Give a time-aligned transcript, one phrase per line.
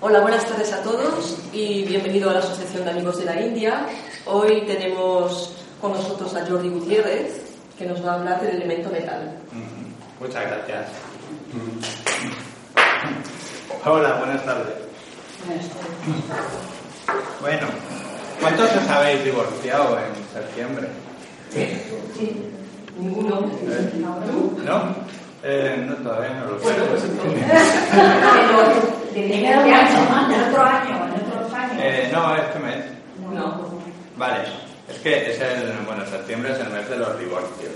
[0.00, 3.86] Hola, buenas tardes a todos y bienvenido a la Asociación de Amigos de la India.
[4.26, 7.40] Hoy tenemos con nosotros a Jordi Gutiérrez,
[7.78, 9.38] que nos va a hablar del elemento metal.
[10.20, 10.88] Muchas gracias.
[13.86, 14.74] Hola, buenas tardes.
[17.40, 17.66] Bueno,
[18.38, 20.88] ¿cuántos os habéis divorciado en septiembre?
[22.98, 23.50] Ninguno.
[23.62, 23.92] ¿Eh?
[24.62, 24.94] ¿No?
[25.42, 26.64] Eh, no, todavía no lo sé.
[26.64, 27.42] Bueno, pues entonces.
[29.16, 30.34] ¿En otro año?
[30.34, 31.06] ¿En otro año?
[31.06, 31.82] ¿En otros años?
[31.82, 32.84] Eh, no, este mes.
[33.32, 33.66] No.
[34.16, 34.42] Vale,
[34.90, 37.72] es que es el, bueno, septiembre es el mes de los divorcios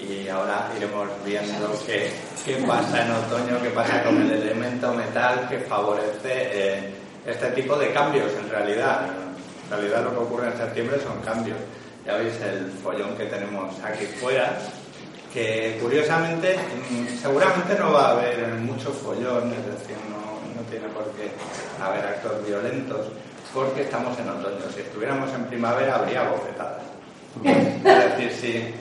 [0.00, 2.10] y ahora iremos viendo qué,
[2.44, 6.94] qué pasa en otoño, qué pasa con el elemento metal que favorece eh,
[7.24, 9.06] este tipo de cambios en realidad.
[9.64, 11.58] En realidad lo que ocurre en septiembre son cambios.
[12.04, 14.58] Ya veis el follón que tenemos aquí fuera,
[15.32, 20.19] que curiosamente mm, seguramente no va a haber mucho follón, es decir, no
[20.70, 21.30] tiene por qué
[21.82, 23.06] haber actos violentos,
[23.52, 24.70] porque estamos en otoño.
[24.74, 26.82] Si estuviéramos en primavera habría bofetadas.
[27.44, 28.74] Es decir, si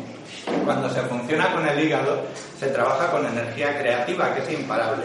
[0.64, 2.24] cuando se funciona con el hígado
[2.60, 5.04] se trabaja con energía creativa, que es imparable.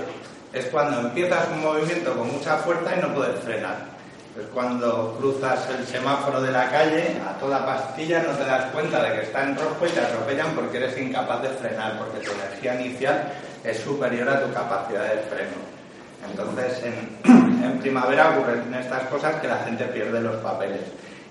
[0.52, 3.94] Es cuando empiezas un movimiento con mucha fuerza y no puedes frenar.
[4.38, 9.02] Es cuando cruzas el semáforo de la calle a toda pastilla, no te das cuenta
[9.02, 12.32] de que está en rojo y te atropellan porque eres incapaz de frenar, porque tu
[12.32, 15.73] energía inicial es superior a tu capacidad de freno.
[16.30, 16.82] Entonces,
[17.24, 20.82] en, primavera ocurren estas cosas que la gente pierde los papeles.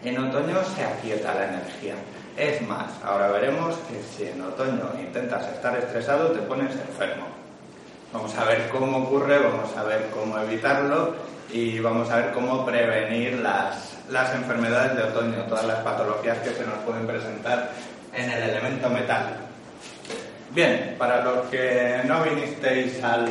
[0.03, 1.95] En otoño se aquieta la energía.
[2.38, 7.25] Es más, ahora veremos que si en otoño intentas estar estresado, te pones enfermo.
[8.11, 11.16] Vamos a ver cómo ocurre, vamos a ver cómo evitarlo
[11.52, 16.52] y vamos a ver cómo prevenir las, las enfermedades de otoño, todas las patologías que
[16.52, 17.71] se nos pueden presentar
[18.14, 19.38] en el elemento metal.
[20.52, 23.27] Bien, para los que no vinisteis al,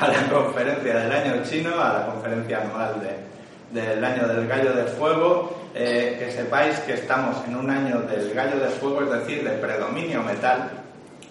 [0.00, 4.72] a la conferencia del año chino, a la conferencia anual de, del año del gallo
[4.74, 9.10] de fuego, eh, que sepáis que estamos en un año del gallo de fuego, es
[9.20, 10.70] decir, de predominio metal,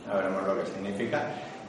[0.08, 1.22] ya veremos lo que significa,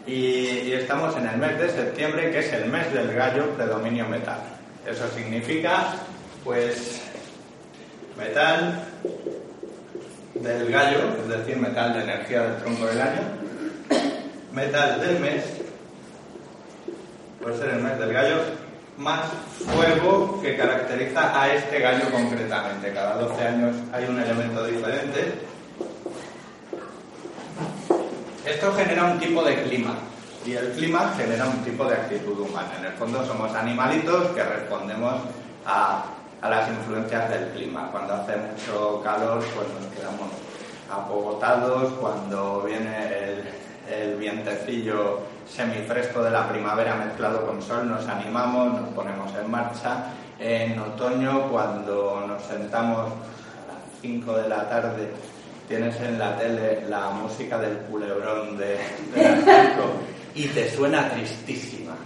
[0.07, 4.07] y, y estamos en el mes de septiembre, que es el mes del gallo predominio
[4.09, 4.39] metal.
[4.87, 5.95] Eso significa,
[6.45, 7.03] pues,
[8.17, 8.85] metal
[10.35, 13.23] del gallo, es decir, metal de energía del tronco del año,
[14.53, 15.43] metal del mes,
[17.47, 18.39] puede ser el mes del gallo,
[18.99, 19.21] más
[19.73, 22.93] fuego que caracteriza a este gallo concretamente.
[22.93, 25.35] Cada 12 años hay un elemento diferente.
[28.45, 29.95] Esto genera un tipo de clima
[30.45, 32.73] y el clima genera un tipo de actitud humana.
[32.81, 35.15] En el fondo somos animalitos que respondemos
[35.65, 36.05] a,
[36.43, 37.91] a las influencias del clima.
[37.93, 40.31] Cuando hace mucho calor, pues nos quedamos
[40.91, 41.93] apogotados.
[42.01, 43.45] Cuando viene el,
[43.95, 50.13] el vientecillo semifresco de la primavera mezclado con sol, nos animamos, nos ponemos en marcha.
[50.39, 55.11] En otoño, cuando nos sentamos a las 5 de la tarde,
[55.69, 58.79] tienes en la tele la música del culebrón de,
[59.15, 59.83] de las 5
[60.35, 61.97] y te suena tristísima.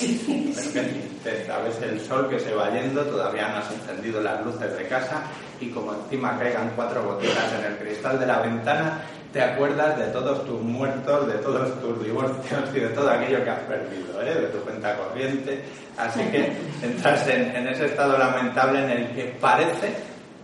[0.00, 4.76] Qué tristeza, ves el sol que se va yendo, todavía no has encendido las luces
[4.76, 5.22] de casa
[5.60, 9.00] y como encima caigan cuatro gotitas en el cristal de la ventana,
[9.32, 13.50] te acuerdas de todos tus muertos, de todos tus divorcios y de todo aquello que
[13.50, 14.34] has perdido, ¿eh?
[14.34, 15.62] de tu cuenta corriente.
[15.96, 16.52] Así que
[16.82, 19.94] entras en, en ese estado lamentable en el que parece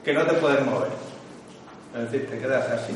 [0.05, 0.89] que no te puedes mover.
[1.97, 2.93] Es decir, te quedas así,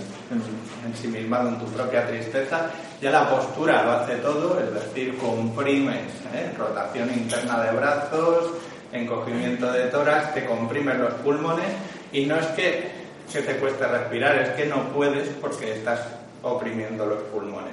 [0.85, 2.71] ensimismado en tu propia tristeza.
[3.01, 6.53] Ya la postura lo hace todo, es decir, comprimes, ¿eh?
[6.59, 8.53] rotación interna de brazos,
[8.93, 11.69] encogimiento de tórax, te comprimes los pulmones
[12.13, 13.00] y no es que,
[13.33, 16.01] que te cueste respirar, es que no puedes porque estás
[16.43, 17.73] oprimiendo los pulmones.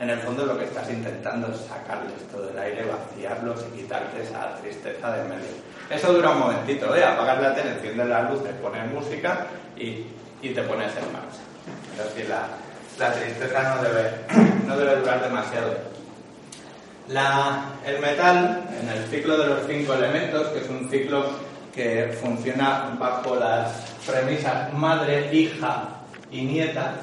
[0.00, 4.22] En el fondo lo que estás intentando es sacarles todo el aire, vaciarlos y quitarte
[4.22, 5.48] esa tristeza de medio.
[5.90, 7.04] Eso dura un momentito, ¿eh?
[7.04, 9.46] apagas la tele, enciendes las luces, pones música
[9.76, 10.06] y
[10.42, 11.42] y te pones en marcha.
[11.92, 12.48] Es decir, la,
[12.98, 14.10] la tristeza no debe,
[14.66, 15.74] no debe durar demasiado.
[17.08, 21.24] La, el metal, en el ciclo de los cinco elementos, que es un ciclo
[21.74, 23.72] que funciona bajo las
[24.06, 25.84] premisas madre, hija
[26.30, 26.94] y nieta,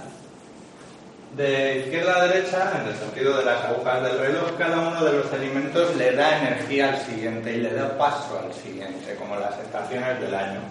[1.35, 5.13] de izquierda a derecha, en el sentido de las agujas del reloj, cada uno de
[5.13, 9.59] los elementos le da energía al siguiente y le da paso al siguiente, como las
[9.59, 10.61] estaciones del año.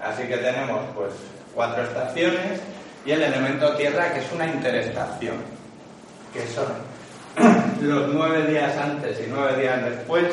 [0.00, 1.12] Así que tenemos pues
[1.54, 2.60] cuatro estaciones
[3.04, 5.36] y el elemento tierra que es una interestación,
[6.32, 6.72] que son
[7.86, 10.26] los nueve días antes y nueve días después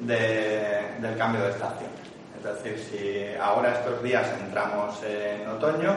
[0.00, 2.03] de, del cambio de estación.
[2.44, 5.94] Es decir, si ahora estos días entramos en otoño,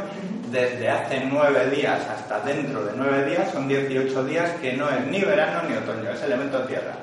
[0.50, 5.06] desde hace nueve días hasta dentro de nueve días son 18 días que no es
[5.08, 6.94] ni verano ni otoño, es elemento tierra.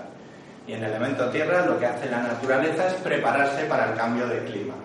[0.67, 4.27] Y en el elemento tierra lo que hace la naturaleza es prepararse para el cambio
[4.29, 4.77] de clima,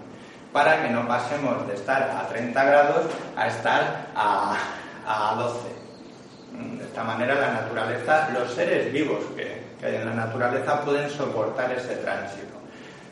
[0.51, 3.05] para que no pasemos de estar a 30 grados
[3.37, 4.57] a estar a,
[5.07, 6.79] a 12.
[6.79, 11.09] De esta manera la naturaleza, los seres vivos que, que hay en la naturaleza pueden
[11.09, 12.58] soportar ese tránsito.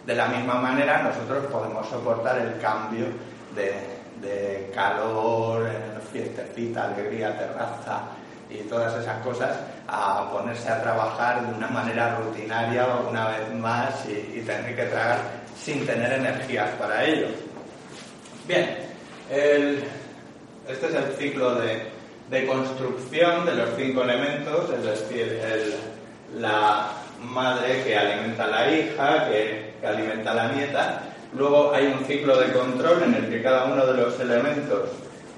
[0.07, 3.07] De la misma manera nosotros podemos soportar el cambio
[3.54, 3.74] de,
[4.21, 5.68] de calor,
[6.13, 8.04] fiestecita, alegría, terraza
[8.50, 14.06] y todas esas cosas a ponerse a trabajar de una manera rutinaria una vez más
[14.07, 15.19] y, tener que tragar
[15.62, 17.27] sin tener energías para ello.
[18.48, 18.77] Bien,
[19.30, 21.81] este es el ciclo de,
[22.30, 25.75] de, construcción de los cinco elementos, es decir,
[26.38, 31.01] la madre que alimenta a la hija, que, que alimenta a la nieta.
[31.33, 34.89] Luego hay un ciclo de control en el que cada uno de los elementos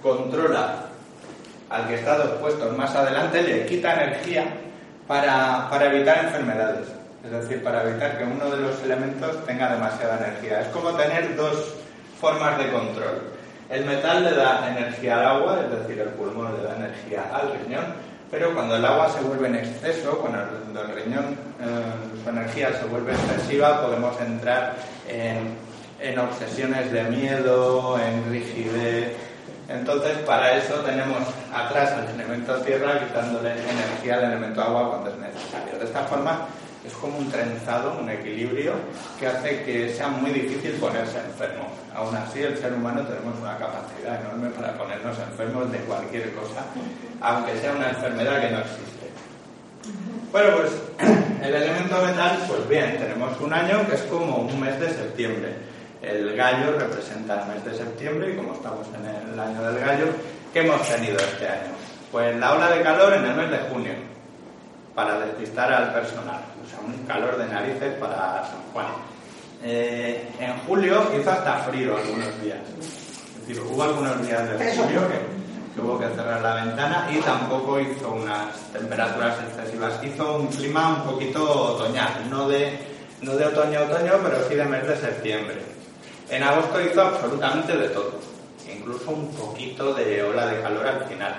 [0.02, 0.86] controla
[1.70, 4.46] al que está dos puestos más adelante, le quita energía
[5.08, 6.88] para, para evitar enfermedades.
[7.24, 10.62] Es decir, para evitar que uno de los elementos tenga demasiada energía.
[10.62, 11.76] Es como tener dos
[12.20, 13.22] formas de control.
[13.70, 17.54] El metal le da energía al agua, es decir, el pulmón le da energía al
[17.54, 17.86] riñón,
[18.32, 21.26] pero cuando el agua se vuelve en exceso, cuando el, el riñón,
[21.62, 24.76] eh, su energía se vuelve excesiva, podemos entrar
[25.08, 29.16] en, obsesiones de miedo, en rigidez.
[29.68, 31.20] Entonces, para eso tenemos
[31.54, 35.78] atrás al elemento tierra quitándole energía al elemento agua cuando es necesario.
[35.80, 36.48] De esta forma,
[36.90, 38.74] es como un trenzado, un equilibrio
[39.20, 41.70] que hace que sea muy difícil ponerse enfermo.
[41.96, 46.66] Aún así, el ser humano tenemos una capacidad enorme para ponernos enfermos de cualquier cosa,
[47.22, 49.08] aunque sea una enfermedad que no existe.
[50.32, 50.72] Bueno, pues
[51.44, 55.54] el elemento metal, pues bien, tenemos un año que es como un mes de septiembre.
[56.02, 60.06] El gallo representa el mes de septiembre y como estamos en el año del gallo,
[60.54, 61.74] ¿qué hemos tenido este año?
[62.12, 63.94] Pues la ola de calor en el mes de junio,
[64.96, 66.42] para despistar al personal.
[66.86, 68.88] Un calor de narices para San Juan.
[69.62, 72.60] Eh, en julio hizo hasta frío algunos días.
[72.80, 77.20] Es decir, hubo algunos días de julio que, que, hubo que cerrar la ventana y
[77.20, 80.04] tampoco hizo unas temperaturas excesivas.
[80.04, 82.78] Hizo un clima un poquito otoñal, no de,
[83.22, 85.58] no de otoño-otoño, pero sí de mes de septiembre.
[86.30, 88.20] En agosto hizo absolutamente de todo,
[88.72, 91.36] incluso un poquito de ola de calor al final.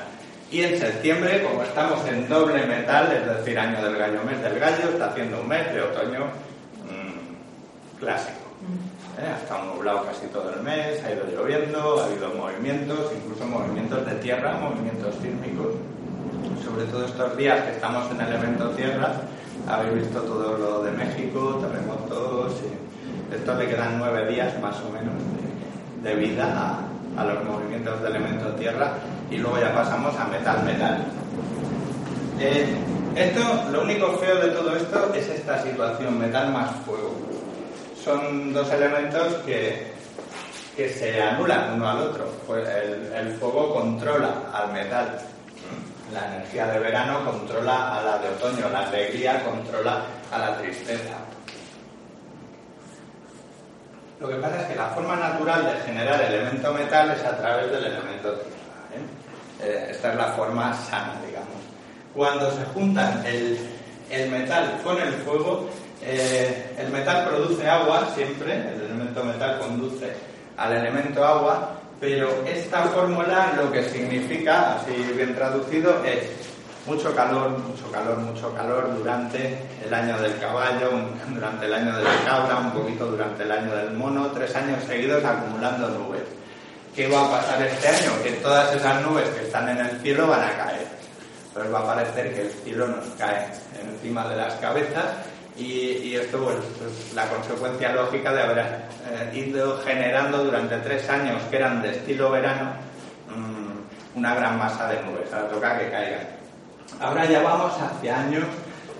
[0.50, 4.58] Y en septiembre, como estamos en doble metal, es decir, año del gallo, mes del
[4.58, 6.24] gallo, está haciendo un mes de otoño
[6.86, 8.50] mmm, clásico.
[9.16, 9.30] ¿Eh?
[9.32, 14.04] Ha estado nublado casi todo el mes, ha ido lloviendo, ha habido movimientos, incluso movimientos
[14.04, 15.76] de tierra, movimientos sísmicos.
[16.64, 19.12] Sobre todo estos días que estamos en el evento tierra,
[19.68, 22.54] habéis visto todo lo de México, terremotos.
[23.30, 25.14] Y esto le quedan nueve días más o menos
[26.02, 28.92] de, de vida a, a los movimientos de elemento tierra
[29.30, 31.04] y luego ya pasamos a metal-metal.
[32.38, 32.66] Eh,
[33.14, 33.40] esto,
[33.70, 37.14] lo único feo de todo esto es esta situación, metal más fuego.
[38.02, 39.92] Son dos elementos que,
[40.76, 42.24] que se anulan uno al otro.
[42.46, 45.18] Pues el, el fuego controla al metal.
[46.14, 50.02] La energía de verano controla a la de otoño, la alegría controla
[50.32, 51.18] a la tristeza.
[54.20, 57.70] Lo que pasa es que la forma natural de generar elemento metal es a través
[57.70, 59.08] del elemento tierra.
[59.62, 61.48] Eh, esta es la forma sana, digamos.
[62.14, 63.58] Cuando se juntan el,
[64.10, 65.70] el metal con el fuego,
[66.02, 70.12] eh, el metal produce agua siempre, el elemento metal conduce
[70.58, 76.39] al elemento agua, pero esta fórmula lo que significa, así bien traducido, es
[76.90, 80.90] mucho calor, mucho calor, mucho calor durante el año del caballo,
[81.28, 84.82] durante el año de la cabra, un poquito durante el año del mono, tres años
[84.84, 86.24] seguidos acumulando nubes.
[86.94, 88.10] ¿Qué va a pasar este año?
[88.24, 90.88] Que todas esas nubes que están en el cielo van a caer.
[91.54, 93.46] Pues va a parecer que el cielo nos cae
[93.80, 95.06] encima de las cabezas
[95.56, 101.40] y, esto pues, es la consecuencia lógica de haber eh, ido generando durante tres años,
[101.50, 102.72] que eran de estilo verano,
[103.28, 105.32] mmm, una gran masa de nubes.
[105.32, 106.39] Ahora toca que caigan.
[106.98, 108.44] Ahora ya vamos hacia años.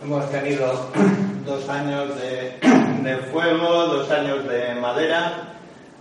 [0.03, 0.91] Hemos tenido
[1.45, 2.59] dos años de,
[3.03, 5.51] de fuego, dos años de madera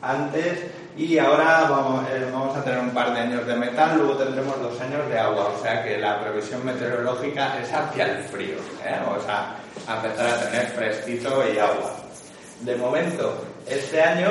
[0.01, 0.59] antes
[0.99, 4.61] y ahora vamos, eh, vamos, a tener un par de años de metal, luego tendremos
[4.61, 8.55] dos años de agua, o sea que la previsión meteorológica es hacia el frío,
[8.85, 8.99] ¿eh?
[9.07, 9.55] o sea,
[9.87, 11.95] a empezar a tener fresquito y agua.
[12.61, 14.29] De momento, este año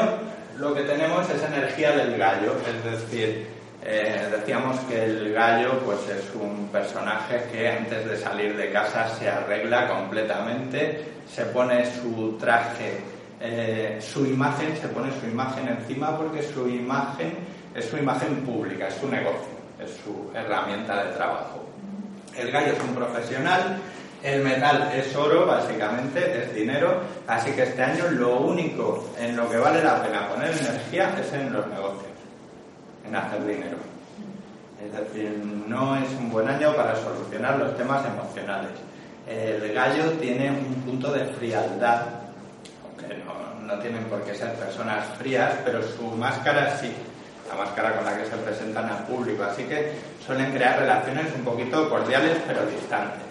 [0.59, 3.49] lo que tenemos es energía del gallo, es decir,
[3.91, 9.09] eh, decíamos que el gallo pues es un personaje que antes de salir de casa
[9.09, 12.99] se arregla completamente, se pone su traje
[13.41, 17.35] eh, su imagen, se pone su imagen encima porque su imagen
[17.75, 21.65] es su imagen pública, es su negocio, es su herramienta de trabajo.
[22.37, 23.79] El gallo es un profesional
[24.21, 29.49] El metal es oro, básicamente, es dinero, así que este año lo único en lo
[29.49, 32.08] que vale la pena poner energía es en los negocios,
[33.09, 33.77] en hacer dinero.
[34.85, 38.71] Es decir, no es un buen año para solucionar los temas emocionales.
[39.27, 42.03] El gallo tiene un punto de frialdad,
[42.85, 46.93] aunque no, no tienen por qué ser personas frías, pero su máscara sí,
[47.49, 49.93] la máscara con la que se presentan al público, así que
[50.25, 53.27] suelen crear relaciones un poquito cordiales pero distantes.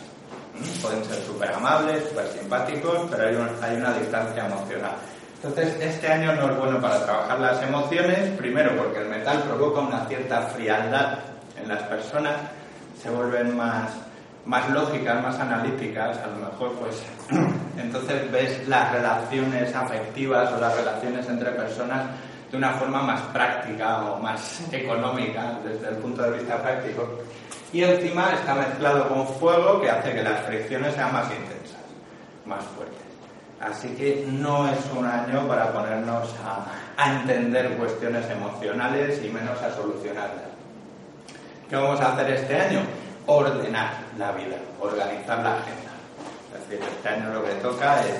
[0.53, 0.81] ¿Mm?
[0.81, 4.91] Pueden ser súper amables, súper simpáticos, pero hay, un- hay una distancia emocional.
[5.37, 9.81] Entonces, este año no es bueno para trabajar las emociones, primero porque el metal provoca
[9.81, 11.19] una cierta frialdad
[11.61, 12.35] en las personas,
[12.99, 13.91] se vuelven más,
[14.45, 17.03] más lógicas, más analíticas, a lo mejor pues
[17.77, 22.07] entonces ves las relaciones afectivas o las relaciones entre personas
[22.49, 27.19] de una forma más práctica o más económica desde el punto de vista práctico.
[27.71, 31.81] Y encima está mezclado con fuego que hace que las fricciones sean más intensas,
[32.45, 32.96] más fuertes.
[33.59, 36.65] Así que no es un año para ponernos a,
[37.09, 40.45] entender cuestiones emocionales y menos a solucionarlas.
[41.69, 42.81] ¿Qué vamos a hacer este año?
[43.25, 45.91] Ordenar la vida, organizar la agenda.
[46.55, 48.15] Es decir, este año lo que toca es,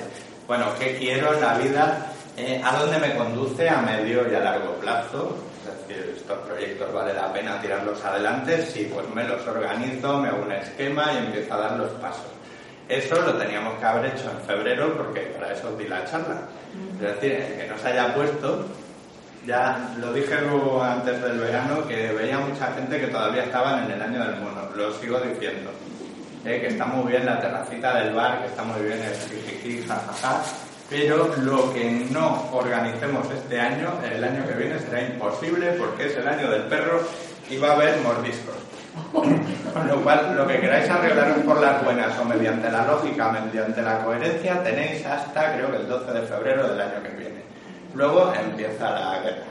[0.46, 2.06] bueno, ¿qué quiero en la vida?
[2.36, 5.36] Eh, ¿A dónde me conduce a medio y a largo plazo?
[5.66, 8.64] Es decir, estos proyectos vale la pena tirarlos adelante.
[8.66, 12.37] Sí, pues me los organizo, me hago un esquema y empiezo a dar los pasos.
[12.88, 16.40] Eso lo teníamos que haber hecho en febrero porque para eso di la charla.
[16.94, 18.66] Es decir, el que no se haya puesto,
[19.46, 23.92] ya lo dije luego antes del verano, que veía mucha gente que todavía estaban en
[23.92, 24.68] el año del mono.
[24.74, 25.70] Lo sigo diciendo.
[26.44, 29.86] Eh, que está muy bien la terracita del bar, que está muy bien el jijiji,
[29.86, 30.42] jajaja,
[30.88, 36.16] pero lo que no organicemos este año, el año que viene será imposible porque es
[36.16, 37.02] el año del perro
[37.50, 38.67] y va a haber mordiscos.
[39.12, 43.82] Con lo cual, lo que queráis arreglaros por las buenas o mediante la lógica, mediante
[43.82, 47.42] la coherencia, tenéis hasta creo que el 12 de febrero del año que viene.
[47.94, 49.44] Luego empieza la guerra.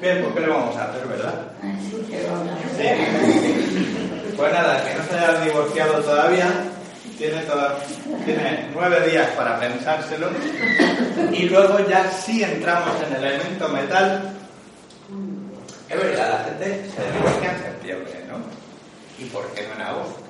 [0.00, 1.34] Bien, pues ¿qué le vamos a hacer, verdad?
[2.76, 4.34] Sí.
[4.36, 6.46] Pues nada, que no se haya divorciado todavía,
[7.16, 7.76] tiene, toda-
[8.26, 10.28] tiene nueve días para pensárselo.
[11.32, 14.32] Y luego ya sí entramos en el elemento metal.
[15.88, 19.24] Es verdad, la gente se divorcia en septiembre, ¿no?
[19.24, 20.20] ¿Y por qué no en agosto?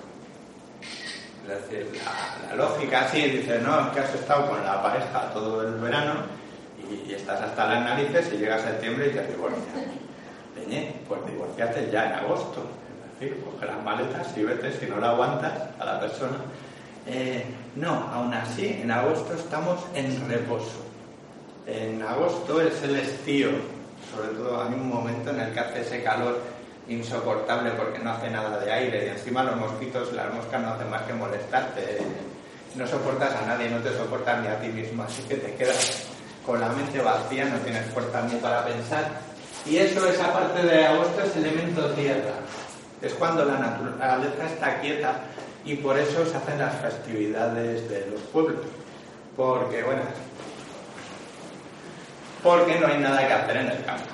[1.42, 5.30] Es decir, la, la lógica sí dice, no, es que has estado con la pareja
[5.32, 6.24] todo el verano
[6.90, 9.64] y, estás hasta las narices y llega septiembre y te divorcias.
[10.54, 12.66] Peñé, pues divorciate ya en agosto.
[13.14, 16.36] Es decir, coge las maletas y vete si no la aguantas a la persona.
[17.06, 17.44] Eh,
[17.76, 20.84] no, aún así, en agosto estamos en reposo.
[21.66, 23.50] En agosto es el estío,
[24.14, 26.40] sobre todo hay un momento en el que hace ese calor
[26.88, 30.90] insoportable porque no hace nada de aire y encima los mosquitos, las moscas no hacen
[30.90, 31.98] más que molestarte.
[32.76, 36.04] No soportas a nadie, no te soportas ni a ti mismo, así que te quedas
[36.44, 39.10] con la mente vacía, no tienes fuerzas ni para pensar.
[39.64, 42.34] Y eso, esa parte de agosto es elemento tierra.
[43.02, 45.20] Es cuando la naturaleza está quieta
[45.64, 48.64] y por eso se hacen las festividades de los pueblos.
[49.36, 50.02] Porque, bueno,
[52.46, 54.04] porque no hay nada que hacer en el campo.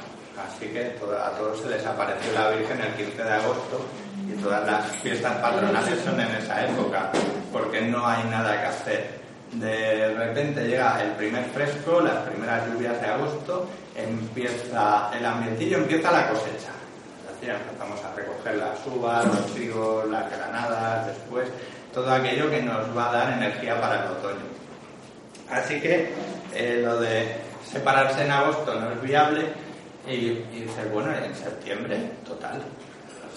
[0.40, 3.86] Así que a todos se les apareció la Virgen el 15 de agosto
[4.26, 7.10] y todas las fiestas patronales son en esa época,
[7.52, 9.22] porque no hay nada que hacer.
[9.52, 16.10] De repente llega el primer fresco, las primeras lluvias de agosto, empieza el ambientillo, empieza
[16.10, 16.72] la cosecha.
[17.28, 21.48] Es decir, empezamos a recoger las uvas, los trigos, las granadas, después
[21.92, 24.46] todo aquello que nos va a dar energía para el otoño.
[25.50, 26.10] Así que
[26.54, 29.46] eh, lo de separarse en agosto no es viable
[30.06, 32.60] y, dices, bueno, en septiembre, total.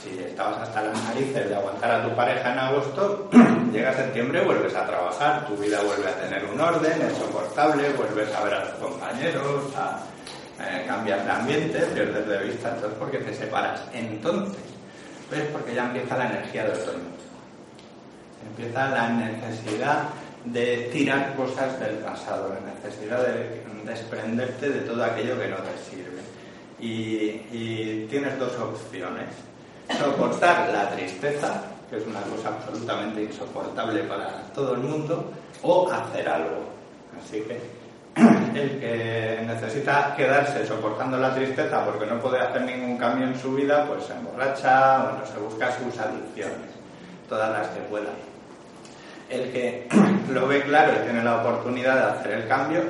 [0.02, 3.30] Si estabas hasta las narices de aguantar a tu pareja en agosto,
[3.72, 8.34] llega septiembre, vuelves a trabajar, tu vida vuelve a tener un orden, es soportable, vuelves
[8.36, 10.00] a ver a tus compañeros, a,
[10.62, 13.82] eh, cambias de ambiente, pierdes de vista, entonces porque te separas.
[13.94, 14.64] Entonces,
[15.32, 17.16] es porque ya empieza la energía del otoño
[18.48, 20.04] empieza la necesidad
[20.46, 25.78] de tirar cosas del pasado, la necesidad de desprenderte de todo aquello que no te
[25.90, 26.22] sirve.
[26.80, 29.30] Y, tienes dos opciones.
[30.00, 36.28] Soportar la tristeza, que es una cosa absolutamente insoportable para todo el mundo, o hacer
[36.28, 36.66] algo.
[37.20, 37.60] Así que
[38.60, 43.54] el que necesita quedarse soportando la tristeza porque no puede hacer ningún cambio en su
[43.54, 46.72] vida, pues se emborracha, bueno, se busca sus adicciones,
[47.30, 48.10] todas las que pueda.
[49.30, 49.88] El que
[50.32, 52.82] lo ve claro y tiene la oportunidad de hacer el cambio,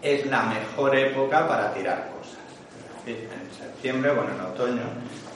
[0.00, 2.38] es la mejor época para tirar cosas.
[3.06, 4.82] En septiembre, bueno, en otoño,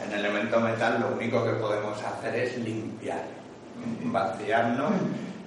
[0.04, 3.24] en elemento metal, lo único que podemos hacer es limpiar.
[4.04, 4.92] vaciarnos.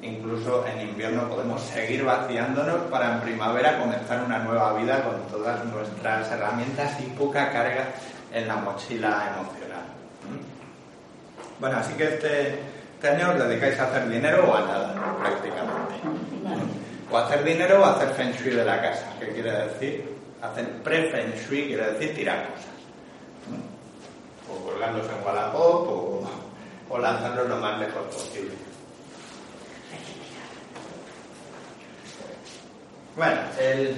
[0.01, 5.65] Incluso en invierno podemos seguir vaciándonos para en primavera comenzar una nueva vida con todas
[5.65, 7.89] nuestras herramientas y poca carga
[8.33, 9.83] en la mochila emocional.
[11.59, 12.59] Bueno, así que este,
[12.99, 14.91] este año os dedicáis a hacer dinero o a nada,
[15.23, 16.03] prácticamente.
[17.09, 19.07] O hacer dinero o hacer feng shui de la casa.
[19.15, 20.03] ¿Qué quiere decir?
[20.43, 21.31] Hacer pre-feng
[21.71, 22.75] quiere decir tirar cosas.
[24.51, 26.29] O colgarlos en Wallapop o,
[26.89, 26.97] o
[27.47, 28.51] lo más lejos posible.
[33.15, 33.95] Bueno, el,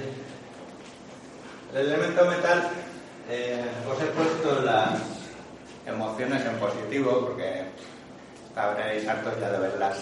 [1.74, 2.70] el elemento metal,
[3.28, 4.94] eh, os he puesto las
[5.86, 7.66] emociones en positivo porque
[8.56, 9.98] habréis hartos ya de verlas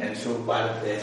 [0.00, 0.98] en, su parte.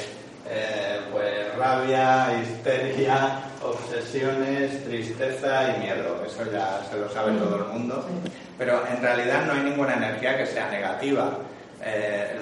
[0.48, 6.24] Eh, pues rabia, histeria, obsesiones, tristeza y miedo.
[6.26, 8.06] Eso ya se lo sabe todo el mundo.
[8.58, 11.38] Pero en realidad no hay ninguna energía que sea negativa.
[11.82, 12.38] Eh,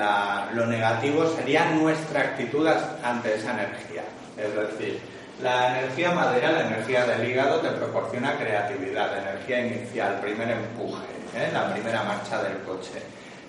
[0.54, 2.68] lo negativo sería nuestra actitud
[3.04, 4.04] ante esa energía.
[4.38, 5.00] Es decir,
[5.42, 11.04] la energía madera, la energía del hígado, te proporciona creatividad, energía inicial, primer empuje,
[11.36, 11.50] ¿eh?
[11.52, 13.02] la primera marcha del coche.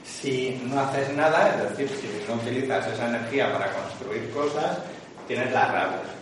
[0.04, 4.78] Si no haces nada, es decir, si no utilizas esa energía para construir cosas,
[5.26, 6.14] tienes la rabia.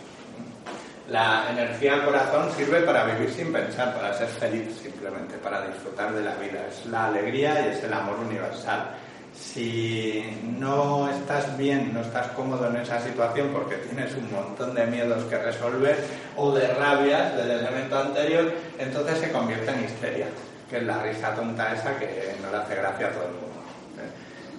[1.09, 6.13] La energía del corazón sirve para vivir sin pensar, para ser feliz simplemente, para disfrutar
[6.13, 6.65] de la vida.
[6.69, 8.95] Es la alegría y es el amor universal.
[9.33, 10.23] Si
[10.57, 15.23] no estás bien, no estás cómodo en esa situación porque tienes un montón de miedos
[15.25, 15.97] que resolver
[16.37, 20.27] o de rabias del elemento anterior, entonces se convierte en histeria,
[20.69, 23.62] que es la risa tonta esa que no le hace gracia a todo el mundo.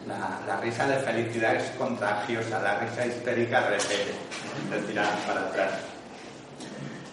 [0.07, 4.13] La, la risa de felicidad es contagiosa, la risa histérica repele,
[4.71, 5.71] te tira para atrás.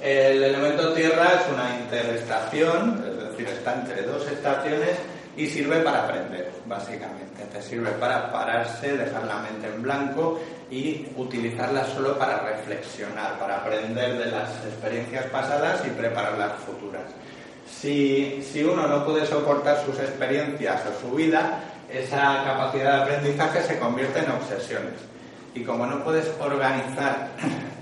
[0.01, 4.97] El elemento tierra es una interestación, es decir, está entre dos estaciones
[5.37, 7.45] y sirve para aprender, básicamente.
[7.45, 13.57] Te sirve para pararse, dejar la mente en blanco y utilizarla solo para reflexionar, para
[13.57, 17.03] aprender de las experiencias pasadas y preparar las futuras.
[17.69, 21.59] Si, si uno no puede soportar sus experiencias o su vida,
[21.93, 24.93] esa capacidad de aprendizaje se convierte en obsesiones.
[25.53, 27.27] Y como no puedes organizar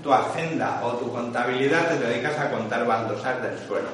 [0.02, 3.88] tu agenda o tu contabilidad, te dedicas a contar baldosas del suelo.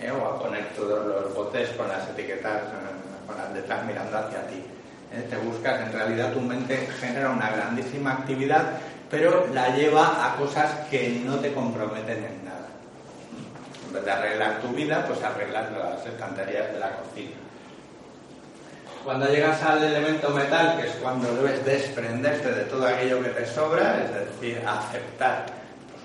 [0.00, 0.10] ¿eh?
[0.10, 4.46] O a poner todos los botes con las etiquetas, eh, con las letras mirando hacia
[4.48, 4.62] ti.
[5.12, 5.26] ¿eh?
[5.28, 8.64] Te buscas, en realidad tu mente genera una grandísima actividad,
[9.08, 12.68] pero la lleva a cosas que no te comprometen en nada.
[13.86, 17.49] En vez de arreglar tu vida, pues arreglas las estanterías de la cocina.
[19.04, 23.46] Cuando llegas al elemento metal, que es cuando debes desprenderte de todo aquello que te
[23.46, 25.46] sobra, es decir, aceptar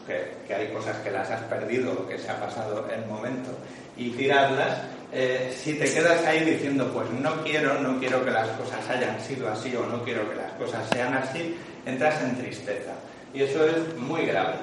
[0.05, 3.05] pues, que, que hay cosas que las has perdido o que se ha pasado el
[3.05, 3.51] momento
[3.97, 4.79] y tirarlas,
[5.12, 9.19] eh, si te quedas ahí diciendo, pues no quiero, no quiero que las cosas hayan
[9.21, 11.55] sido así o no quiero que las cosas sean así,
[11.86, 12.91] entras en tristeza.
[13.34, 14.55] Y eso es muy grave,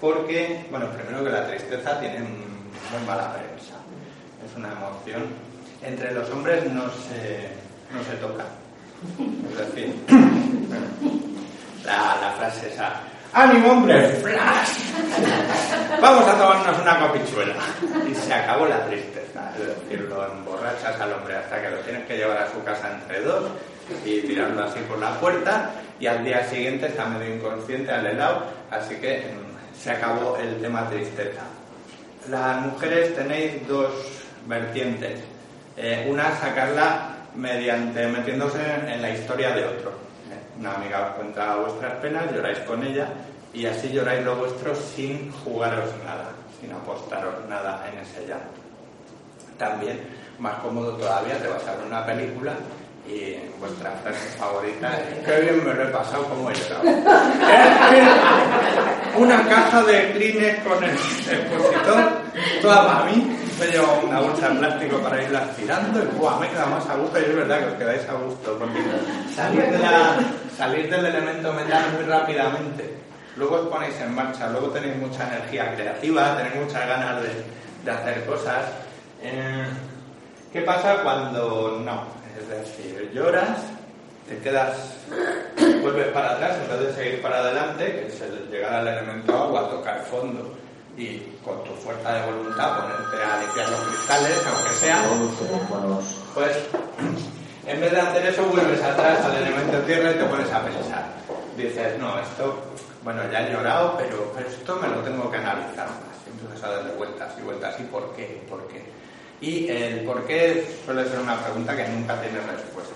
[0.00, 3.76] porque, bueno, primero que la tristeza tiene muy mala prensa,
[4.44, 5.22] es una emoción.
[5.82, 7.48] Entre los hombres no se,
[7.94, 8.44] no se toca.
[9.50, 9.94] Es decir,
[11.84, 13.00] la, la frase esa,
[13.34, 14.10] ¡Ánimo, hombre!
[14.22, 14.78] ¡Flash!
[16.00, 17.54] Vamos a tomarnos una copichuela.
[18.08, 19.50] Y se acabó la tristeza.
[19.58, 22.92] Es decir, lo emborrachas al hombre hasta que lo tienes que llevar a su casa
[22.92, 23.50] entre dos
[24.04, 25.72] y tirarlo así por la puerta.
[25.98, 28.44] Y al día siguiente está medio inconsciente al helado.
[28.70, 31.42] Así que mm, se acabó el tema tristeza.
[32.30, 33.90] Las mujeres tenéis dos
[34.46, 35.18] vertientes.
[35.76, 39.92] Eh, una, sacarla mediante metiéndose en, la historia de otro.
[40.58, 43.08] Una amiga os cuenta vuestras penas, lloráis con ella
[43.52, 48.60] y así lloráis lo vuestro sin jugaros nada, sin apostaros nada en ese llanto.
[49.58, 50.00] También,
[50.38, 52.52] más cómodo todavía, te vas a ver una película
[53.06, 56.84] y vuestra frase favorita qué bien me lo he pasado como he llorado.
[59.18, 62.12] una caja de Kleenex con el expositor,
[62.62, 66.38] toda para mí, me llevo una bolsa de plástico para irla tirando y ¡buah!
[66.38, 68.80] me queda más a gusto y es verdad que os quedáis a gusto porque
[70.56, 72.94] salir, del elemento metal muy rápidamente,
[73.36, 77.44] luego os ponéis en marcha, luego tenéis mucha energía creativa, tenéis muchas ganas de,
[77.84, 78.64] de hacer cosas.
[79.22, 79.66] Eh,
[80.52, 82.04] ¿Qué pasa cuando no?
[82.38, 83.58] Es decir, lloras,
[84.28, 84.96] te quedas,
[85.82, 89.36] vuelves para atrás en vez de seguir para adelante, que es el llegar al elemento
[89.36, 90.63] agua, tocar fondo
[90.96, 95.04] y con tu fuerza de voluntad ponerte a limpiar los cristales, aunque sea,
[96.34, 96.56] pues
[97.66, 101.06] en vez de hacer eso vuelves atrás al elemento tierra y te pones a pensar.
[101.56, 102.62] Dices, no, esto,
[103.02, 106.14] bueno, ya he llorado, pero, pero esto me lo tengo que analizar más.
[106.30, 108.42] Entonces a darle vueltas y vueltas, ¿y por qué?
[108.48, 108.82] ¿Por qué?
[109.40, 112.94] Y el por qué suele ser una pregunta que nunca tiene respuesta.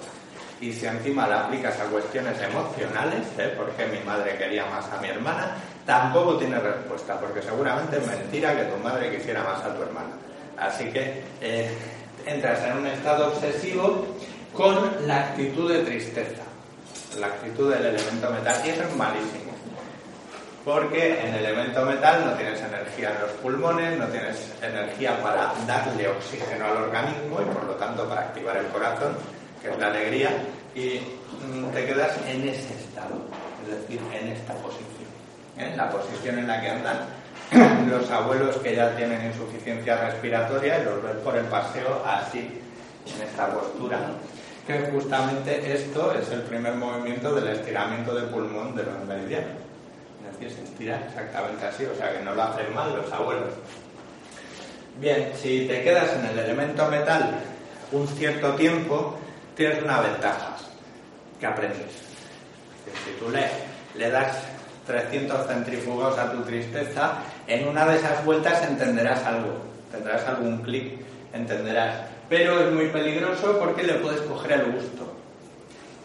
[0.61, 3.55] y si encima la aplicas a cuestiones emocionales, ¿eh?
[3.57, 5.57] porque mi madre quería más a mi hermana,
[5.89, 10.11] tampoco tiene respuesta, porque seguramente es mentira que tu madre quisiera más a tu hermana.
[10.59, 11.71] Así que eh,
[12.27, 14.07] entras en un estado obsesivo
[14.53, 16.43] con la actitud de tristeza,
[17.19, 19.53] la actitud del elemento metal, y eso es malísimo.
[20.63, 25.55] Porque en el elemento metal no tienes energía en los pulmones, no tienes energía para
[25.67, 29.17] darle oxígeno al organismo y por lo tanto para activar el corazón,
[29.63, 30.33] que es la alegría,
[30.75, 31.01] y
[31.47, 33.25] mm, te quedas en ese estado,
[33.63, 34.88] es decir, en esta posición,
[35.59, 35.75] ¿eh?
[35.77, 36.99] la posición en la que andan
[37.91, 43.23] los abuelos que ya tienen insuficiencia respiratoria y los ves por el paseo así, en
[43.23, 43.99] esta postura.
[44.67, 49.57] Que justamente esto es el primer movimiento del estiramiento de pulmón de los meridianos.
[50.29, 53.55] Es decir, se estira exactamente así, o sea que no lo hacen mal los abuelos.
[55.01, 57.39] Bien, si te quedas en el elemento metal
[57.93, 59.17] un cierto tiempo,
[59.57, 60.57] tienes una ventaja,
[61.41, 61.93] que aprendes.
[63.05, 63.49] Si tú le,
[63.95, 64.37] le das
[64.89, 69.59] 300 centrífugos a tu tristeza, en una de esas vueltas entenderás algo,
[69.93, 70.99] tendrás algún clic,
[71.33, 72.07] entenderás.
[72.29, 75.13] Pero es muy peligroso porque le puedes coger el gusto.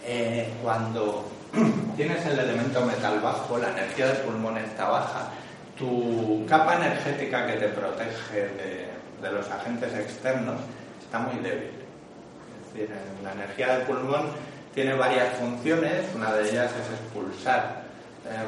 [0.05, 1.25] Eh, cuando
[1.95, 5.29] tienes el elemento metal bajo, la energía del pulmón está baja,
[5.77, 8.87] tu capa energética que te protege de,
[9.21, 10.59] de los agentes externos
[11.01, 11.71] está muy débil.
[12.67, 14.27] Es decir, la energía del pulmón
[14.75, 17.82] tiene varias funciones, una de ellas es expulsar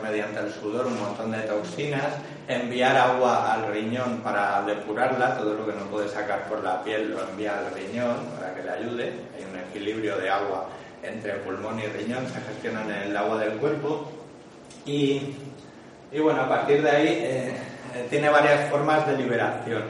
[0.01, 2.13] mediante el sudor un montón de toxinas,
[2.47, 7.11] enviar agua al riñón para depurarla, todo lo que no puede sacar por la piel
[7.11, 9.03] lo envía al riñón para que le ayude,
[9.35, 10.67] hay un equilibrio de agua
[11.03, 14.09] entre pulmón y riñón, se gestiona en el agua del cuerpo
[14.85, 15.35] y,
[16.11, 17.57] y bueno, a partir de ahí eh,
[18.09, 19.83] tiene varias formas de liberación.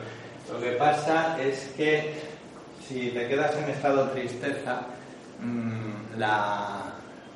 [0.51, 2.13] Lo que pasa es que
[2.87, 4.81] si te quedas en estado de tristeza,
[5.39, 6.94] mmm, la,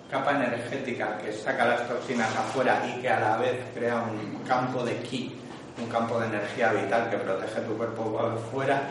[0.09, 4.83] capa energética que saca las toxinas afuera y que a la vez crea un campo
[4.83, 5.35] de ki,
[5.77, 8.81] un campo de energía vital que protege tu cuerpo por fuera,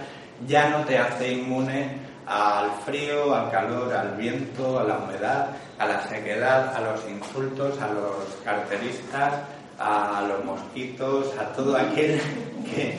[0.47, 5.87] ya no te hace inmune al frío, al calor, al viento, a la humedad, a
[5.87, 9.35] la sequedad, a los insultos, a los carteristas,
[9.79, 12.21] a los mosquitos, a todo aquel
[12.65, 12.99] que...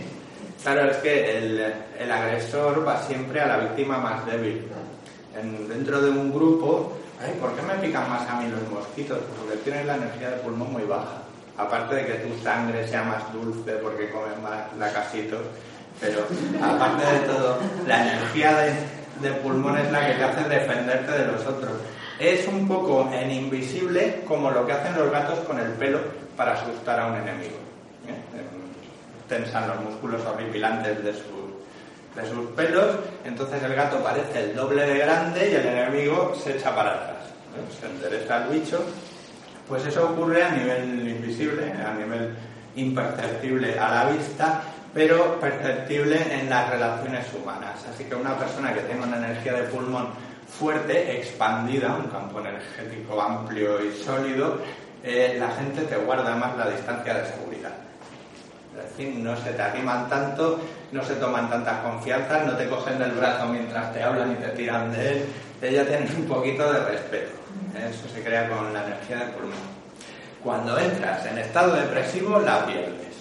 [0.61, 4.67] Claro, es que el, el agresor va siempre a la víctima más débil.
[5.39, 6.98] En, dentro de un grupo
[7.39, 9.19] ¿por qué me pican más a mí los mosquitos?
[9.37, 11.23] Porque tienes la energía del pulmón muy baja.
[11.57, 15.41] Aparte de que tu sangre sea más dulce porque comes más lacasitos,
[15.99, 16.21] pero
[16.63, 18.73] aparte de todo, la energía de,
[19.21, 21.73] de pulmón es la que te hace defenderte de los otros.
[22.17, 25.99] Es un poco en invisible como lo que hacen los gatos con el pelo
[26.37, 27.57] para asustar a un enemigo.
[28.07, 28.15] ¿eh?
[29.27, 31.38] Tensan los músculos horripilantes de su
[32.21, 36.57] de sus pelos, entonces el gato parece el doble de grande y el enemigo se
[36.57, 37.17] echa para atrás.
[37.79, 38.83] Se endereza el bicho.
[39.67, 42.35] Pues eso ocurre a nivel invisible, a nivel
[42.75, 44.61] imperceptible a la vista,
[44.93, 47.85] pero perceptible en las relaciones humanas.
[47.93, 50.07] Así que una persona que tenga una energía de pulmón
[50.47, 54.59] fuerte, expandida, un campo energético amplio y sólido,
[55.03, 57.73] eh, la gente te guarda más la distancia de seguridad.
[59.15, 60.59] No se te arriman tanto,
[60.91, 64.49] no se toman tantas confianzas, no te cogen del brazo mientras te hablan y te
[64.49, 65.25] tiran de él.
[65.61, 67.31] Ella tiene un poquito de respeto.
[67.77, 69.79] Eso se crea con la energía del pulmón.
[70.43, 73.15] Cuando entras en estado depresivo, la pierdes.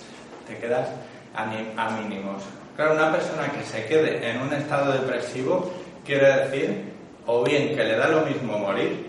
[0.47, 0.89] Te quedas
[1.35, 2.43] a, a mínimos.
[2.77, 5.73] Claro, una persona que se quede en un estado depresivo
[6.05, 9.07] quiere decir o bien que le da lo mismo morir,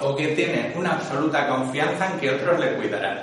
[0.00, 3.18] o que tiene una absoluta confianza en que otros le cuidarán.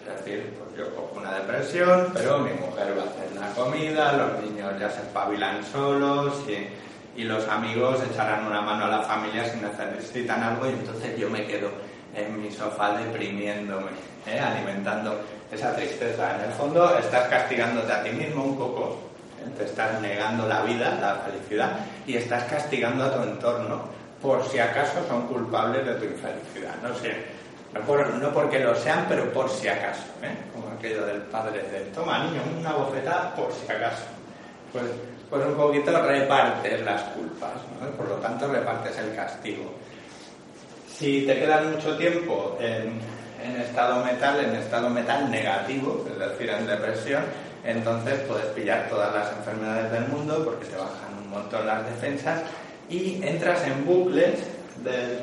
[0.00, 4.42] Es decir, yo cojo una depresión, pero mi mujer va a hacer la comida, los
[4.42, 9.44] niños ya se espabilan solos y, y, los amigos echarán una mano a la familia
[9.44, 11.70] si necesitan algo y entonces yo me quedo
[12.14, 13.90] en mi sofá deprimiéndome,
[14.26, 14.38] ¿eh?
[14.38, 16.36] alimentando esa tristeza.
[16.36, 18.98] En el fondo estás castigándote a ti mismo un poco,
[19.40, 19.50] ¿eh?
[19.56, 23.82] te estás negando la vida, la felicidad y estás castigando a tu entorno
[24.20, 26.74] por si acaso son culpables de tu infelicidad.
[26.82, 27.41] No sé
[27.74, 30.36] no, porque lo sean, pero por si acaso, ¿eh?
[30.52, 34.04] como aquello del padre de toma niño, una bofetada por si acaso.
[34.72, 34.84] Pues,
[35.30, 37.52] pues un poquito repartes las culpas,
[37.96, 39.72] por lo tanto repartes el castigo.
[40.94, 43.00] Si te quedas mucho tiempo en,
[43.42, 47.24] en estado metal, en estado metal negativo, es decir, en depresión,
[47.64, 52.42] entonces puedes pillar todas las enfermedades del mundo porque te bajan un montón las defensas
[52.90, 54.40] y entras en bucles
[54.84, 55.22] del,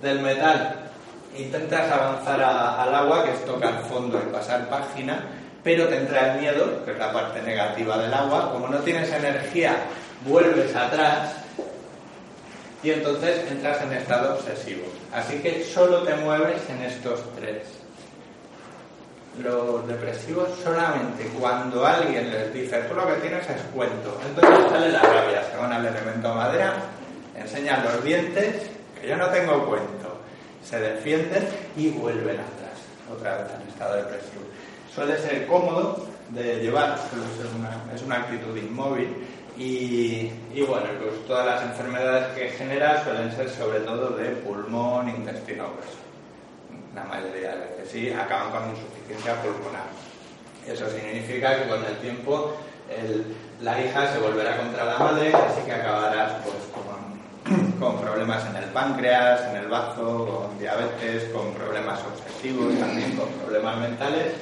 [0.00, 0.89] del metal
[1.42, 5.24] intentas avanzar al agua, que es tocar fondo y pasar página,
[5.62, 8.52] pero te entra el miedo, que es la parte negativa del agua.
[8.52, 9.76] Como no tienes energía,
[10.24, 11.34] vuelves atrás
[12.82, 14.84] y entonces entras en estado obsesivo.
[15.12, 17.66] Así que solo te mueves en estos tres.
[19.42, 24.92] Los depresivos solamente cuando alguien les dice tú lo que tienes es cuento, entonces sale
[24.92, 26.74] la rabia, se van al elemento madera,
[27.36, 30.09] enseñan los dientes, que yo no tengo cuento,
[30.64, 32.78] se defienden y vuelven atrás,
[33.12, 34.42] otra vez en estado depresivo.
[34.94, 36.98] Suele ser cómodo de llevar,
[37.94, 39.16] es una actitud inmóvil
[39.56, 40.30] y,
[40.66, 45.98] bueno, pues todas las enfermedades que genera suelen ser sobre todo de pulmón, intestino grueso.
[46.94, 49.84] La mayoría de veces sí, acaban con insuficiencia pulmonar.
[50.66, 52.56] Eso significa que con el tiempo
[53.60, 57.09] la hija se volverá contra la madre, así que acabarás pues, con,
[57.78, 63.28] con, problemas en el páncreas, en el bazo, con diabetes, con problemas obsesivos, también con
[63.28, 64.34] problemas mentales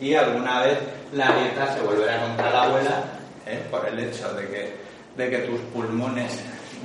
[0.00, 0.78] y alguna vez
[1.12, 3.04] la dieta se volverá contra la abuela
[3.46, 3.62] ¿eh?
[3.70, 4.76] por el hecho de que,
[5.16, 6.40] de que tus pulmones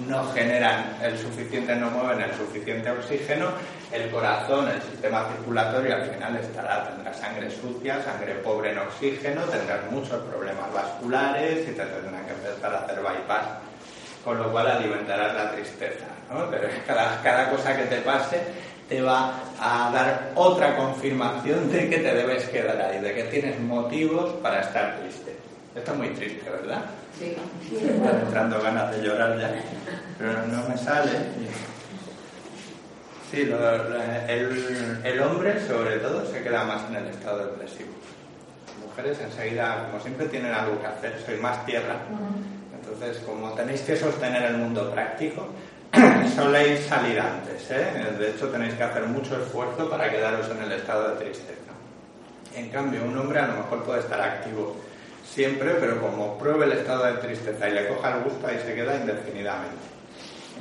[0.07, 3.47] no generan el suficiente, no mueven el suficiente oxígeno,
[3.91, 9.41] el corazón, el sistema circulatorio al final estará, tendrá sangre sucia, sangre pobre en oxígeno,
[9.43, 13.45] tendrás muchos problemas vasculares y te tendrán que empezar a hacer bypass,
[14.23, 16.05] con lo cual alimentarás la tristeza.
[16.31, 16.49] ¿no?
[16.49, 18.41] Pero cada, cada cosa que te pase
[18.87, 23.59] te va a dar otra confirmación de que te debes quedar ahí, de que tienes
[23.59, 25.37] motivos para estar triste.
[25.75, 26.81] Esto es muy triste, ¿verdad?
[27.17, 27.37] Sí.
[27.71, 29.53] Me están entrando ganas de llorar ya,
[30.17, 31.11] pero no me sale.
[33.29, 37.91] Sí, el, el, hombre, sobre todo, se queda más en el estado depresivo.
[38.65, 41.97] Las mujeres, enseguida, como siempre, tienen algo que hacer, soy más tierra.
[42.91, 45.47] Entonces, como tenéis que sostener el mundo práctico,
[46.35, 47.69] soléis salir antes.
[47.69, 48.15] ¿eh?
[48.17, 51.71] De hecho, tenéis que hacer mucho esfuerzo para quedaros en el estado de tristeza.
[52.55, 54.75] En cambio, un hombre a lo mejor puede estar activo
[55.23, 58.73] siempre, pero como pruebe el estado de tristeza y le coja el gusto, ahí se
[58.73, 59.85] queda indefinidamente.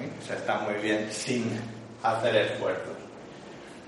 [0.01, 0.11] ¿Eh?
[0.23, 1.59] O sea, está muy bien sin
[2.03, 2.97] hacer esfuerzos.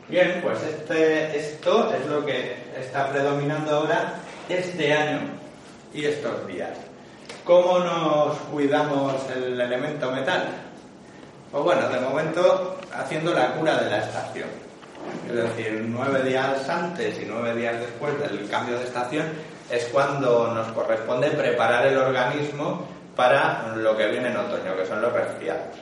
[0.08, 4.14] Bien, pues este, esto es lo que está predominando ahora
[4.48, 5.20] este año
[5.94, 6.89] y estos días.
[7.50, 10.50] ¿Cómo nos cuidamos el elemento metal?
[11.50, 14.48] Pues bueno, de momento haciendo la cura de la estación.
[15.28, 19.26] Es decir, nueve días antes y nueve días después del cambio de estación
[19.68, 22.86] es cuando nos corresponde preparar el organismo
[23.16, 25.76] para lo que viene en otoño, que son los resfriados.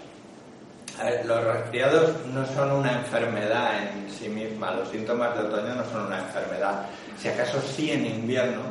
[1.26, 6.06] los resfriados no son una enfermedad en sí misma, los síntomas de otoño no son
[6.06, 6.86] una enfermedad.
[7.18, 8.62] Si acaso sí en invierno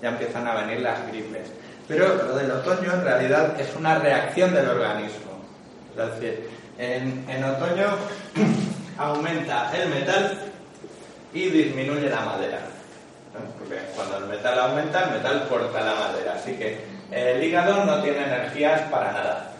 [0.00, 1.50] ya empiezan a venir las gripes.
[1.88, 5.42] Pero lo del otoño en realidad es una reacción del organismo.
[5.96, 7.96] Es decir, en, en otoño
[8.98, 10.38] aumenta el metal
[11.32, 12.58] y disminuye la madera.
[13.58, 16.34] Porque cuando el metal aumenta, el metal corta la madera.
[16.34, 19.52] Así que el hígado no tiene energías para nada.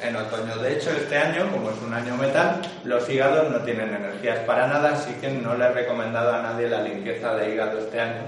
[0.00, 3.94] En otoño, de hecho, este año, como es un año metal, los hígados no tienen
[3.94, 7.78] energías para nada, así que no le he recomendado a nadie la limpieza de hígado
[7.78, 8.22] este año.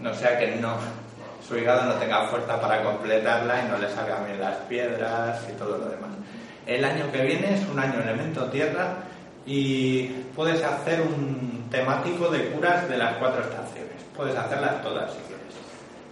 [0.00, 0.76] No sea que no,
[1.52, 5.52] su hígado no tenga fuerza para completarla y no le salgan bien las piedras y
[5.52, 6.10] todo lo demás.
[6.66, 8.94] El año que viene es un año elemento tierra
[9.44, 13.92] y puedes hacer un temático de curas de las cuatro estaciones.
[14.16, 15.54] Puedes hacerlas todas si quieres.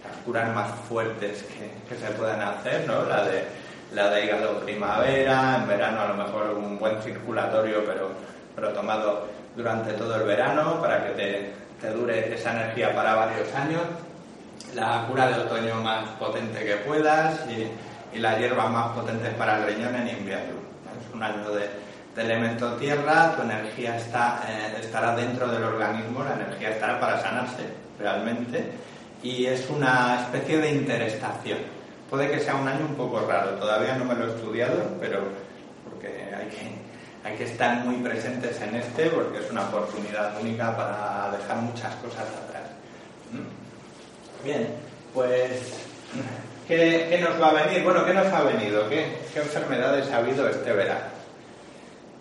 [0.07, 1.43] Las curas más fuertes
[1.89, 3.03] que, se puedan hacer, ¿no?
[3.05, 3.43] La de,
[3.95, 8.09] la de hígado primavera, en verano a lo mejor un buen circulatorio, pero,
[8.55, 9.25] pero tomado
[9.55, 13.81] durante todo el verano para que te, te dure esa energía para varios años.
[14.73, 17.67] La cura de otoño más potente que puedas y,
[18.15, 20.59] y las hierbas más potentes para el riñón en invierno.
[20.99, 21.69] Es un año de
[22.15, 27.21] de elemento tierra, tu energía está, eh, estará dentro del organismo, la energía estará para
[27.21, 27.63] sanarse
[27.97, 28.71] realmente
[29.23, 31.59] y es una especie de interestación.
[32.09, 35.21] Puede que sea un año un poco raro, todavía no me lo he estudiado, pero
[35.85, 40.75] porque hay que, hay que estar muy presentes en este porque es una oportunidad única
[40.75, 42.50] para dejar muchas cosas atrás.
[44.43, 44.67] Bien,
[45.13, 45.51] pues
[46.67, 47.83] ¿qué, ¿qué, nos va a venir?
[47.83, 48.89] Bueno, ¿qué nos ha venido?
[48.89, 51.05] ¿Qué, qué enfermedades ha habido este verano?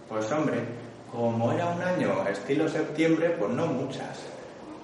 [0.06, 0.58] Pues hombre,
[1.10, 4.18] como era un año estilo septiembre, pues no muchas.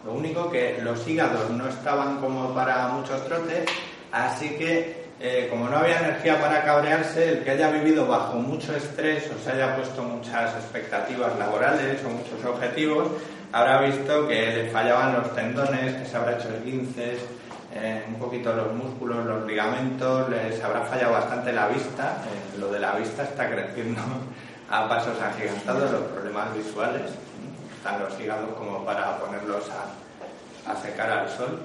[0.07, 3.69] Lo único que los hígados no estaban como para muchos trotes,
[4.13, 8.75] así que eh, como no había energía para cabrearse, el que haya vivido bajo mucho
[8.75, 13.09] estrés o se haya puesto muchas expectativas laborales o muchos objetivos,
[13.53, 17.21] habrá visto que le fallaban los tendones, que se habrá hecho esguinces,
[17.75, 22.23] eh, un poquito los músculos, los ligamentos, les habrá fallado bastante la vista.
[22.25, 24.01] Eh, lo de la vista está creciendo
[24.71, 27.03] a pasos agigantados los problemas visuales.
[27.77, 31.61] Están los hígados como para ponerlos a, secar al sol.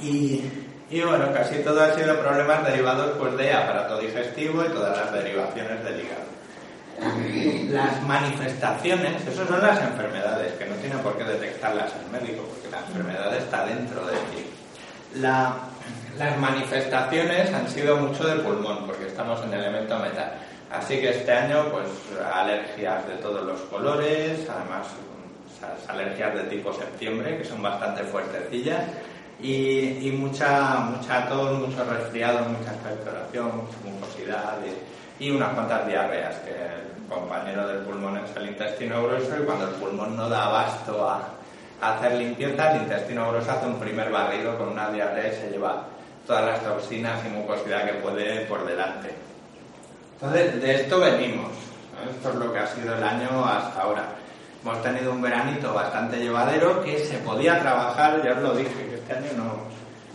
[0.00, 0.44] Y,
[0.90, 5.12] Y bueno, casi todo ha sido problemas derivados pues, de aparato digestivo y todas las
[5.12, 6.23] derivaciones del hígado.
[7.70, 12.70] Las manifestaciones, esas son las enfermedades, que no tiene por qué detectarlas el médico, porque
[12.70, 15.20] la enfermedad está dentro de ti.
[15.20, 20.32] las manifestaciones han sido mucho del pulmón, porque estamos en elemento metal.
[20.70, 21.86] Así que este año, pues
[22.32, 24.88] alergias de todos los colores, además
[25.88, 28.82] alergias de tipo septiembre, que son bastante fuertecillas,
[29.40, 36.50] y, mucha, mucha tos, mucho resfriado, mucha expectoración, mucha mucosidad y, unas cuantas diarreas, que
[36.50, 41.08] el compañero del pulmón es el intestino grueso y cuando el pulmón no da abasto
[41.08, 41.28] a,
[41.80, 45.84] hacer limpieza, el intestino grueso hace un primer barrido con una diarrea y se lleva
[46.26, 49.14] todas las toxinas y mucosidad que puede por delante.
[50.14, 51.50] Entonces, de esto venimos.
[52.10, 54.04] Esto es lo que ha sido el año hasta ahora.
[54.62, 58.94] Hemos tenido un veranito bastante llevadero que se podía trabajar, ya os lo dije, que
[58.94, 59.54] este año no,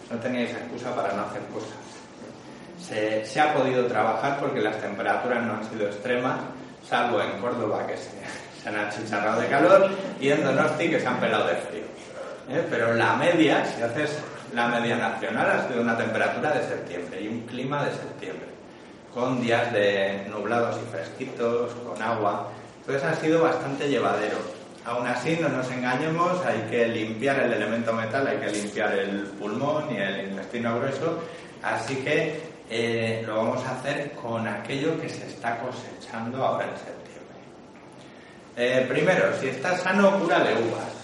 [0.10, 1.88] no teníais excusa para no hacer cosas.
[2.89, 6.39] Se, ha podido trabajar porque las temperaturas no han sido extremas,
[6.88, 11.19] salvo en Córdoba que se, han achicharrado de calor y en Donosti que se han
[11.19, 11.84] pelado de frío.
[12.49, 12.65] ¿eh?
[12.69, 14.19] Pero la media, si haces
[14.54, 18.49] la media nacional, ha sido una temperatura de septiembre y un clima de septiembre
[19.13, 22.47] con días de nublados y fresquitos, con agua.
[22.82, 24.38] Entonces ha sido bastante llevadero.
[24.86, 29.23] Aún así, no nos engañemos, hay que limpiar el elemento metal, hay que limpiar el
[29.39, 31.19] pulmón y el intestino grueso,
[31.62, 36.78] así que eh, lo vamos a hacer con aquello que se está cosechando ahora en
[36.78, 37.00] septiembre.
[38.56, 41.00] Eh, primero, si está sano, cura de uvas.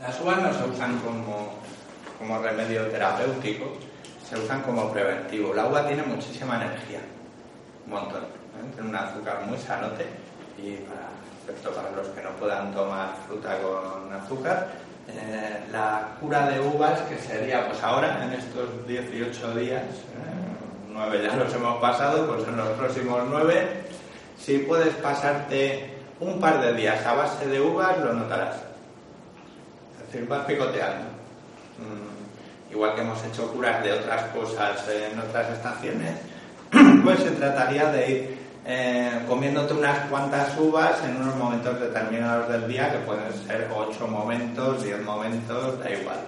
[0.00, 3.76] Las uvas no se usan como, remedio terapéutico,
[4.28, 5.54] se usan como preventivo.
[5.54, 7.00] La uva tiene muchísima energía,
[7.86, 8.24] un montón.
[8.24, 8.72] ¿eh?
[8.74, 10.04] Tiene un azúcar muy sanote
[10.58, 11.10] y para,
[11.46, 14.68] excepto para los que no puedan tomar fruta con azúcar,
[15.08, 20.36] eh, la cura de uvas, que sería pues ahora, en estos 18 días, ¿eh?
[20.92, 23.84] nueve ya los hemos pasado, pues en los próximos nueve,
[24.38, 28.56] si puedes pasarte un par de días a base de uvas, lo notarás
[30.06, 31.04] decir, vas picoteando.
[31.78, 36.12] Mm, igual que hemos hecho curas de otras cosas en otras estaciones,
[37.04, 42.66] pues se trataría de ir eh, comiéndote unas cuantas uvas en unos momentos determinados del
[42.66, 46.18] día, que pueden ser 8 momentos, 10 momentos, da igual.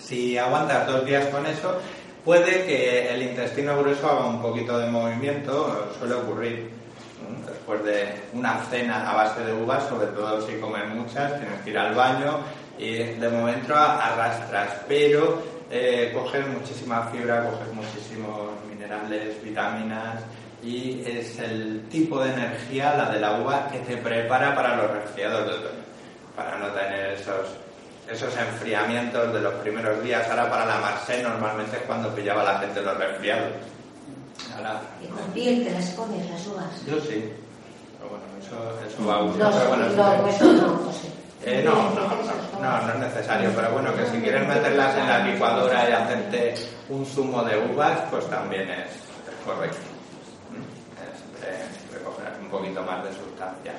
[0.00, 1.76] Si aguantas dos días con eso,
[2.24, 6.70] puede que el intestino grueso haga un poquito de movimiento, suele ocurrir
[7.46, 11.70] después de una cena a base de uvas, sobre todo si comes muchas, tienes que
[11.70, 12.38] ir al baño,
[12.78, 20.22] y de momento arrastras, pero eh, coges muchísima fibra, coges muchísimos minerales, vitaminas
[20.62, 24.90] y es el tipo de energía, la de la uva, que te prepara para los
[24.90, 25.84] resfriados de otoño,
[26.36, 27.46] para no tener esos,
[28.10, 30.28] esos enfriamientos de los primeros días.
[30.28, 33.52] Ahora para la Marseille normalmente es cuando pillaba la gente los resfriados.
[35.02, 36.86] ¿Y con piel te las comes las uvas?
[36.86, 37.32] Yo sí.
[37.98, 39.52] Pero bueno, eso, eso va a gustar.
[39.52, 40.90] No, no, no,
[41.42, 42.06] eh, no, no,
[42.60, 46.54] no, no, es necesario, pero bueno, que si quieres meterlas en la licuadora y hacerte
[46.90, 48.90] un zumo de uvas, pues también es,
[49.46, 49.89] correcto.
[52.50, 53.72] Poquito más de sustancia.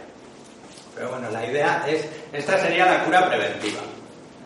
[0.95, 3.81] Pero bueno, la idea es, esta sería la cura preventiva.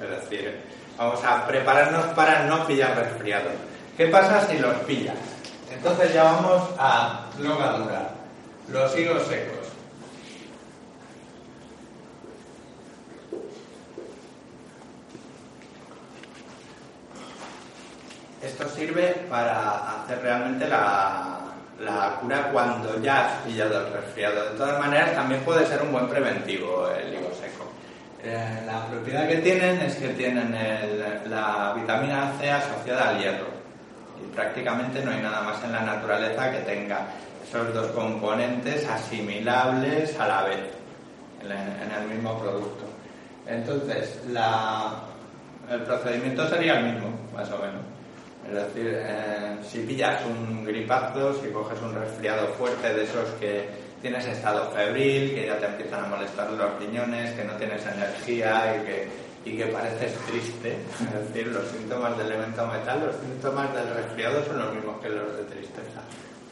[0.01, 0.61] Es decir,
[0.97, 3.49] vamos a prepararnos para no pillar resfriado.
[3.97, 5.15] ¿Qué pasa si los pillas?
[5.71, 8.09] Entonces ya vamos a drogadura,
[8.69, 9.65] los higos secos.
[18.41, 21.44] Esto sirve para hacer realmente la,
[22.21, 24.51] cura cuando ya has pillado el resfriado.
[24.51, 27.65] De todas maneras, también puede ser un buen preventivo el higo seco.
[28.23, 30.55] Eh, la propiedad que tienen es que tienen
[31.29, 33.47] la vitamina C asociada al hierro.
[34.21, 37.07] Y prácticamente no hay nada más en la naturaleza que tenga
[37.47, 40.59] esos dos componentes asimilables a la vez
[41.41, 42.85] en, el mismo producto.
[43.47, 44.19] Entonces,
[45.69, 47.94] el procedimiento sería el mismo, más o menos.
[48.47, 53.67] Es decir, eh, si pillas un gripazo, si coges un resfriado fuerte de esos que
[54.01, 58.77] tienes estado febril, que ya te empiezan a molestar los riñones, que no tienes energía
[58.77, 59.07] y que,
[59.45, 64.45] y que pareces triste, es decir, los síntomas del elemento metal, los síntomas del resfriado
[64.45, 66.01] son los mismos que los de tristeza.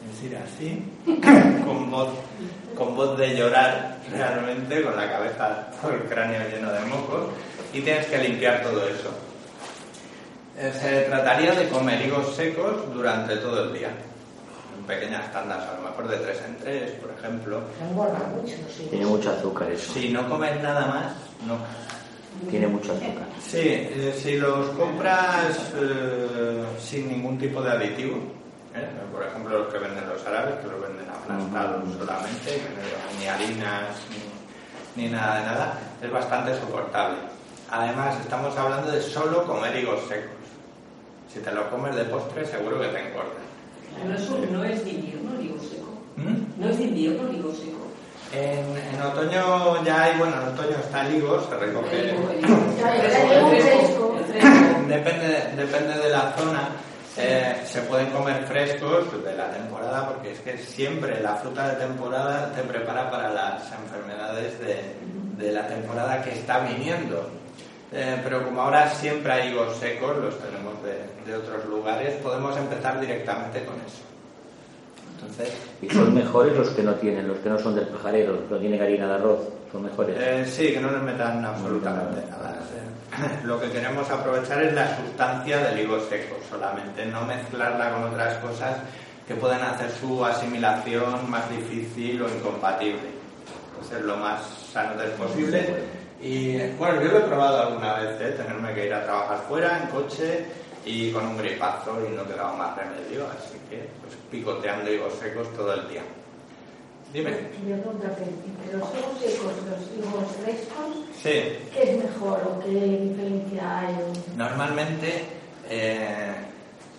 [0.04, 2.10] Es decir, así, con voz,
[2.74, 7.30] con voz de llorar realmente, con la cabeza, todo el cráneo lleno de mocos,
[7.72, 9.10] y tienes que limpiar todo eso.
[10.56, 13.90] Eh, se trataría de comer higos secos durante todo el día.
[14.78, 17.60] en pequeñas tandas, a lo mejor de tres en tres, por ejemplo.
[17.82, 18.86] Engorda mucho, sí.
[18.90, 19.92] Tiene mucho azúcar eso.
[19.92, 21.12] Si no comes nada más,
[21.46, 21.58] no.
[22.50, 23.26] Tiene mucho azúcar.
[23.42, 28.16] Sí, eh, si los compras eh, sin ningún tipo de aditivo,
[28.74, 28.88] ¿eh?
[29.12, 33.18] por ejemplo los que venden los árabes, que los venden aplastados solamente, que no llevan
[33.20, 33.96] ni harinas
[34.96, 37.18] ni, ni nada de nada, es bastante soportable.
[37.70, 40.43] Además, estamos hablando de solo comer higos secos.
[41.34, 43.42] Si te lo comes de postre, seguro que te engorda.
[44.06, 45.92] No es, un- no es de invierno el higo seco.
[46.16, 46.60] ¿Mm?
[46.62, 47.84] No es de invierno el higo seco.
[48.32, 52.14] En, en otoño ya hay, bueno, en otoño está el higo, se recoge.
[54.88, 56.68] Depende, depende de la zona.
[57.16, 61.76] Eh, se pueden comer frescos de la temporada porque es que siempre la fruta de
[61.86, 64.94] temporada te prepara para las enfermedades de,
[65.44, 67.30] de la temporada que está viniendo.
[67.96, 72.56] Eh, pero como ahora siempre hay higos secos, los tenemos de, de otros lugares, podemos
[72.56, 74.02] empezar directamente con eso.
[75.14, 78.56] Entonces, Y son mejores los que no tienen, los que no son del pajarero, no
[78.58, 79.40] tienen harina de arroz,
[79.70, 80.16] son mejores.
[80.18, 82.58] Eh, sí, que no les metan absolutamente nada.
[82.74, 88.04] Eh, Lo que queremos aprovechar es la sustancia del higo seco solamente, no mezclarla con
[88.04, 88.78] otras cosas
[89.26, 93.14] que pueden hacer su asimilación más difícil o incompatible.
[93.78, 94.42] Pues es lo más
[94.72, 96.03] sano del posible.
[96.24, 98.34] Y bueno, yo lo he probado alguna vez, ¿eh?
[98.34, 100.46] tenerme que ir a trabajar fuera en coche
[100.86, 105.52] y con un gripazo y no quedaba más remedio, así que pues picoteando higos secos
[105.54, 106.00] todo el día.
[107.12, 107.30] Dime.
[107.68, 109.52] Yo preguntarte, entre los higos secos
[109.92, 110.86] y los higos frescos,
[111.22, 111.58] Sí.
[111.74, 113.94] ¿qué es mejor o qué diferencia hay?
[114.34, 115.24] Normalmente,
[115.68, 116.34] eh,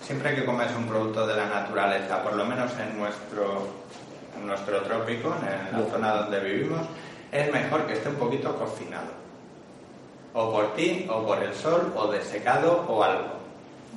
[0.04, 3.68] siempre que comes un producto de la naturaleza, por lo menos en nuestro,
[4.40, 6.82] en nuestro trópico, en la zona donde vivimos,
[7.38, 9.08] es mejor que esté un poquito cocinado.
[10.34, 13.36] O por ti, o por el sol, o desecado, o algo.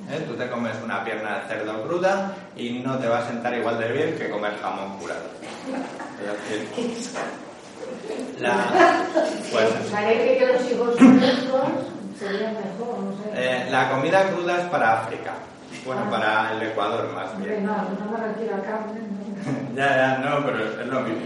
[0.09, 0.23] ¿Eh?
[0.27, 3.77] Tú te comes una pierna de cerdo cruda y no te va a sentar igual
[3.77, 5.23] de bien que comer jamón curado.
[8.39, 8.53] La,
[9.51, 11.61] pues, que los higos frescos
[12.17, 13.29] serían mejor, no sé.
[13.35, 15.33] Eh, la comida cruda es para África.
[15.85, 16.09] Bueno, Ah.
[16.09, 17.65] para el Ecuador más bien.
[17.65, 19.75] no, no me refiero a carne, no.
[19.75, 21.21] ya, ya, no, pero es lo mismo.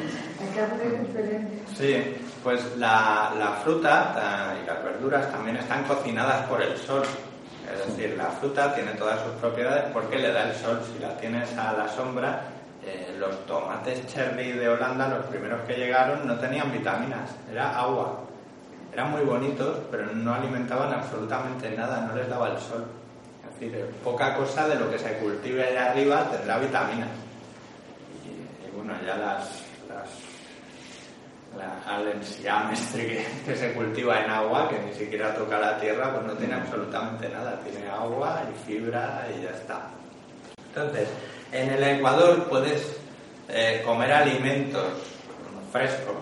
[1.76, 7.04] Sí, pues la, la fruta y las verduras también están cocinadas por el sol.
[7.72, 10.80] Es decir, la fruta tiene todas sus propiedades porque le da el sol.
[10.86, 12.42] Si la tienes a la sombra,
[12.86, 18.20] eh, los tomates cherry de Holanda, los primeros que llegaron, no tenían vitaminas, era agua.
[18.92, 22.86] Eran muy bonitos, pero no alimentaban absolutamente nada, no les daba el sol.
[23.48, 27.10] Es decir, eh, poca cosa de lo que se cultive allá arriba tendrá vitaminas.
[28.26, 30.10] Y, y bueno, ya las, las
[31.58, 36.26] la alensiamestre que, que se cultiva en agua, que ni siquiera toca la tierra, pues
[36.26, 37.60] no tiene absolutamente nada.
[37.62, 39.90] Tiene agua y fibra y ya está.
[40.68, 41.08] Entonces,
[41.52, 42.98] en el Ecuador puedes
[43.50, 44.86] eh, comer alimentos
[45.72, 46.16] frescos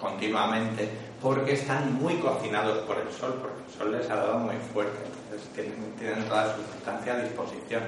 [0.00, 0.88] continuamente
[1.20, 4.98] porque están muy cocinados por el sol, porque el sol les ha dado muy fuerte,
[5.24, 7.82] entonces tienen, tienen toda su sustancia a disposición.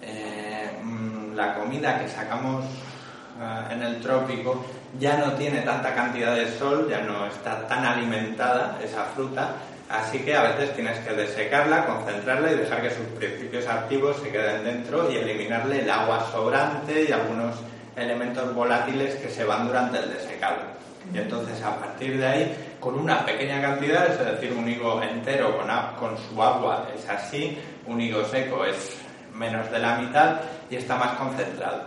[0.00, 4.64] Eh, mm, la comida que sacamos eh, en el trópico
[4.98, 9.54] ya no tiene tanta cantidad de sol, ya no está tan alimentada esa fruta,
[9.88, 14.30] así que a veces tienes que desecarla, concentrarla y dejar que sus principios activos se
[14.30, 17.56] queden dentro y eliminarle el agua sobrante y algunos
[17.96, 20.78] elementos volátiles que se van durante el desecado.
[21.12, 25.56] Y entonces a partir de ahí, con una pequeña cantidad, es decir, un higo entero
[25.56, 25.68] con,
[25.98, 28.98] con su agua es así, un higo seco es
[29.34, 30.36] menos de la mitad
[30.70, 31.84] y está más concentrado.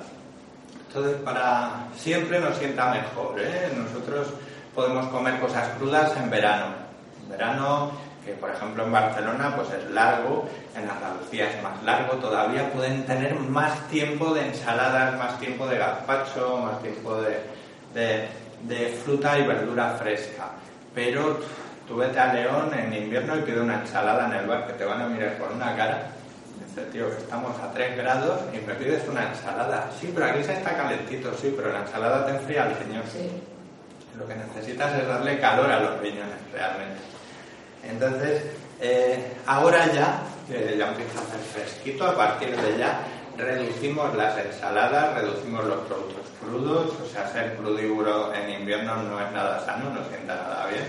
[0.93, 3.39] Entonces, para siempre nos sienta mejor.
[3.39, 3.71] ¿eh?
[3.77, 4.27] Nosotros
[4.75, 6.65] podemos comer cosas crudas en verano.
[7.23, 7.91] En verano,
[8.25, 13.05] que por ejemplo en Barcelona pues es largo, en Andalucía es más largo todavía, pueden
[13.05, 17.39] tener más tiempo de ensaladas, más tiempo de gazpacho, más tiempo de,
[17.93, 20.49] de- fruta y verdura fresca.
[20.93, 21.39] Pero
[21.87, 24.85] tú vete a León en invierno y pide una ensalada en el bar que te
[24.85, 26.11] van a mirar con una cara.
[26.67, 29.89] Dice, tío, que estamos a 3 grados y me pides una ensalada.
[29.99, 33.03] Sí, pero aquí se está calentito, sí, pero la ensalada te enfría al riñón.
[33.11, 33.29] Sí.
[34.17, 37.01] Lo que necesitas es darle calor a los riñones, realmente.
[37.83, 38.43] Entonces,
[38.79, 42.99] eh, ahora ya, que ya empieza a hacer fresquito, a partir de ya,
[43.37, 49.31] reducimos las ensaladas, reducimos los productos crudos, o sea, ser crudívoro en invierno no es
[49.31, 50.83] nada sano, no sienta nada bien.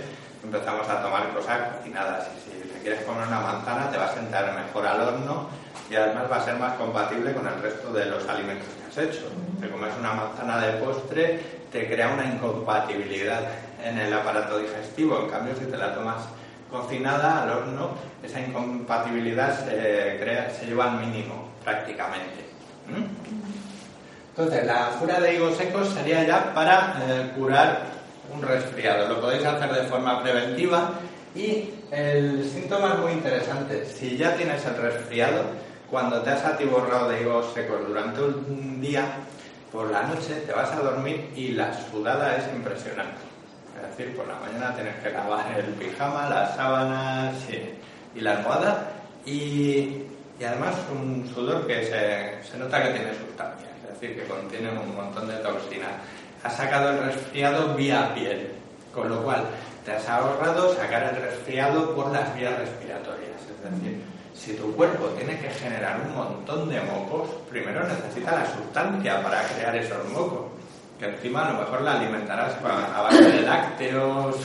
[0.44, 4.52] Empezamos a tomar cosas cocinadas y si quieres comer una manzana te va a sentar
[4.54, 5.48] mejor al horno
[5.88, 9.08] y además va a ser más compatible con el resto de los alimentos que has
[9.08, 9.28] hecho.
[9.60, 13.42] Te comes una manzana de postre, te crea una incompatibilidad
[13.82, 16.22] en el aparato digestivo, en cambio si te la tomas
[16.70, 17.90] cocinada al horno,
[18.22, 22.42] esa incompatibilidad se, lleva al mínimo prácticamente.
[22.88, 23.04] ¿Mm?
[24.30, 27.82] Entonces, la cura de higos secos sería ya para eh, curar
[28.32, 29.08] un resfriado.
[29.08, 30.92] Lo podéis hacer de forma preventiva
[31.34, 33.84] y el síntoma es muy interesante.
[33.84, 35.44] Si ya tienes el resfriado,
[35.90, 39.04] cuando te has atiborrado de higos secos durante un día,
[39.70, 43.20] por la noche te vas a dormir y la sudada es impresionante.
[43.76, 47.34] Es decir, por la mañana tienes que lavar el pijama, las sábanas
[48.14, 48.92] y, la almohada
[49.26, 50.04] y,
[50.44, 54.96] además un sudor que se, se nota que tiene sustancia, es decir, que contiene un
[54.96, 55.90] montón de toxinas.
[56.42, 58.50] Has sacado el resfriado vía piel,
[58.92, 59.44] con lo cual
[59.84, 63.30] te has ahorrado sacar el resfriado por las vías respiratorias.
[63.40, 64.00] Es decir,
[64.34, 69.42] si tu cuerpo tiene que generar un montón de mocos, primero necesita la sustancia para
[69.48, 70.50] crear esos mocos.
[70.98, 74.36] Que encima a lo mejor la alimentarás a base de lácteos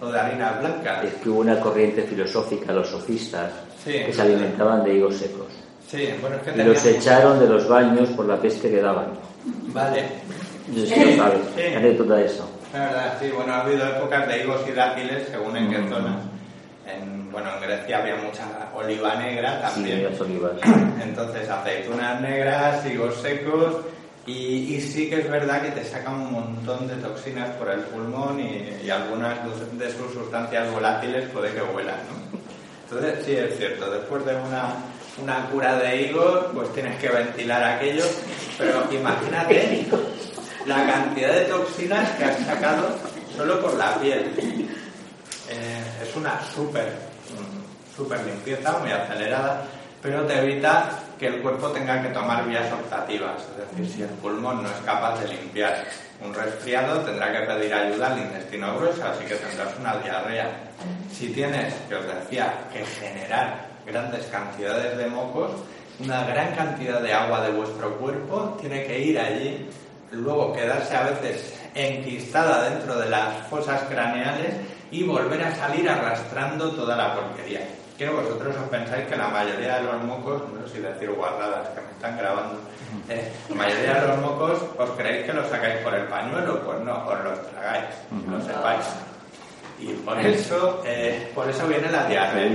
[0.00, 1.02] o de, harina blanca.
[1.02, 3.52] Es que hubo una corriente filosófica, los sofistas,
[3.84, 5.48] que se alimentaban de higos secos.
[5.88, 9.08] Sí, bueno, es que y los echaron de los baños por la peste que daban.
[9.66, 10.04] Vale.
[10.72, 11.40] Yo sé lo sabes.
[11.56, 11.74] Sí.
[11.74, 12.48] anécdota de eso.
[12.72, 13.28] Es verdad, sí.
[13.28, 15.88] Bueno, ha habido épocas de higos y dátiles según en qué mm.
[15.90, 16.20] zona.
[16.86, 18.44] En, bueno, en Grecia había mucha
[18.74, 20.08] oliva negra también.
[20.14, 20.52] Sí, olivas.
[21.02, 23.76] Entonces, aceitunas negras, higos secos.
[24.24, 28.38] Y, sí que es verdad que te sacan un montón de toxinas por el pulmón
[28.40, 29.38] y, algunas
[29.78, 32.38] de sus sustancias volátiles puede que huelan, ¿no?
[32.84, 34.74] Entonces, sí es cierto, después de una,
[35.20, 38.04] una cura de higos, pues tienes que ventilar aquello,
[38.58, 39.86] pero imagínate
[40.66, 42.96] la cantidad de toxinas que has sacado
[43.36, 44.34] solo por la piel.
[45.48, 49.64] Eh, es una súper, mm, súper limpieza, muy acelerada,
[50.00, 53.42] pero te evita que el cuerpo tenga que tomar vías optativas.
[53.42, 55.84] Es decir, si el pulmón no es capaz de limpiar
[56.20, 60.50] un resfriado, tendrá que pedir ayuda al intestino grueso, así que tendrás una diarrea.
[61.12, 65.52] Si tienes, que os decía, que generar grandes cantidades de mocos,
[66.00, 69.68] una gran cantidad de agua de vuestro cuerpo tiene que ir allí,
[70.12, 74.54] luego quedarse a veces enquistada dentro de las fosas craneales
[74.90, 77.60] y volver a salir arrastrando toda la porquería.
[77.96, 81.68] Que vosotros os pensáis que la mayoría de los mocos, no sé si decir guardadas
[81.70, 82.58] que me están grabando,
[83.08, 86.80] eh, la mayoría de los mocos os creéis que los sacáis por el pañuelo, pues
[86.80, 87.94] no, os los tragáis,
[88.28, 88.86] lo sepáis.
[89.78, 92.46] Y por eso, eh, por eso viene la diarrea.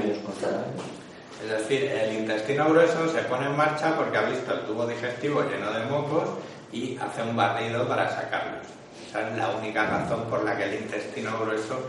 [1.43, 5.43] Es decir, el intestino grueso se pone en marcha porque ha visto el tubo digestivo
[5.43, 6.29] lleno de mocos
[6.72, 8.68] y hace un barrido para sacarlos.
[9.07, 11.80] Esa es la única razón por la que el intestino grueso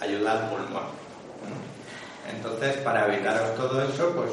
[0.00, 0.84] ayuda al pulmón.
[2.30, 4.30] Entonces, para evitaros todo eso, pues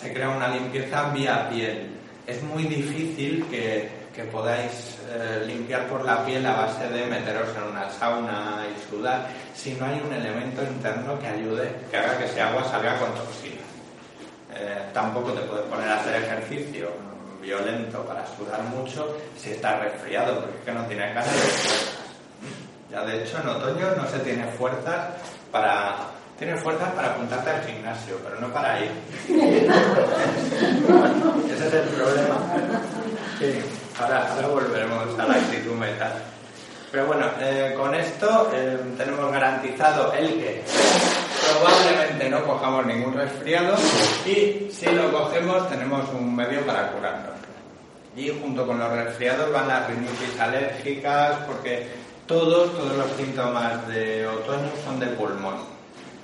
[0.00, 1.90] se crea una limpieza vía piel.
[2.26, 7.62] Es muy difícil que, podáis eh, limpiar por la piel a base de meteros en
[7.64, 12.26] una sauna y sudar, si no hay un elemento interno que ayude, que haga que
[12.26, 13.58] ese agua salga con toxinas.
[14.54, 16.90] Eh, tampoco te puedes poner a hacer ejercicio
[17.42, 21.40] violento para sudar mucho si estás resfriado, porque es que no tienes ganas de
[22.90, 25.14] ya de hecho en otoño no se tiene fuerzas
[25.50, 25.96] para
[26.38, 28.90] tiene fuerzas para apuntarte al gimnasio, pero no para ir.
[31.52, 32.36] Ese es el problema.
[33.38, 33.60] Sí,
[34.00, 36.12] ahora, volveremos a la actitud metal.
[36.90, 40.64] Pero bueno, eh, con esto eh, tenemos garantizado el que
[41.52, 43.76] probablemente no cojamos ningún resfriado
[44.26, 47.32] y si lo cogemos tenemos un medio para curarlo.
[48.16, 51.88] Y junto con los resfriados van las rinitis alérgicas porque
[52.26, 55.54] todos, todos los síntomas de otoño son de pulmón.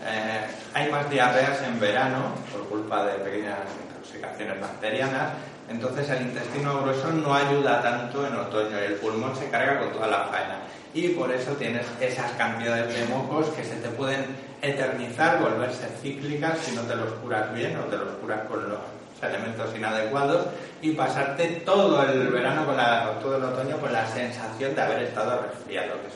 [0.07, 3.59] Eh, hay más diarreas en verano por culpa de pequeñas
[3.89, 5.33] intoxicaciones bacterianas,
[5.69, 9.93] entonces el intestino grueso no ayuda tanto en otoño y el pulmón se carga con
[9.93, 10.59] toda la faena.
[10.95, 14.25] Y por eso tienes esas cantidades de mocos que se te pueden
[14.63, 18.81] eternizar, volverse cíclicas si no te los curas bien o te los curas con los
[19.23, 20.47] elementos inadecuados
[20.81, 25.03] y pasarte todo el verano con la, todo el otoño con la sensación de haber
[25.03, 26.15] estado resfriado, que es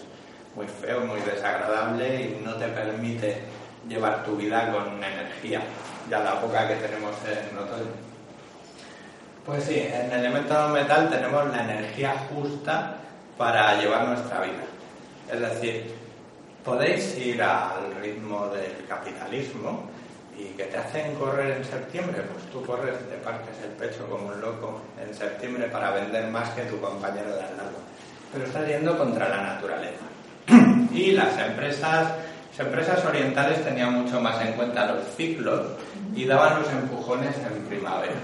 [0.55, 3.39] muy feo, muy desagradable y no te permite
[3.89, 5.62] llevar tu vida con energía,
[6.09, 7.91] ya la poca que tenemos en otoño.
[9.45, 12.99] Pues sí, en el elemento metal tenemos la energía justa
[13.37, 14.64] para llevar nuestra vida.
[15.33, 15.95] Es decir,
[16.64, 19.89] podéis ir al ritmo del capitalismo,
[20.39, 24.28] y que te hacen correr en septiembre, pues tú corres, te partes el pecho como
[24.28, 27.78] un loco en septiembre para vender más que tu compañero de al lado.
[28.33, 30.05] Pero estás yendo contra la naturaleza.
[30.93, 32.12] y las empresas,
[32.51, 35.66] las empresas orientales tenían mucho más en cuenta los ciclos
[36.14, 38.14] y daban los empujones en primavera.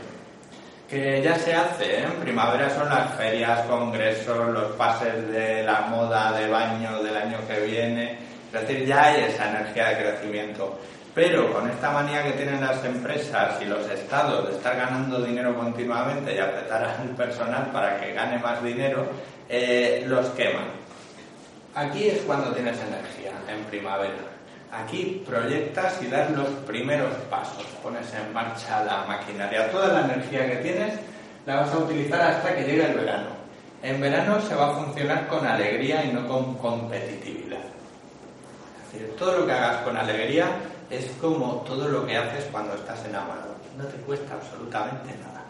[0.88, 2.04] Que ya se hace, ¿eh?
[2.04, 7.38] en primavera son las ferias, congresos, los pases de la moda de baño del año
[7.46, 8.18] que viene.
[8.52, 10.78] Es decir, ya hay esa energía de crecimiento
[11.14, 15.54] Pero con esta manía que tienen las empresas y los estados de estar ganando dinero
[15.54, 19.06] continuamente y apretar al personal para que gane más dinero,
[19.48, 20.68] eh, los queman.
[21.74, 24.37] Aquí es cuando tienes energía, en primavera.
[24.70, 29.70] Aquí proyectas y das los primeros pasos, pones en marcha la maquinaria.
[29.70, 30.94] Toda la energía que tienes
[31.46, 33.30] la vas a utilizar hasta que llegue el verano.
[33.82, 37.64] En verano se va a funcionar con alegría y no con competitividad.
[38.84, 40.46] Es decir, todo lo que hagas con alegría
[40.90, 43.54] es como todo lo que haces cuando estás enamorado.
[43.76, 45.44] No te cuesta absolutamente nada.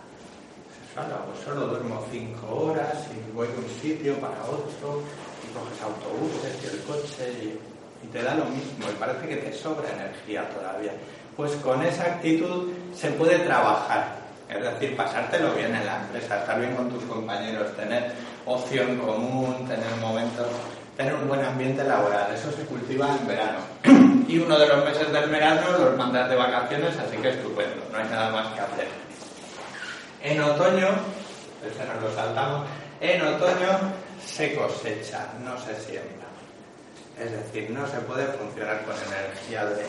[0.94, 5.02] Solo, pues solo duermo cinco horas y voy de un sitio para otro
[5.42, 7.67] y coges autobuses y el coche y,
[8.02, 10.92] y te da lo mismo y parece que te sobra energía todavía.
[11.36, 14.18] Pues con esa actitud se puede trabajar
[14.48, 18.12] es decir, pasártelo bien en la empresa, estar bien con tus compañeros, tener
[18.46, 20.46] ocio en común, tener momentos,
[20.96, 22.34] tener un buen ambiente laboral.
[22.34, 23.58] Eso se cultiva en verano.
[24.26, 27.98] Y uno de los meses del verano los mandas de vacaciones, así que estupendo, no
[27.98, 28.88] hay nada más que hacer.
[30.22, 30.88] En otoño,
[31.66, 32.66] este nos lo saltamos,
[33.00, 33.92] en otoño
[34.22, 36.27] se cosecha, no se siembra.
[37.20, 39.84] Es decir, no se puede funcionar con energía de,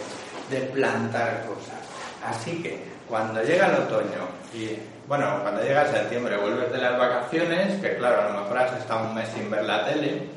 [0.50, 1.80] de plantar cosas.
[2.26, 4.78] Así que cuando llega el otoño y,
[5.08, 9.08] bueno, cuando llega septiembre vuelves de las vacaciones, que claro, a lo mejor has estado
[9.08, 10.28] un mes sin ver la tele,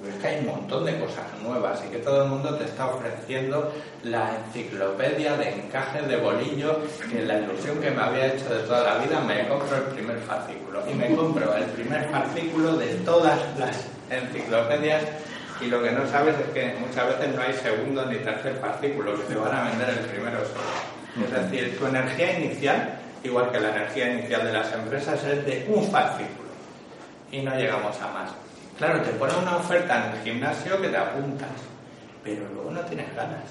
[0.00, 2.64] pues es que hay un montón de cosas nuevas y que todo el mundo te
[2.64, 3.72] está ofreciendo
[4.02, 6.80] la enciclopedia de encaje de bolillo,
[7.10, 10.18] que la ilusión que me había hecho de toda la vida, me compro el primer
[10.20, 10.82] fascículo.
[10.90, 15.04] Y me compro el primer fascículo de todas las enciclopedias
[15.60, 19.16] y lo que no sabes es que muchas veces no hay segundo ni tercer fascículo,
[19.16, 21.26] que te van a vender el primero solo.
[21.26, 25.66] Es decir, tu energía inicial, igual que la energía inicial de las empresas, es de
[25.68, 26.50] un fascículo
[27.30, 28.30] y no llegamos a más.
[28.78, 31.50] Claro, te ponen una oferta en el gimnasio que te apuntas,
[32.24, 33.44] pero luego no tienes ganas.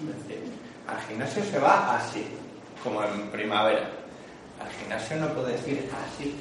[0.00, 0.52] Es decir,
[0.86, 2.26] al gimnasio se va así,
[2.82, 3.88] como en primavera.
[4.62, 6.38] Al gimnasio no puedes ir así,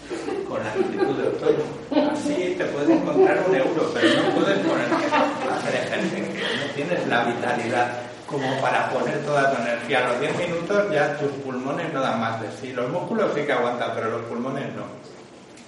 [0.47, 2.11] con la actitud de otoño.
[2.11, 6.45] Así te puedes encontrar un euro, pero no puedes ponerte a hacer ejercicio.
[6.59, 7.87] No tienes la vitalidad
[8.27, 10.05] como para poner toda tu energía.
[10.05, 12.73] A los 10 minutos ya tus pulmones no dan más de sí.
[12.73, 14.83] Los músculos sí que aguantan, pero los pulmones no.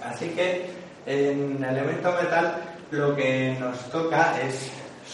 [0.07, 0.69] Así que
[1.05, 2.55] en elemento metal
[2.91, 4.69] lo que nos toca es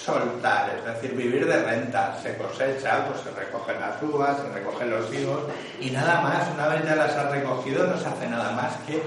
[0.10, 2.18] soltar, es decir, vivir de renta.
[2.22, 5.44] Se cosecha, pues se recogen las uvas, se recogen los higos
[5.80, 9.02] y nada más, una vez ya las has recogido, no se hace nada más que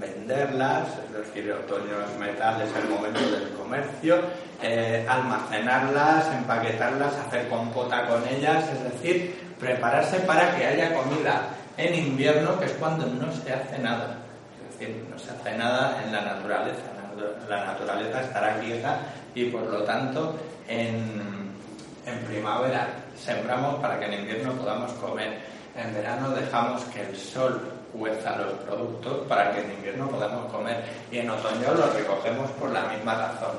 [0.00, 4.20] venderlas, es decir, otoño es metal, es el momento del comercio,
[4.62, 11.42] eh, almacenarlas, empaquetarlas, hacer compota con ellas, es decir, prepararse para que haya comida
[11.76, 14.18] en invierno, que es cuando no se hace nada.
[14.56, 16.82] Es decir, no se hace nada en la naturaleza.
[17.48, 18.98] La naturaleza estará quieta
[19.34, 20.36] y por lo tanto
[20.68, 21.52] en,
[22.06, 25.38] en primavera sembramos para que en invierno podamos comer.
[25.76, 27.60] En verano dejamos que el sol
[27.92, 32.70] cueza los productos para que en invierno podamos comer y en otoño los recogemos por
[32.70, 33.56] la misma razón.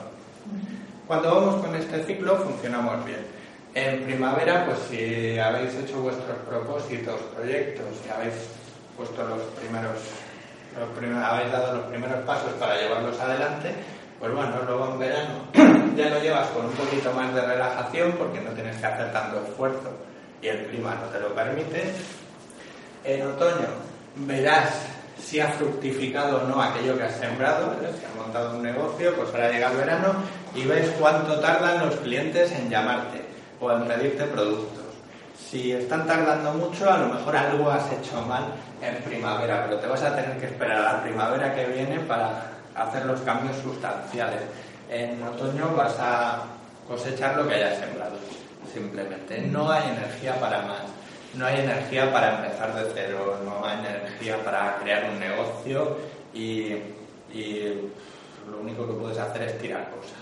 [1.07, 3.25] Cuando vamos con este ciclo funcionamos bien.
[3.73, 8.33] En primavera, pues si habéis hecho vuestros propósitos, proyectos y habéis
[8.95, 9.99] puesto los primeros,
[10.79, 13.75] los habéis dado los primeros pasos para llevarlos adelante,
[14.19, 15.33] pues bueno, luego en verano
[15.95, 19.43] ya lo llevas con un poquito más de relajación porque no tienes que hacer tanto
[19.45, 19.91] esfuerzo
[20.41, 21.93] y el clima no te lo permite.
[23.03, 23.67] En otoño
[24.15, 24.87] verás
[25.19, 29.29] si ha fructificado o no aquello que has sembrado, si has montado un negocio, pues
[29.33, 30.13] ahora llega el verano
[30.53, 33.21] y ves cuánto tardan los clientes en llamarte
[33.59, 34.83] o en pedirte productos.
[35.49, 38.45] Si están tardando mucho, a lo mejor algo has hecho mal
[38.81, 42.54] en primavera, pero te vas a tener que esperar a la primavera que viene para
[42.75, 44.41] hacer los cambios sustanciales.
[44.89, 46.43] En otoño vas a
[46.87, 48.17] cosechar lo que hayas sembrado,
[48.71, 49.41] simplemente.
[49.41, 50.83] No hay energía para más
[51.37, 55.97] no hay energía para empezar de cero, no hay energía para crear un negocio
[56.33, 56.75] y,
[58.49, 60.19] lo único que puedes hacer es tirar cosas.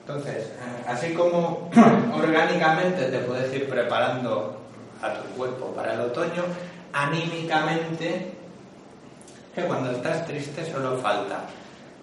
[0.00, 1.68] Entonces, eh, así como
[2.14, 4.60] orgánicamente te puedes ir preparando
[5.02, 6.44] a tu cuerpo para el otoño,
[6.92, 8.32] anímicamente,
[9.54, 11.44] que cuando estás triste solo falta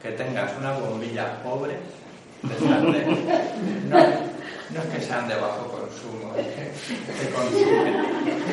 [0.01, 1.77] que tengas una bombilla pobre,
[2.41, 2.59] de
[3.87, 3.97] no,
[4.71, 6.71] no es que sean de bajo consumo, es que
[7.13, 8.05] se consumen.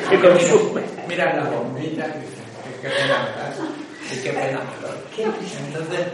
[0.09, 0.85] Se consumen.
[1.07, 2.39] Mira la bombilla y dices,
[2.81, 3.29] qué pena
[4.11, 4.59] y qué pena
[5.65, 6.07] Entonces,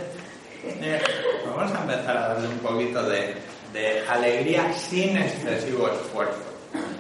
[0.64, 1.02] eh,
[1.46, 3.36] vamos a empezar a darle un poquito de,
[3.74, 6.44] de alegría sin excesivo esfuerzo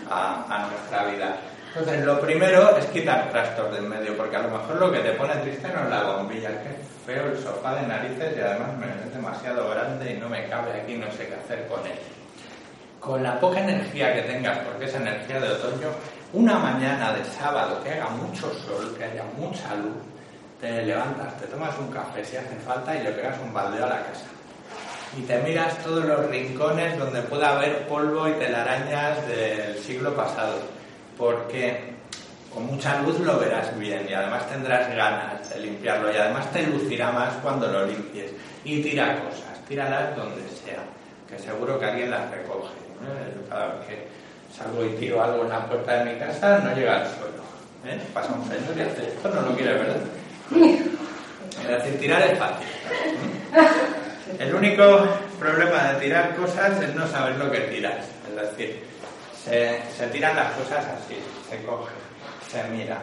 [0.09, 1.37] a, a, nuestra vida.
[1.75, 5.11] Entonces, lo primero es quitar trastos del medio, porque a lo mejor lo que te
[5.11, 8.77] pone triste no es la bombilla, es que feo el sofá de narices y además
[8.77, 11.99] me es demasiado grande y no me cabe aquí, no sé qué hacer con él
[13.05, 15.89] con la poca energía que tengas, porque es energía de otoño,
[16.33, 20.01] una mañana de sábado que haga mucho sol, que haya mucha luz,
[20.59, 23.89] te levantas, te tomas un café si hace falta y le pegas un baldeo a
[23.89, 24.25] la casa.
[25.15, 30.55] Y te miras todos los rincones donde pueda haber polvo y telarañas del siglo pasado,
[31.17, 31.95] porque
[32.53, 36.65] con mucha luz lo verás bien y además tendrás ganas de limpiarlo y además te
[36.67, 38.31] lucirá más cuando lo limpies.
[38.63, 40.83] Y tira cosas, tíralas donde sea,
[41.29, 42.73] que seguro que alguien las recoge.
[43.49, 44.07] Cada vez que
[44.55, 47.43] salgo y tiro algo en la puerta de mi casa, no llega al suelo.
[47.85, 47.99] ¿eh?
[48.13, 49.97] Pasa un y hace esto, no lo quiere, ¿verdad?
[51.61, 52.67] Es decir, tirar es fácil.
[54.39, 55.07] El único
[55.39, 58.05] problema de tirar cosas es no saber lo que tiras.
[58.29, 58.83] Es decir,
[59.45, 61.17] se, tiran las cosas así,
[61.49, 61.91] se coge
[62.51, 63.01] se mira,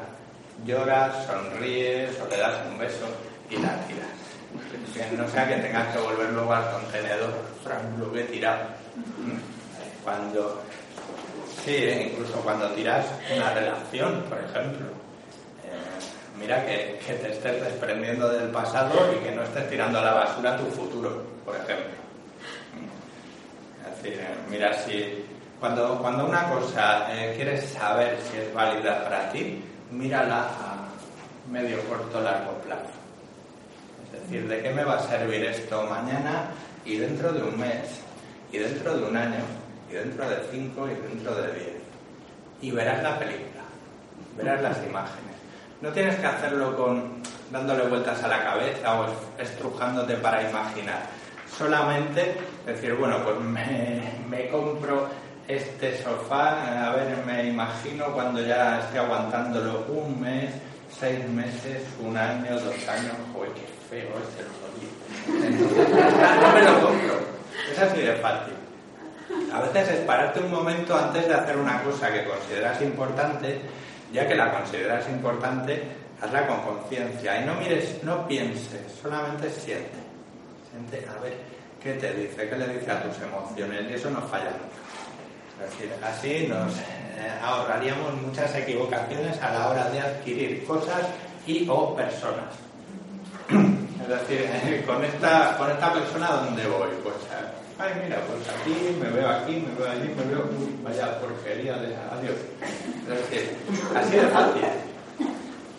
[0.64, 3.06] lloras, sonríes o le das un beso
[3.50, 4.08] y la tiras.
[5.16, 7.34] No sea que tengas que volver luego al contenedor,
[7.98, 8.60] lo he tirado.
[10.04, 10.62] Cuando,
[11.64, 12.10] sí, ¿eh?
[12.10, 14.86] incluso cuando tiras una relación, por ejemplo.
[15.64, 20.04] Eh, mira que, que, te estés desprendiendo del pasado y que no estés tirando a
[20.04, 22.02] la basura tu futuro, por ejemplo.
[23.86, 24.20] Es decir,
[24.50, 25.24] mira si
[25.62, 30.88] cuando, cuando una cosa eh, quieres saber si es válida para ti, mírala a
[31.48, 32.90] medio, corto, largo plazo.
[34.12, 36.46] Es decir, ¿de qué me va a servir esto mañana
[36.84, 38.00] y dentro de un mes,
[38.50, 39.44] y dentro de un año,
[39.88, 41.76] y dentro de cinco, y dentro de diez?
[42.60, 43.62] Y verás la película,
[44.36, 45.36] verás las imágenes.
[45.80, 49.06] No tienes que hacerlo con dándole vueltas a la cabeza o
[49.38, 51.02] estrujándote para imaginar.
[51.56, 52.34] Solamente
[52.66, 58.98] decir, bueno, pues me, me compro este sofá, a ver, me imagino cuando ya esté
[58.98, 60.50] aguantándolo un mes,
[60.98, 65.78] seis meses, un año, dos años, joder, qué feo es el Entonces,
[66.40, 67.14] no me lo compro.
[67.70, 68.54] Es así de fácil.
[69.52, 73.60] A veces es pararte un momento antes de hacer una cosa que consideras importante,
[74.12, 75.82] ya que la consideras importante,
[76.20, 79.98] hazla con conciencia y no mires, no pienses, solamente siente.
[80.70, 81.34] Siente, a ver,
[81.82, 82.48] ¿qué te dice?
[82.48, 83.90] ¿Qué le dice a tus emociones?
[83.90, 84.91] Y eso no falla nunca.
[85.62, 91.06] Decir, así nos eh, ahorraríamos muchas equivocaciones a la hora de adquirir cosas
[91.46, 92.54] y o personas.
[94.02, 96.88] Es decir, con esta, con esta persona, ¿dónde voy?
[97.02, 97.14] Pues,
[97.78, 101.74] ay, mira, pues aquí, me veo aquí, me veo allí, me veo, uy, vaya porquería
[101.74, 102.36] de adiós.
[103.02, 103.56] Es decir,
[103.94, 104.64] así de fácil.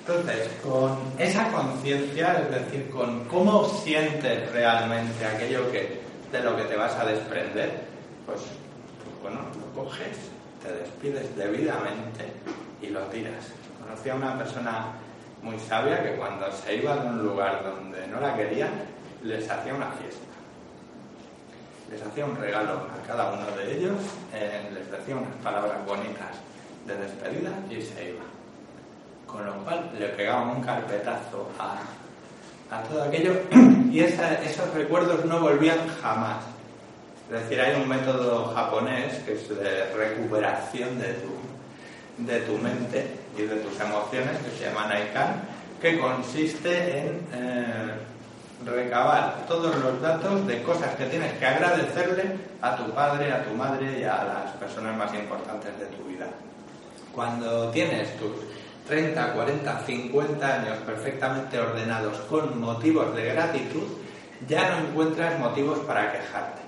[0.06, 6.64] Entonces, con esa conciencia, es decir, con cómo sientes realmente aquello que, de lo que
[6.64, 7.72] te vas a desprender,
[8.26, 8.40] pues
[9.22, 9.40] bueno,
[9.76, 10.18] coges,
[10.62, 12.32] te despides debidamente
[12.82, 13.52] y lo tiras.
[13.82, 14.86] Conocí a una persona
[15.42, 18.72] muy sabia que cuando se iba de un lugar donde no la querían,
[19.24, 20.22] les hacía una fiesta.
[21.92, 23.98] Les hacía un regalo a cada uno de ellos,
[24.34, 26.38] eh, les decía unas palabras bonitas
[26.88, 28.24] de despedida y se iba.
[29.28, 31.78] Con lo cual le pegaban un carpetazo a,
[32.90, 33.34] todo aquello
[33.92, 36.53] y esos recuerdos no volvían jamás
[37.34, 43.08] es decir, hay un método japonés que es de recuperación de tu, de tu mente
[43.36, 45.42] y de tus emociones, que se llama Naikan,
[45.82, 47.94] que consiste en eh,
[48.64, 53.56] recabar todos los datos de cosas que tienes que agradecerle a tu padre, a tu
[53.56, 56.28] madre y a las personas más importantes de tu vida.
[57.16, 58.32] Cuando tienes tus
[58.88, 63.88] 30, 40, 50 años perfectamente ordenados con motivos de gratitud,
[64.48, 66.63] ya no encuentras motivos para quejarte.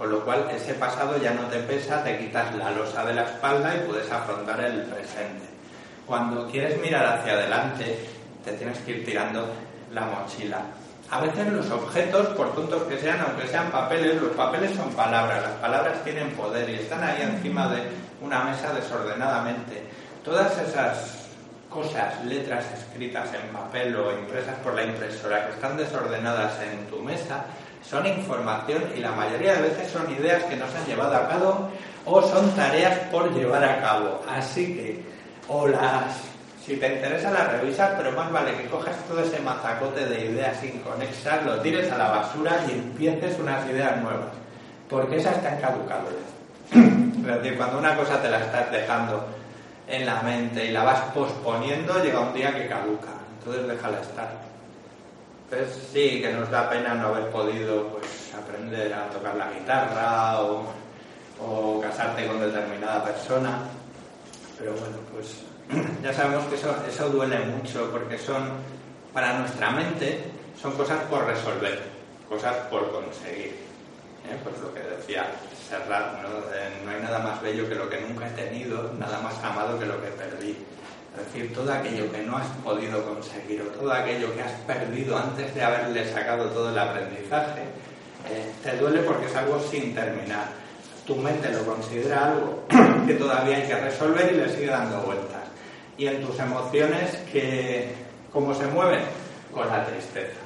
[0.00, 3.24] Con lo cual ese pasado ya no te pesa, te quitas la losa de la
[3.24, 5.44] espalda y puedes afrontar el presente.
[6.06, 8.08] Cuando quieres mirar hacia adelante,
[8.42, 9.46] te tienes que ir tirando
[9.92, 10.62] la mochila.
[11.10, 15.42] A veces los objetos, por tontos que sean, aunque sean papeles, los papeles son palabras,
[15.42, 17.82] las palabras tienen poder y están ahí encima de
[18.22, 19.82] una mesa desordenadamente.
[20.24, 21.28] Todas esas
[21.68, 27.00] cosas, letras escritas en papel o impresas por la impresora que están desordenadas en tu
[27.02, 27.44] mesa,
[27.82, 31.28] son información y la mayoría de veces son ideas que no se han llevado a
[31.28, 31.70] cabo
[32.04, 34.22] o son tareas por llevar a cabo.
[34.28, 35.04] Así que,
[35.48, 36.16] o las,
[36.64, 40.62] si te interesa las revisas, pero más vale que cojas todo ese mazacote de ideas
[40.62, 44.30] inconexas, lo tires a la basura y empieces unas ideas nuevas,
[44.88, 46.08] porque esas están caducado
[46.72, 49.26] Es decir, cuando una cosa te la estás dejando
[49.88, 53.08] en la mente y la vas posponiendo, llega un día que caduca,
[53.38, 54.49] entonces déjala estar.
[55.50, 60.42] Pues sí, que nos da pena no haber podido pues, aprender a tocar la guitarra
[60.42, 63.58] o, casarte con determinada persona.
[64.56, 65.42] Pero bueno, pues
[66.04, 68.48] ya sabemos que eso, duele mucho porque son,
[69.12, 70.20] para nuestra mente,
[70.60, 71.82] son cosas por resolver,
[72.28, 73.56] cosas por conseguir.
[74.30, 74.38] ¿eh?
[74.44, 75.26] Pues lo que decía
[75.68, 76.28] Serrat, ¿no?
[76.28, 79.86] no hay nada más bello que lo que nunca he tenido, nada más amado que
[79.86, 80.56] lo que perdí.
[81.16, 85.18] Es decir, todo aquello que no has podido conseguir o todo aquello que has perdido
[85.18, 87.62] antes de haberle sacado todo el aprendizaje,
[88.30, 90.46] eh, te duele porque es algo sin terminar.
[91.04, 92.64] Tu mente lo considera algo
[93.06, 95.42] que todavía hay que resolver y le sigue dando vueltas.
[95.98, 97.92] Y en tus emociones, que,
[98.32, 99.02] ¿cómo se mueven?
[99.52, 100.38] Con la tristeza.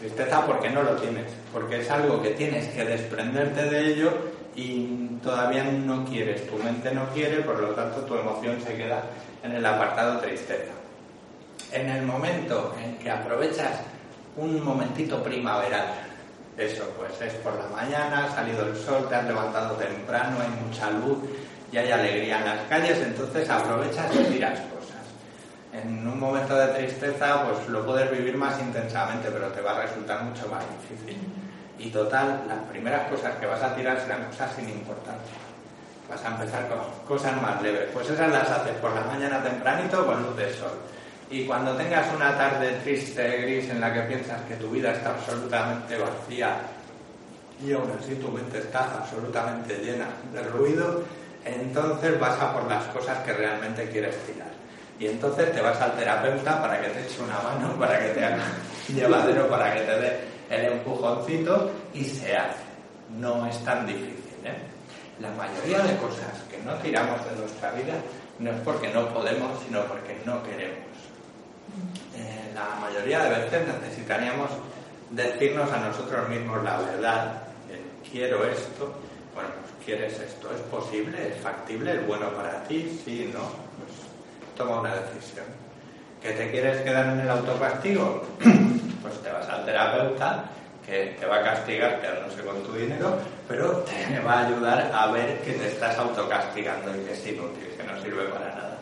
[0.00, 5.18] Tristeza porque no lo tienes, porque es algo que tienes que desprenderte de ello y
[5.22, 9.02] todavía no quieres, tu mente no quiere, por lo tanto tu emoción se queda
[9.42, 10.72] en el apartado tristeza.
[11.72, 13.80] En el momento en que aprovechas
[14.36, 15.86] un momentito primaveral,
[16.56, 20.48] eso pues es por la mañana, ha salido el sol, te has levantado temprano, hay
[20.64, 21.18] mucha luz
[21.72, 25.02] y hay alegría en las calles, entonces aprovechas y tiras cosas.
[25.72, 29.82] En un momento de tristeza pues lo puedes vivir más intensamente, pero te va a
[29.82, 31.18] resultar mucho más difícil.
[31.78, 35.36] Y total, las primeras cosas que vas a tirar serán cosas sin importancia.
[36.08, 37.90] Vas a empezar con cosas más leves.
[37.92, 40.78] Pues esas las haces por la mañana tempranito con luz de sol.
[41.30, 45.10] Y cuando tengas una tarde triste, gris, en la que piensas que tu vida está
[45.10, 46.56] absolutamente vacía
[47.64, 51.02] y aún así tu mente está absolutamente llena de ruido,
[51.44, 54.48] entonces vas a por las cosas que realmente quieres tirar.
[54.98, 58.24] Y entonces te vas al terapeuta para que te eche una mano, para que te
[58.24, 58.44] haga
[58.88, 62.62] llevadero, para que te dé el empujoncito y se hace.
[63.18, 64.14] No es tan difícil.
[64.44, 64.56] ¿eh?
[65.20, 67.94] La mayoría de cosas que no tiramos de nuestra vida
[68.38, 70.78] no es porque no podemos, sino porque no queremos.
[72.16, 74.50] Eh, la mayoría de veces necesitaríamos
[75.10, 77.42] decirnos a nosotros mismos la verdad.
[78.10, 78.94] quiero esto,
[79.34, 81.28] bueno, pues quieres esto, ¿es posible?
[81.28, 81.94] ¿Es factible?
[81.94, 83.00] ¿Es bueno para ti?
[83.04, 83.40] Sí, no.
[83.40, 83.92] Pues
[84.56, 85.46] toma una decisión.
[86.22, 88.22] ¿Que te quieres quedar en el autocastigo?
[89.04, 90.44] pues te vas al terapeuta
[90.86, 95.06] que te va a castigar quedándose con tu dinero, pero te va a ayudar a
[95.12, 98.78] ver que te estás autocastigando y que es inútil, que no sirve para nada.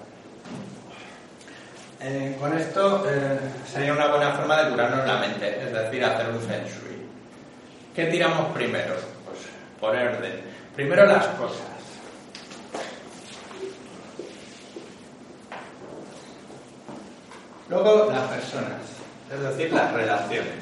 [2.01, 6.29] Eh, con esto eh, sería una buena forma de curarnos la mente, es decir, hacer
[6.29, 6.65] un feng.
[7.95, 8.95] ¿Qué tiramos primero?
[9.27, 9.39] Pues
[9.81, 10.41] por orden.
[10.75, 11.67] Primero las cosas.
[17.69, 19.02] Luego las personas
[19.33, 20.55] es decir, las relaciones.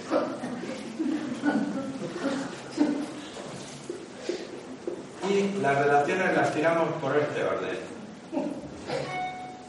[5.28, 7.78] Y las relaciones las tiramos por este orden.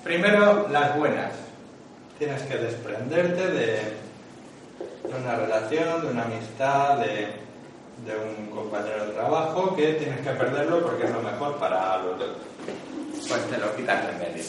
[0.03, 1.33] Primero, las buenas.
[2.19, 3.79] Tienes que desprenderte de,
[5.19, 7.41] una relación, de una amistad, de,
[8.07, 12.29] un compañero de trabajo que tienes que perderlo porque es lo mejor para los dos.
[13.27, 14.43] Pues te lo quitas de medio.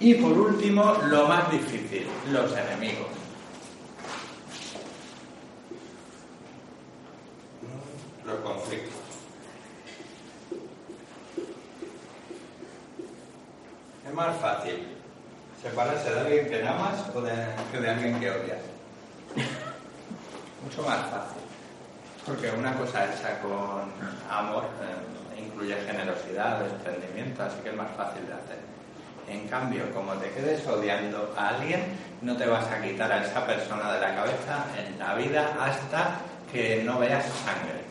[0.00, 3.21] Y por último, lo más difícil, los enemigos.
[8.32, 8.92] Los conflictos.
[14.06, 14.86] Es más fácil
[15.62, 17.32] separarse de alguien que amas o de,
[17.70, 18.58] que de alguien que odias.
[20.64, 21.42] Mucho más fácil.
[22.26, 23.90] Porque una cosa hecha con
[24.30, 28.58] amor eh, incluye generosidad, desprendimiento, así que es más fácil de hacer.
[29.28, 33.46] En cambio, como te quedes odiando a alguien, no te vas a quitar a esa
[33.46, 36.20] persona de la cabeza en la vida hasta
[36.52, 37.82] que no veas sangre.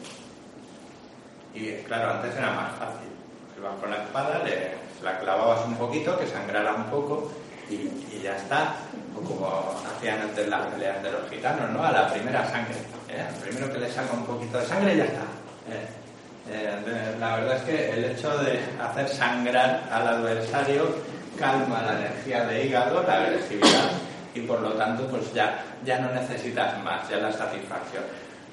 [1.54, 3.10] Y claro, antes era más fácil.
[3.58, 4.72] Ibas con la espada, le,
[5.04, 7.32] la clavabas un poquito, que sangrara un poco
[7.70, 8.76] y, ya está.
[9.16, 11.84] O como hacían antes las peleas de los gitanos, ¿no?
[11.84, 12.76] A la primera sangre.
[13.10, 13.26] ¿eh?
[13.42, 15.22] Primero que le saca un poquito de sangre y ya está.
[15.70, 16.02] ¿eh?
[16.50, 20.96] Eh, la verdad es que el hecho de hacer sangrar al adversario
[21.38, 23.92] calma la energía de hígado, la agresividad
[24.34, 28.04] y por lo tanto pues ya, ya no necesitas más, ya la satisfacción.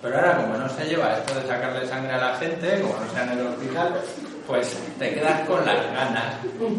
[0.01, 3.12] Pero ahora, como no se lleva esto de sacarle sangre a la gente, como no
[3.12, 4.01] sea en el hospital,
[4.46, 6.34] pues te quedas con las ganas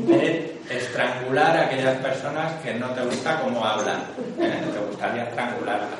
[0.07, 3.99] de estrangular a aquellas personas que no te gusta cómo hablan.
[4.39, 4.61] ¿eh?
[4.71, 5.99] Te gustaría estrangularlas.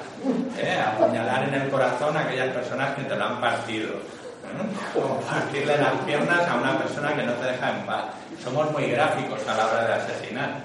[0.57, 0.80] ¿eh?
[0.80, 3.89] Apuñalar en el corazón a aquellas personas que te lo han partido.
[3.89, 4.97] ¿eh?
[4.99, 8.05] O partirle las piernas a una persona que no te deja en paz.
[8.43, 10.61] Somos muy gráficos a la hora de asesinar.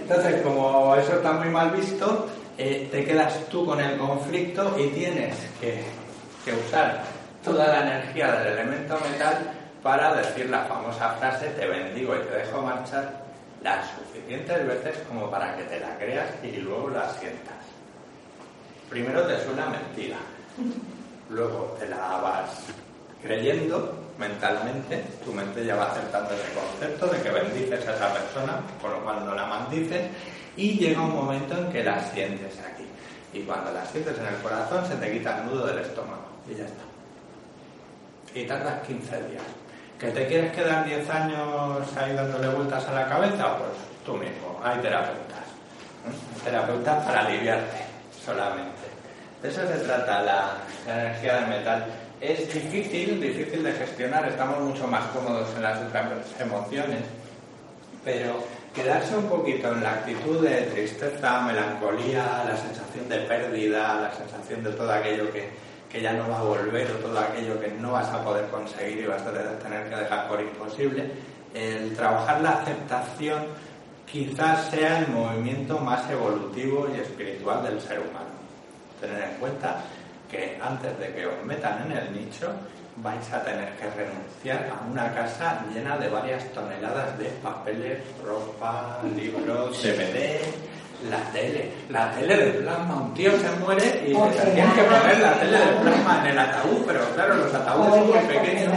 [0.00, 4.88] Entonces, como eso está muy mal visto, eh, te quedas tú con el conflicto y
[4.88, 5.84] tienes que,
[6.68, 7.02] usar
[7.42, 9.52] toda la energía del elemento metal
[9.82, 13.24] para decir la famosa frase te bendigo y te dejo marchar
[13.62, 17.56] las suficientes veces como para que te la creas y luego la sientas.
[18.88, 20.18] Primero te suena mentira,
[21.30, 22.62] luego te la vas
[23.20, 28.60] creyendo mentalmente, tu mente ya va aceptando ese concepto de que bendices a esa persona,
[28.80, 30.06] por lo cual no la maldices,
[30.56, 32.84] y llega un momento en que la sientes aquí.
[33.32, 36.54] Y cuando la sientes en el corazón se te quita el nudo del estómago y
[36.54, 36.82] ya está.
[38.34, 39.42] Y tardas 15 días.
[39.98, 43.56] ¿Que te quieres quedar 10 años ahí dándole vueltas a la cabeza?
[43.58, 43.70] Pues
[44.04, 45.44] tú mismo, hay terapeutas.
[46.44, 47.84] Terapeutas para aliviarte
[48.24, 48.86] solamente.
[49.42, 50.54] De eso se trata la,
[50.86, 51.86] la energía del metal.
[52.20, 56.06] Es difícil, difícil de gestionar, estamos mucho más cómodos en las otras
[56.40, 57.02] emociones,
[58.04, 58.42] pero
[58.76, 64.62] quedarse un poquito en la actitud de tristeza, melancolía, la sensación de pérdida, la sensación
[64.62, 65.48] de todo aquello que,
[65.90, 68.98] que ya no va a volver o todo aquello que no vas a poder conseguir
[68.98, 71.10] y vas a tener que dejar por imposible,
[71.54, 73.46] el trabajar la aceptación
[74.04, 78.36] quizás sea el movimiento más evolutivo y espiritual del ser humano.
[79.00, 79.80] Tener en cuenta
[80.30, 82.52] que antes de que os metan en el nicho,
[82.96, 89.00] vais a tener que renunciar a una casa llena de varias toneladas de papeles, ropa,
[89.14, 90.40] libros, DVD,
[91.10, 92.96] la tele, la tele de plasma.
[92.96, 96.38] Un tío se muere y le tienen que poner la tele de plasma en el
[96.38, 98.72] ataúd, pero claro, los ataúdes son muy pequeños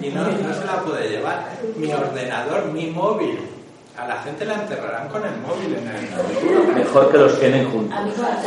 [0.00, 1.44] y no, no se la puede llevar.
[1.76, 3.57] Mi ordenador, mi móvil.
[3.98, 7.98] A la gente la enterrarán con el móvil en el Mejor que los quemen juntos.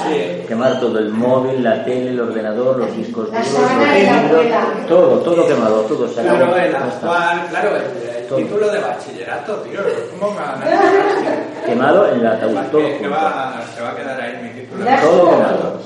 [0.08, 0.46] Sí.
[0.48, 5.20] Quemar todo, el móvil, la tele, el ordenador, los discos La duros, los libros, todo,
[5.20, 6.38] todo quemado, todo se acabó.
[6.38, 9.82] Claro, el actual, claro, el, título de bachillerato, tío.
[10.18, 13.10] ¿Cómo van a Quemado en el ataúd, todo que, que junto.
[13.12, 14.86] va, se va a quedar ahí mi título.
[15.02, 15.80] Todo quemado.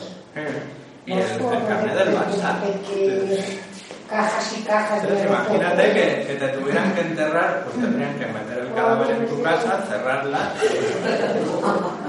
[1.08, 2.56] Y el, el carnet del Barça.
[4.10, 8.26] Cajas y cajas de Entonces imagínate que, que te tuvieran que enterrar, pues tendrían que
[8.28, 10.52] meter el cadáver en tu casa, cerrarla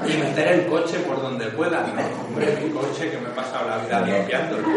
[0.06, 2.02] y meter el coche por donde puedan, ¿no?
[2.28, 4.68] Hombre, mi coche que me he pasado la vida limpiándolo.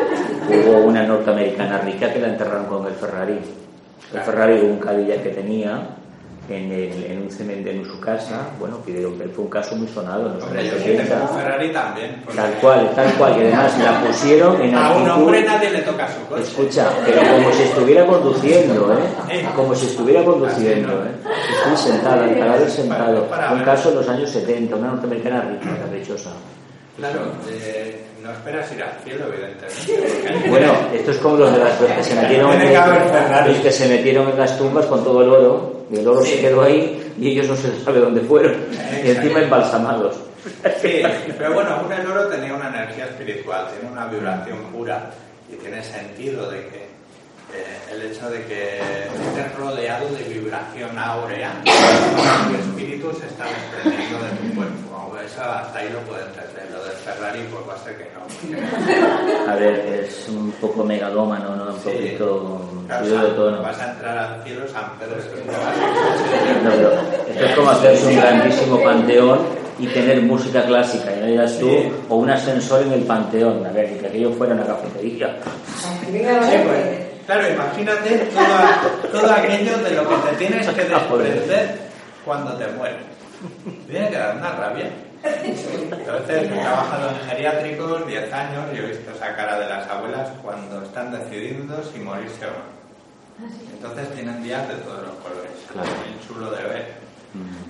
[0.50, 3.40] Hubo una norteamericana rica que la enterraron con el Ferrari.
[4.14, 5.99] El Ferrari, un Cadillac que tenía
[6.50, 8.50] en, el- en un cementerio en su casa.
[8.60, 11.24] Bueno, que fue un caso muy sonado en los Hombre, años yo sí tengo 70.
[11.32, 12.22] un Ferrari también.
[12.26, 13.32] porque Tal cual, tal cual.
[13.38, 15.12] Y además la pusieron en A un actitud...
[15.12, 16.42] hombre nadie le toca su coche.
[16.44, 18.94] Escucha, pero como si estuviera conduciendo,
[19.30, 19.46] ¿eh?
[19.56, 21.12] Como si estuviera conduciendo, ¿eh?
[21.74, 23.28] Estoy sentada, el cadáver sentado.
[23.54, 26.32] Un caso en los años 70, una norteamericana rica, caprichosa.
[26.98, 27.20] Claro,
[27.50, 30.50] eh, no esperas ir al cielo, evidentemente.
[30.50, 33.52] Bueno, esto es como los de las los que se metieron Ferrari.
[33.54, 36.32] los que se metieron en las tumbas con todo el oro, y el oro Sí.
[36.36, 38.56] se quedó ahí y ellos no se sabe dónde fueron.
[39.04, 40.16] Y encima embalsamados.
[40.82, 41.02] Sí,
[41.38, 45.10] pero bueno, aún el oro tenía una energía espiritual, tiene una vibración pura
[45.52, 46.78] y tiene sentido de que
[47.52, 54.18] eh, el hecho de que estés rodeado de vibración áurea, tu espíritu se está desprendiendo
[54.24, 55.18] de tu cuerpo.
[55.26, 56.69] Eso hasta ahí lo puedo entender.
[57.14, 59.52] Ferrari, pues va a ser que no.
[59.52, 61.66] A ver, es un poco megalómano, ¿no?
[61.74, 61.90] Un Sí.
[61.90, 63.62] poquito Claro, subido de tono.
[63.62, 65.16] vas a entrar al cielo San Pedro.
[66.64, 66.92] no pero
[67.30, 69.40] esto es como hacerse un grandísimo panteón
[69.80, 71.92] y tener música clásica, y no digas tú, Sí.
[72.10, 75.38] o un ascensor en el panteón, a ver, y que aquello fuera una cafetería.
[75.78, 76.64] Sí, gente.
[76.66, 81.78] pues, claro, imagínate todo, todo aquello de lo que te tienes que desprender
[82.26, 82.98] cuando te mueres.
[83.90, 84.90] Tiene que dar una rabia.
[85.24, 90.30] Entonces, he trabajado en geriátricos 10 años y he visto esa cara de las abuelas
[90.42, 92.80] cuando están decidiendo si morirse o no.
[93.74, 95.52] Entonces tienen días de todos los colores.
[95.72, 95.88] Claro.
[95.90, 96.94] Muy chulo de ver.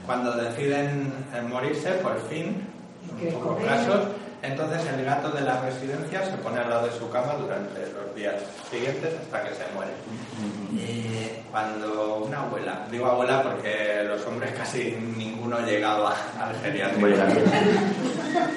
[0.05, 2.65] Cuando deciden eh, morirse, por fin,
[3.07, 3.67] son ¿Qué pocos comer?
[3.67, 3.99] casos,
[4.41, 8.15] entonces el gato de la residencia se pone al lado de su cama durante los
[8.15, 8.35] días
[8.71, 9.91] siguientes hasta que se muere.
[10.73, 17.01] Y cuando una abuela, digo abuela porque los hombres casi ninguno llegaba al geriátrico.
[17.01, 17.41] Muy grande.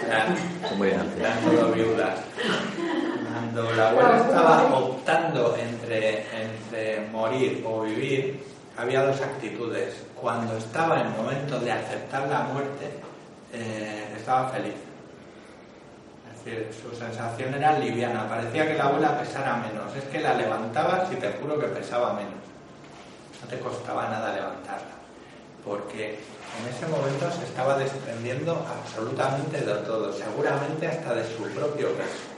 [0.08, 0.36] Eran-
[0.78, 2.18] muy eran todo viudas.
[3.32, 8.44] Cuando la abuela estaba optando entre, entre morir o vivir,
[8.76, 9.94] había dos actitudes.
[10.20, 12.90] Cuando estaba en el momento de aceptar la muerte,
[13.52, 14.74] eh, estaba feliz.
[16.45, 19.95] Su sensación era liviana, parecía que la abuela pesara menos.
[19.95, 22.43] Es que la levantabas y te juro que pesaba menos.
[23.40, 24.97] No te costaba nada levantarla,
[25.64, 26.18] porque
[26.61, 32.32] en ese momento se estaba desprendiendo absolutamente de todo, seguramente hasta de su propio peso.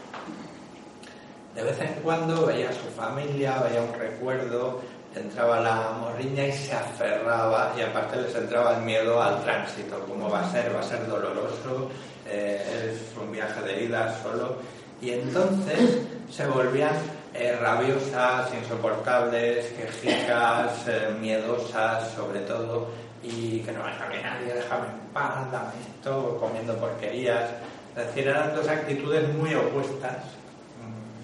[1.55, 4.83] De vez en cuando veía a su familia, veía un recuerdo,
[5.21, 10.29] entraba la morriña y se aferraba y aparte les entraba el miedo al tránsito, cómo
[10.29, 11.91] va a ser, va a ser doloroso,
[12.27, 14.57] eh, es un viaje de ida solo
[15.01, 16.01] y entonces
[16.31, 16.95] se volvían
[17.35, 22.89] eh, rabiosas, insoportables, quejicas, eh, miedosas sobre todo
[23.23, 27.51] y que no me que nadie, déjame en paz, dame esto, comiendo porquerías.
[27.97, 30.17] Es decir, eran dos actitudes muy opuestas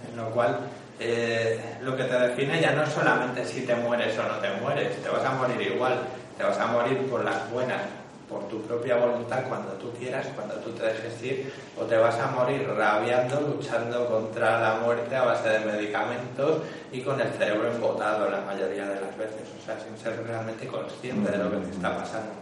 [0.08, 0.58] en lo cual
[1.02, 4.50] eh, lo que te define ya no es solamente si te mueres o no te
[4.60, 5.98] mueres, te vas a morir igual,
[6.36, 7.80] te vas a morir por las buenas,
[8.28, 12.18] por tu propia voluntad cuando tú quieras, cuando tú te dejes ir, o te vas
[12.18, 16.58] a morir rabiando, luchando contra la muerte a base de medicamentos
[16.92, 20.66] y con el cerebro embotado la mayoría de las veces, o sea, sin ser realmente
[20.66, 22.32] consciente de lo que te está pasando.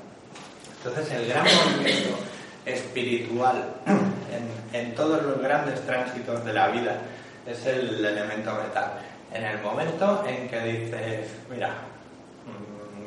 [0.78, 2.18] Entonces, el gran movimiento
[2.66, 7.00] espiritual en, en todos los grandes tránsitos de la vida
[7.48, 8.92] es el elemento metal.
[9.32, 11.74] En el momento en que dices, mira,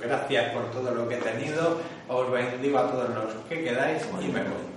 [0.02, 4.26] gracias por todo lo que he tenido, os bendigo a todos los que quedáis y
[4.26, 4.72] me voy.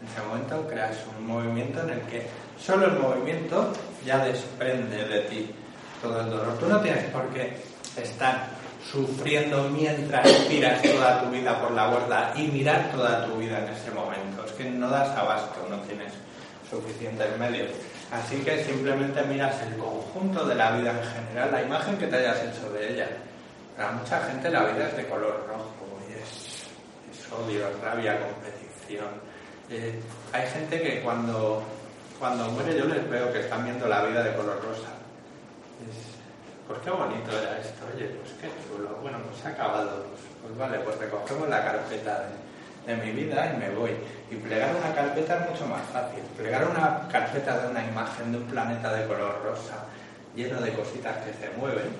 [0.00, 2.26] En ese momento creas un movimiento en el que
[2.60, 3.72] solo el movimiento
[4.04, 5.54] ya desprende de ti
[6.02, 6.58] todo el dolor.
[6.58, 7.56] Tú no tienes por qué
[7.96, 8.48] estar
[8.90, 13.72] sufriendo mientras tiras toda tu vida por la borda y mirar toda tu vida en
[13.72, 14.44] ese momento.
[14.44, 16.12] Es que no das abasto, no tienes
[16.68, 17.70] suficientes medios.
[18.10, 22.16] Así que simplemente miras el conjunto de la vida en general, la imagen que te
[22.16, 23.08] hayas hecho de ella
[23.76, 26.66] para mucha gente la vida es de color rojo y es,
[27.32, 29.08] odio, rabia, competición.
[29.68, 30.00] Eh,
[30.32, 31.64] hay gente que cuando,
[32.18, 34.90] cuando muere yo les veo que están viendo la vida de color rosa.
[36.68, 38.96] pues qué bonito era esto, oye, pues qué chulo.
[39.02, 40.04] Bueno, pues se ha acabado.
[40.04, 42.53] Pues, pues vale, pues recogemos la carpeta de,
[42.86, 43.92] de mi vida y me voy.
[44.30, 46.20] Y plegar una carpeta es mucho más fácil.
[46.36, 49.84] Plegar una carpeta de una imagen de un planeta de color rosa,
[50.34, 51.90] lleno de cositas que se mueven,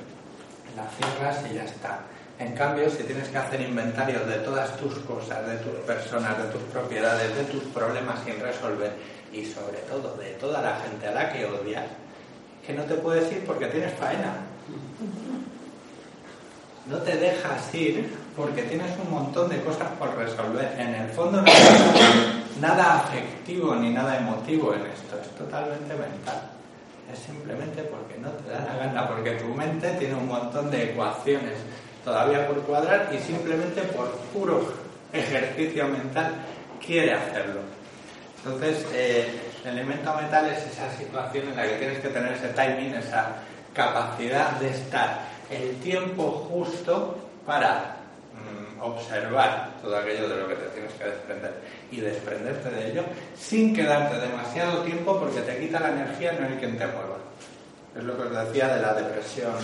[0.77, 2.01] la cierras y ya está.
[2.39, 6.49] En cambio, si tienes que hacer inventarios de todas tus cosas, de tus personas, de
[6.49, 8.93] tus propiedades, de tus problemas sin resolver
[9.33, 11.85] y sobre todo de toda la gente a la que odias,
[12.67, 14.35] que no te puedes ir porque tienes faena.
[16.87, 20.75] No te dejas ir porque tienes un montón de cosas por resolver.
[20.79, 26.51] En el fondo no hay nada afectivo ni nada emotivo en esto, es totalmente mental
[27.13, 30.91] es simplemente porque no te da la gana, porque tu mente tiene un montón de
[30.91, 31.55] ecuaciones
[32.05, 34.73] todavía por cuadrar y simplemente por puro
[35.13, 36.33] ejercicio mental
[36.85, 37.61] quiere hacerlo.
[38.45, 39.27] Entonces, eh,
[39.65, 43.37] el elemento mental es esa situación en la que tienes que tener ese timing, esa
[43.75, 45.21] capacidad de estar
[45.51, 47.97] el tiempo justo para
[48.33, 51.55] mm, observar todo aquello de lo que te tienes que desprender
[51.91, 53.05] y desprenderte de ello
[53.37, 57.19] sin quedarte demasiado tiempo porque te quita la energía, no hay quien te mueva.
[57.97, 59.55] Es lo que os decía de la depresión.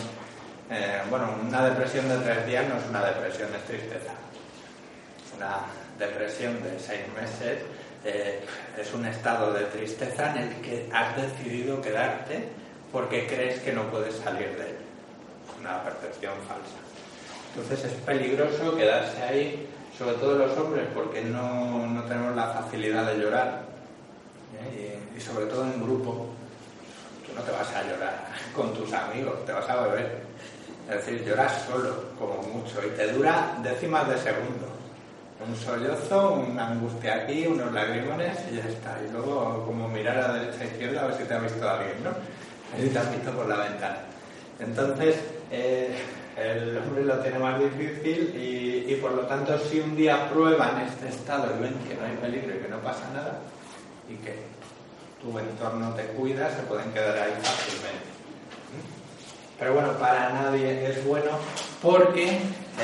[0.71, 4.13] Eh, bueno, una depresión de tres días no es una depresión, es tristeza.
[5.37, 5.61] Una
[5.99, 7.63] depresión de seis meses
[8.05, 8.41] eh,
[8.79, 12.60] es un estado de tristeza en el que has decidido quedarte
[12.93, 14.77] porque crees que no puedes salir de él.
[15.61, 16.79] Una percepción falsa.
[17.55, 19.71] Entonces es peligroso quedarse ahí
[20.01, 23.65] sobre todo los hombres, porque no, no tenemos la facilidad de llorar,
[24.59, 24.99] ¿eh?
[25.15, 26.27] y, sobre todo en grupo.
[27.27, 30.23] Tú no te vas a llorar con tus amigos, te vas a beber.
[30.89, 34.69] Es decir, lloras solo, como mucho, y te dura décimas de segundo.
[35.47, 38.97] Un sollozo, una angustia aquí, unos lagrimones y ya está.
[39.07, 41.69] Y luego, como mirar a la derecha e izquierda a ver si te ha visto
[41.69, 42.11] alguien, ¿no?
[42.75, 43.99] Ahí te has visto por la ventana.
[44.59, 45.17] Entonces,
[45.51, 45.97] eh,
[46.37, 51.09] el hombre lo tiene más difícil y, por lo tanto si un día prueban este
[51.09, 53.39] estado y ven que no hay peligro y que no pasa nada
[54.09, 54.37] y que
[55.21, 58.11] tu entorno te cuida, se pueden quedar ahí fácilmente.
[59.59, 61.31] Pero bueno, para nadie es bueno
[61.83, 62.39] porque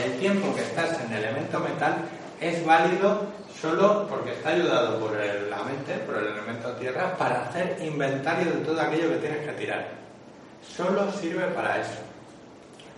[0.05, 1.97] el tiempo que estás en el elemento metal
[2.41, 3.27] es válido
[3.61, 8.65] solo porque está ayudado por la mente, por el elemento tierra, para hacer inventario de
[8.65, 9.89] todo aquello que tienes que tirar.
[10.77, 12.01] Solo sirve para eso.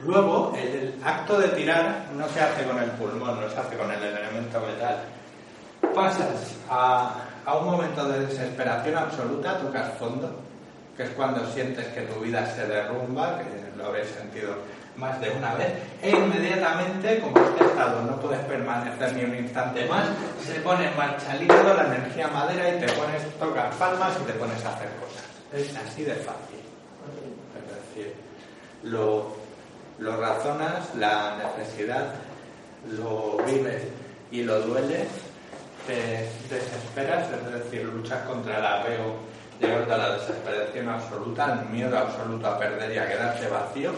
[0.05, 3.91] Luego, el acto de tirar no se hace con el pulmón, no se hace con
[3.91, 4.99] el elemento metal.
[5.95, 7.25] Pasas a,
[7.61, 10.31] un momento de desesperación absoluta, tocas fondo,
[10.97, 14.57] que es cuando sientes que tu vida se derrumba, que lo habréis sentido
[14.99, 15.73] más de una vez,
[16.03, 20.09] e inmediatamente, como este estado no puedes permanecer ni un instante más,
[20.45, 24.33] se pone en marcha líquido la energía madera y te pones, tocas palmas y te
[24.33, 25.25] pones a hacer cosas.
[25.53, 26.59] Es así de fácil.
[27.57, 28.15] Es decir,
[28.83, 29.39] lo
[29.99, 32.15] lo razonas, la necesidad,
[32.91, 33.83] lo vives
[34.31, 35.09] y lo dueles,
[35.87, 39.17] te desesperas, es decir, luchas contra el apego,
[39.61, 43.93] llegas a la desesperación absoluta, el miedo absoluto a perder y a quedarte vacío,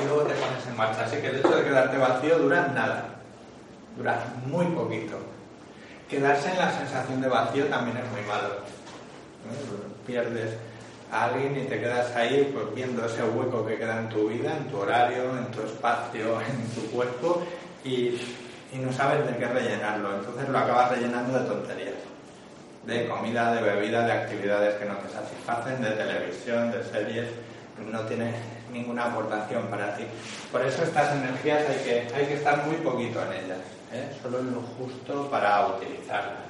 [0.00, 1.04] y luego te pones en marcha.
[1.04, 3.04] Así que el hecho de quedarte vacío dura nada,
[3.96, 5.18] dura muy poquito.
[6.08, 8.48] Quedarse en la sensación de vacío también es muy malo.
[10.06, 10.56] Pierdes
[11.10, 14.56] a alguien y te quedas ahí pues, viendo ese hueco que queda en tu vida,
[14.56, 17.44] en tu horario, en tu espacio, en tu cuerpo
[17.84, 18.20] y,
[18.74, 20.16] no sabes de qué rellenarlo.
[20.16, 21.94] Entonces lo acabas rellenando de tonterías,
[22.84, 27.28] de comida, de bebida, de actividades que no te satisfacen, de televisión, de series.
[27.90, 28.34] No tiene
[28.72, 30.04] ninguna aportación para ti.
[30.50, 33.58] Por eso estas energías hay que, hay que estar muy poquito en ellas,
[33.92, 34.10] ¿eh?
[34.22, 36.46] solo lo justo para utilizarlas.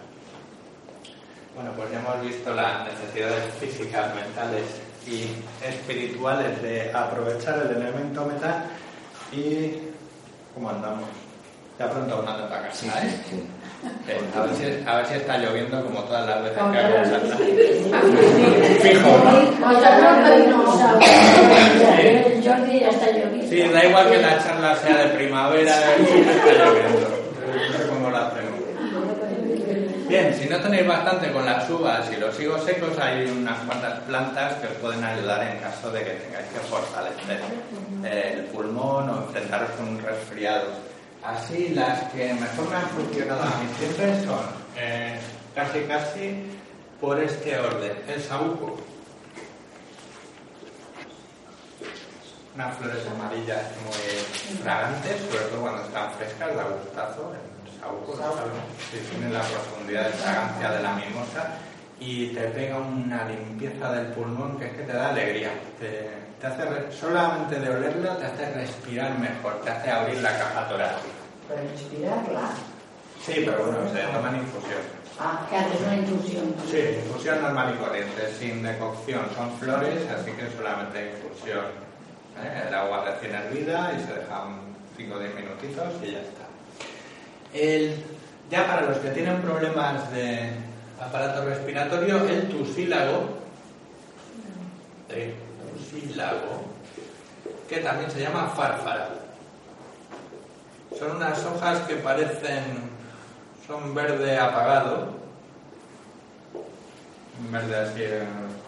[1.54, 4.64] Bueno, pues ya hemos visto las necesidades físicas, mentales
[5.06, 8.64] y espirituales de aprovechar el elemento metal
[9.32, 9.78] y
[10.54, 11.08] cómo andamos.
[11.78, 13.20] Ya pronto andando para casa, ¿eh?
[14.08, 17.04] Eh, a, ver si, a ver si está lloviendo como todas las veces que hago
[17.04, 17.36] salta.
[18.82, 19.10] Fijo,
[21.98, 23.48] El Jordi ya está lloviendo.
[23.48, 27.08] Sí, da igual que la charla sea de primavera, siempre está lloviendo.
[27.46, 28.46] No sé cómo lo hacemos.
[30.08, 33.98] Bien, si no tenéis bastante con las uvas y los higos secos, hay unas cuantas
[34.00, 37.40] plantas que os pueden ayudar en caso de que tengáis que fortalecer
[38.04, 40.95] el pulmón o enfrentaros con un resfriado.
[41.26, 44.38] Así, las que mejor me han funcionado a mí siempre son
[44.76, 45.18] eh,
[45.56, 46.46] casi casi
[47.00, 47.92] por este orden.
[48.06, 48.76] El saúco.
[52.54, 57.32] Unas flores amarillas muy fragantes, sobre todo cuando están frescas, da gustazo.
[57.34, 58.16] El saúco.
[58.92, 61.54] Sí, tiene la profundidad de fragancia de la mimosa
[61.98, 65.50] y te pega una limpieza del pulmón que es que te da alegría.
[65.80, 66.08] Te,
[66.40, 71.15] te hace solamente de olerla te hace respirar mejor, te hace abrir la caja torácica.
[71.48, 72.50] Para inspirarla.
[73.24, 74.80] Sí, pero bueno, se toman infusión.
[75.18, 76.54] Ah, que haces una infusión.
[76.70, 79.22] Sí, infusión normal y corriente, sin decocción.
[79.34, 81.64] Son flores, así que solamente infusión.
[82.42, 82.64] ¿eh?
[82.68, 84.60] El agua recién hervida y se dejan
[84.96, 86.46] 5 o 10 minutitos y ya está.
[87.54, 88.04] El-
[88.50, 90.50] ya para los que tienen problemas de
[91.00, 93.38] aparato respiratorio, el tusílago,
[95.08, 95.34] el
[95.74, 96.62] tusílago,
[97.68, 99.08] que también se llama fárfara.
[100.98, 102.64] Son unas hojas que parecen,
[103.66, 105.08] son verde apagado,
[107.38, 108.22] un verde así eh,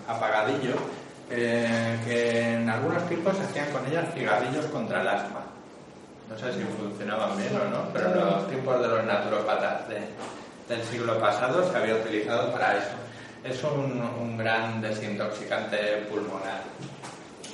[0.06, 0.74] apagadillo,
[1.30, 5.40] eh, que en algunos tipos se hacían con ellas cigarrillos contra el asma.
[6.30, 10.08] No sé si funcionaban bien o no, pero en los tiempos de los naturópatas de-
[10.68, 12.90] del siglo pasado se había utilizado para eso.
[13.42, 16.60] Es un, un gran desintoxicante pulmonar.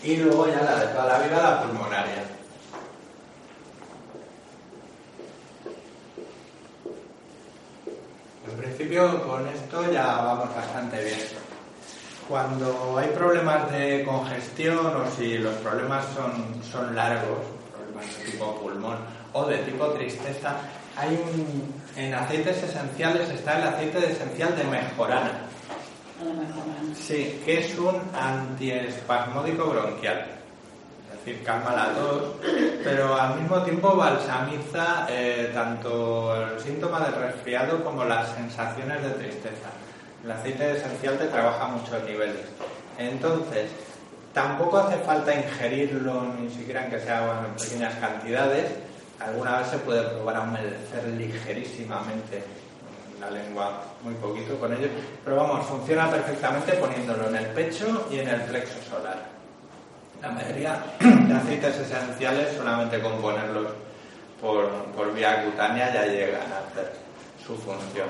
[0.02, 2.24] Y luego ya la de toda la vida, la pulmonaria.
[8.54, 11.18] En principio con esto ya vamos bastante bien.
[12.28, 17.38] Cuando hay problemas de congestión o si los problemas son, son largos,
[17.72, 18.98] problemas de tipo pulmón
[19.32, 20.54] o de tipo tristeza,
[20.96, 25.32] hay un, en aceites esenciales está el aceite esencial de mejorana.
[26.96, 30.26] Sí, que es un antiespasmódico bronquial.
[31.24, 32.34] Decir, calma la tos,
[32.84, 39.08] pero al mismo tiempo balsamiza eh, tanto el síntoma del resfriado como las sensaciones de
[39.10, 39.70] tristeza.
[40.22, 42.44] El aceite esencial te trabaja muchos niveles.
[42.98, 43.70] Entonces,
[44.34, 48.66] tampoco hace falta ingerirlo ni siquiera en que sea en pequeñas cantidades.
[49.18, 52.44] Alguna vez se puede probar a humedecer ligerísimamente
[53.18, 54.88] la lengua muy poquito con ello,
[55.24, 59.33] pero vamos, funciona perfectamente poniéndolo en el pecho y en el plexo solar.
[60.24, 63.72] La mayoría de aceites esenciales solamente con ponerlos
[64.40, 66.94] por, por vía cutánea ya llegan a hacer
[67.46, 68.08] su función.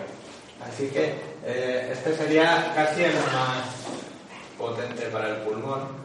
[0.64, 1.12] Así que
[1.44, 3.66] eh, este sería casi el más
[4.56, 6.04] potente para el pulmón.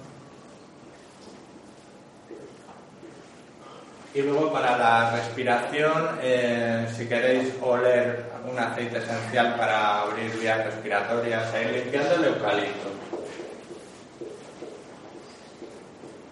[4.15, 10.65] Y luego para la respiración, eh, si queréis oler algún aceite esencial para abrir vías
[10.65, 12.98] respiratorias ir limpiando el eucalipto.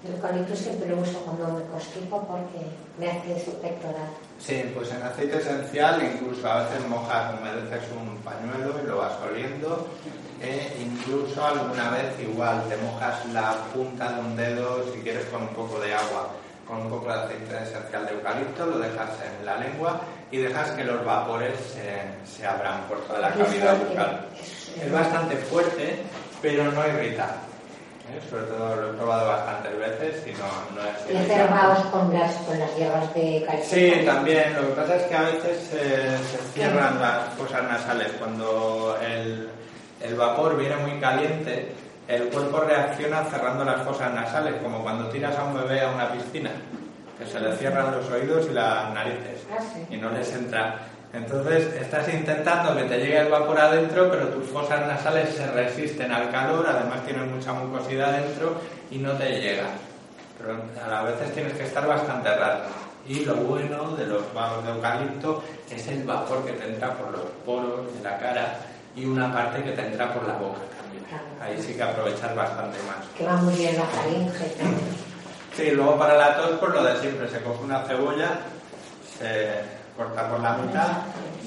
[0.08, 2.64] El eucalipto siempre lo uso cuando me constipo porque
[2.98, 4.08] me hace pectoral.
[4.40, 9.14] Sí, pues en aceite esencial incluso a veces mojas, humedeces un pañuelo y lo vas
[9.22, 9.88] oliendo.
[10.42, 15.42] E incluso alguna vez igual te mojas la punta de un dedo si quieres con
[15.42, 16.30] un poco de agua,
[16.66, 20.00] con un poco de aceite esencial de eucalipto, lo dejas en la lengua
[20.32, 24.28] y dejas que los vapores se, se abran por toda la cavidad bucal.
[24.82, 26.04] Es bastante fuerte,
[26.42, 27.47] pero no irrita.
[28.14, 28.22] ¿Eh?
[28.30, 32.34] Sobre todo lo he probado bastantes veces y no, no es Y vaos con las,
[32.38, 33.70] con las hierbas de eucalipto.
[33.70, 34.54] Sí, también.
[34.56, 38.12] Lo que pasa es que a veces eh, se cierran las fosas nasales.
[38.20, 39.50] Cuando el,
[40.02, 41.72] el vapor viene muy caliente,
[42.08, 46.12] el cuerpo reacciona cerrando las fosas nasales, como cuando tiras a un bebé a una
[46.12, 46.52] piscina,
[47.20, 49.86] que se le cierran los oídos y las narices Ah, sí.
[49.90, 50.80] y no les entra.
[51.14, 56.12] Entonces estás intentando que te llegue el vapor adentro, pero tus fosas nasales se resisten
[56.12, 58.56] al calor, además tienen mucha mucosidad dentro
[58.92, 59.68] y no te llega.
[60.38, 60.58] Pero
[60.94, 62.70] a veces tienes que estar bastante rato.
[63.08, 67.12] Y lo bueno de los vasos de eucalipto es el vapor que te entra por
[67.12, 68.58] los poros de la cara
[68.96, 71.06] y una parte que te entra por la boca también.
[71.42, 73.08] Ahí sí que aprovechar bastante más.
[73.18, 74.54] Que va muy bien la faringe.
[75.56, 78.30] Sí, luego para la tos, pues lo de siempre, se coge una cebolla,
[79.18, 80.88] se corta por la mitad,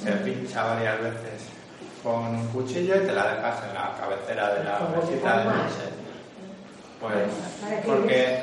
[0.03, 1.49] se pincha varias veces
[2.03, 5.87] con un cuchillo y te la dejas en la cabecera de la mesita de noche.
[7.01, 7.31] Pues
[7.87, 8.43] porque,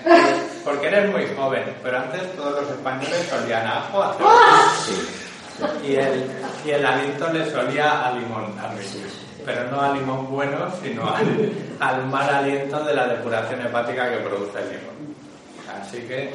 [0.66, 4.16] porque eres muy joven, pero antes todos los españoles solían a ajo, a
[5.84, 6.32] y el,
[6.66, 8.88] y el aliento le solía a limón también
[9.48, 14.18] pero no al limón bueno, sino al, al, mal aliento de la depuración hepática que
[14.18, 15.16] produce el limón.
[15.82, 16.34] Así que,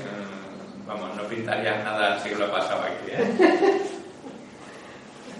[0.86, 3.80] vamos, no pintarías nada al siglo pasado aquí, ¿eh?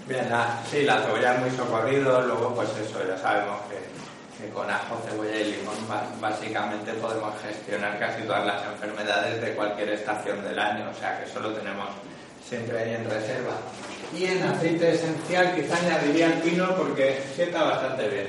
[0.07, 4.51] Bien, la, sí, la cebolla es muy socorrido, luego pues eso, ya sabemos que, que
[4.51, 5.77] con ajo, cebolla y limón
[6.19, 11.29] básicamente podemos gestionar casi todas las enfermedades de cualquier estación del año, o sea que
[11.29, 11.87] eso lo tenemos
[12.47, 13.53] siempre ahí en reserva.
[14.13, 18.27] Y en aceite esencial quizá añadiría el pino porque sienta bastante bien.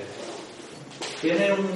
[1.20, 1.66] Tiene un,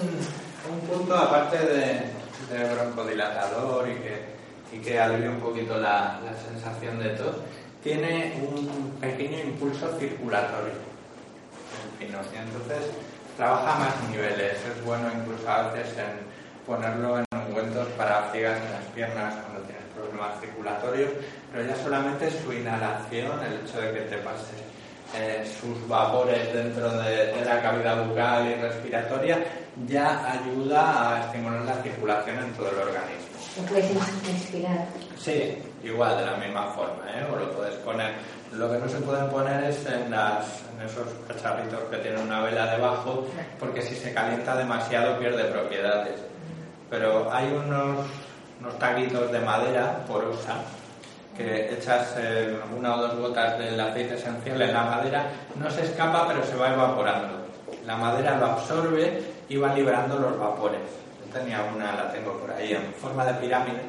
[0.71, 2.03] un punto aparte de,
[2.51, 4.38] de, broncodilatador y que,
[4.73, 7.37] y que alivia un poquito la, la sensación de tos.
[7.83, 10.75] Tiene un pequeño impulso circulatorio.
[12.01, 12.91] Y entonces
[13.37, 14.55] trabaja más niveles.
[14.55, 16.29] Es bueno incluso a veces en
[16.67, 21.11] ponerlo en ungüentos para ciegas en las piernas cuando tienes problemas circulatorios,
[21.51, 24.53] pero ya solamente su inhalación, el hecho de que te pase
[25.17, 29.39] eh, sus vapores dentro de, de, la cavidad bucal y respiratoria,
[29.87, 33.28] ya ayuda a estimular la circulación en todo el organismo.
[33.57, 33.91] ¿Lo puedes
[34.29, 34.87] inspirar?
[35.19, 37.27] Sí, igual, de la misma forma, ¿eh?
[37.33, 38.13] o lo puedes poner.
[38.53, 42.43] Lo que no se pueden poner es en, las, en esos cacharritos que tienen una
[42.43, 43.27] vela debajo,
[43.59, 46.21] porque si se calienta demasiado pierde propiedades.
[46.89, 48.07] Pero hay unos
[48.61, 50.57] unos taquitos de madera porosa
[51.37, 55.85] que echas eh, una o dos gotas del aceite esencial en la madera, no se
[55.85, 57.47] escapa pero se va evaporando.
[57.87, 60.81] La madera lo absorbe y va liberando los vapores.
[61.33, 63.83] Tenía una, la tengo por ahí, en forma de pirámide,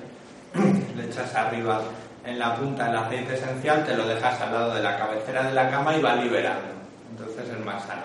[0.96, 1.82] le echas arriba
[2.26, 5.54] en la punta el aceite esencial, te lo dejas al lado de la cabecera de
[5.54, 6.68] la cama y va liberando.
[7.12, 8.02] Entonces es más sano.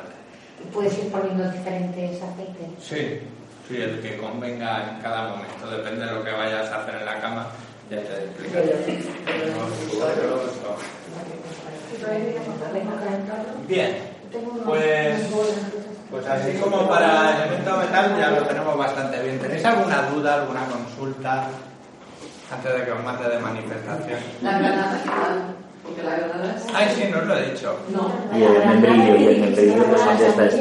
[0.72, 2.68] ¿Puedes ir poniendo diferentes aceites?
[2.80, 3.20] Sí,
[3.68, 7.06] Sí, el que convenga en cada momento, depende de lo que vayas a hacer en
[7.06, 7.46] la cama,
[7.90, 8.74] ya te explicaré.
[13.66, 13.96] Bien,
[14.66, 15.30] pues,
[16.10, 19.38] pues así como para el elemento metal ya lo tenemos bastante bien.
[19.38, 21.46] ¿Tenéis alguna duda, alguna consulta
[22.52, 24.20] antes de que os mate de manifestación?
[24.42, 24.98] La granada,
[25.82, 26.66] porque la granada es...
[26.74, 27.78] Ay, sí, no os lo he dicho.
[27.90, 28.12] No.
[28.36, 30.54] Y el membrillo, y el membrillo, pues son de estas.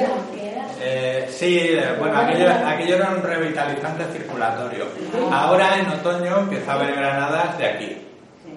[0.85, 4.85] Eh, sí, eh, bueno, aquello, aquello, era un revitalizante circulatorio.
[5.31, 8.07] Ahora en otoño empieza a haber granadas de aquí.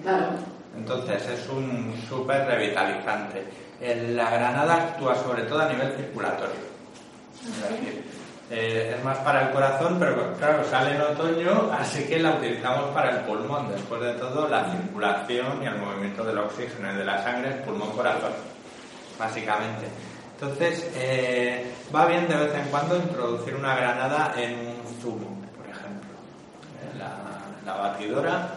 [0.03, 0.25] Claro.
[0.75, 3.45] Entonces es un súper revitalizante.
[3.79, 6.76] El, la granada actúa sobre todo a nivel circulatorio.
[8.49, 12.91] Eh, es más para el corazón, pero claro, sale en otoño, así que la utilizamos
[12.91, 13.69] para el pulmón.
[13.69, 17.55] Después de todo, la circulación y el movimiento del oxígeno y de la sangre es
[17.63, 18.31] pulmón-corazón,
[19.19, 19.87] básicamente.
[20.39, 25.65] Entonces, eh, va bien de vez en cuando introducir una granada en un zumo, por
[25.67, 26.09] ejemplo.
[26.83, 27.17] Eh, la,
[27.65, 28.49] la, batidora,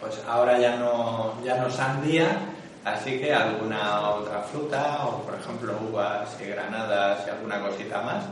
[0.00, 2.26] pues ahora ya no, ya no sandía,
[2.94, 8.24] así que alguna otra fruta, o por ejemplo uvas y granadas y alguna cosita más.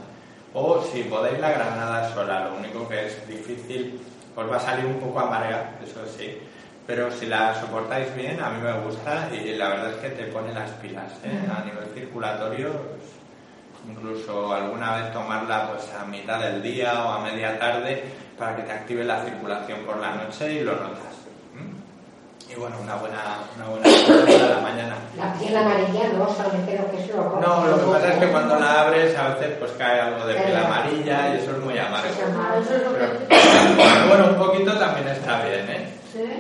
[0.55, 4.01] O si podéis la granada sola, lo único que es difícil,
[4.35, 6.39] pues va a salir un poco amarga, eso sí
[6.87, 10.25] pero si la soportáis bien, a mí me gusta y la verdad es que te
[10.27, 11.49] pone las pilas ¿eh?
[11.51, 12.71] a nivel circulatorio.
[12.71, 13.17] Pues,
[13.89, 18.05] incluso alguna vez tomarla pues a mitad del día o a media tarde
[18.39, 21.16] para que te active la circulación por la noche y lo notas.
[22.57, 23.19] Y bueno, una buena,
[23.55, 24.97] una buena de la mañana.
[25.19, 27.41] La piel amarilla no, solamente lo que es lo rojo.
[27.41, 30.35] No, lo que pasa es que cuando la abres a veces pues cae algo de
[30.37, 32.09] piel amarilla y eso es muy amargo.
[32.17, 35.93] Pero, bueno, un poquito también está bien, ¿eh?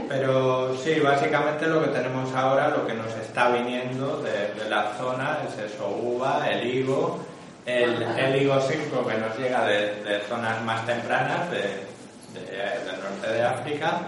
[0.09, 4.93] Pero sí, básicamente lo que tenemos ahora, lo que nos está viniendo de, de la
[4.97, 7.19] zona es eso, uva, el higo,
[7.67, 11.85] el, el higo seco que nos llega de, de zonas más tempranas de,
[12.33, 14.01] del norte de África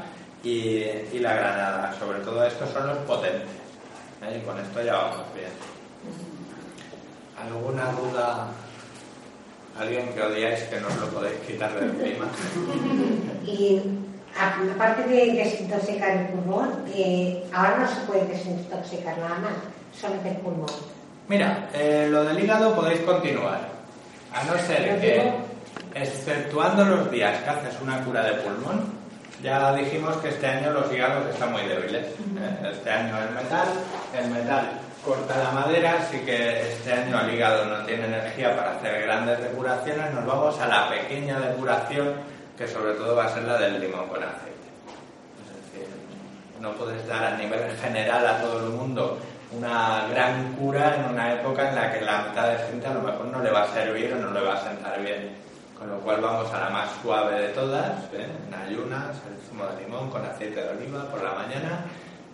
[0.48, 1.94] y, y, la granada.
[1.98, 3.48] Sobre todo estos son los potentes.
[4.22, 4.40] ¿eh?
[4.40, 5.50] Y con esto ya vamos bien.
[7.40, 8.48] ¿Alguna duda?
[9.78, 12.26] ¿Alguien que odiáis que nos lo podéis quitar de encima?
[13.46, 13.80] y
[14.74, 19.52] aparte de desintoxicar el pulmón, eh, ahora no se puede desintoxicar nada más,
[19.92, 20.70] solamente el pulmón.
[21.28, 23.68] Mira, eh, lo del hígado podéis continuar,
[24.32, 25.32] a no ser que,
[25.94, 28.97] exceptuando los días que haces una cura de pulmón,
[29.42, 32.06] ya dijimos que este año los hígados están muy débiles.
[32.06, 32.70] ¿eh?
[32.72, 33.68] Este año el metal,
[34.16, 34.70] el metal
[35.04, 39.40] corta la madera, así que este año el hígado no tiene energía para hacer grandes
[39.40, 40.12] depuraciones.
[40.12, 42.14] Nos vamos a la pequeña depuración
[42.56, 44.48] que sobre todo va a ser la del limón con aceite.
[45.40, 45.88] Es decir,
[46.60, 49.18] no puedes dar a nivel general a todo el mundo
[49.52, 53.00] una gran cura en una época en la que la mitad de gente a lo
[53.00, 55.47] mejor no le va a servir o no le va a sentar bien.
[55.78, 58.26] Con lo cual vamos a la más suave de todas, ¿eh?
[58.48, 61.84] en ayunas, el zumo de limón con aceite de oliva por la mañana.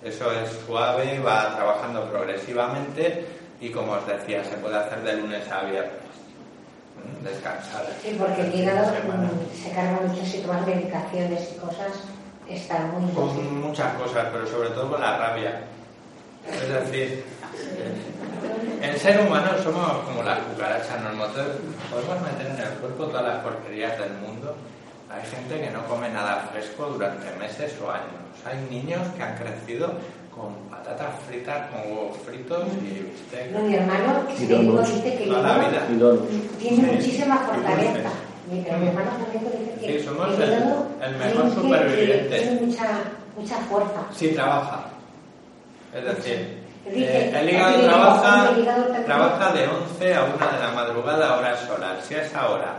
[0.03, 3.27] Eso es suave, va trabajando progresivamente
[3.61, 5.93] y como os decía, se puede hacer de lunes a viernes.
[5.93, 7.25] ¿eh?
[7.25, 7.87] Descansar.
[8.03, 11.93] Sí, porque el hígado mm, se carga mucho si tomas medicaciones y cosas,
[12.49, 15.61] está muy Con muchas cosas, pero sobre todo con la rabia.
[16.51, 17.25] Es decir,
[18.83, 23.43] el ser humano somos como las cucarachas, nos podemos meter en el cuerpo todas las
[23.43, 24.55] porquerías del mundo.
[25.11, 28.25] Hay gente que no come nada fresco durante meses o años.
[28.45, 29.93] Hay niños que han crecido
[30.35, 33.53] con patatas fritas, con huevos fritos y bistec.
[33.53, 35.87] No, mi hermano que dice que Toda la vida.
[36.59, 38.11] tiene muchísima fortaleza.
[38.51, 40.53] Mi, hermano también dice que sí, somos el,
[41.01, 42.41] el mejor superviviente.
[42.41, 42.87] Tiene mucha,
[43.37, 44.01] mucha fuerza.
[44.13, 44.87] Sí, trabaja.
[45.95, 48.51] Es decir, eh, el hígado trabaja,
[49.07, 52.05] trabaja de 11 a 1 de la madrugada horas solas.
[52.05, 52.75] Si a esa hora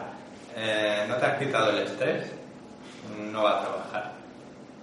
[0.55, 2.27] eh, no te has quitado el estrés,
[3.31, 4.11] no va a trabajar.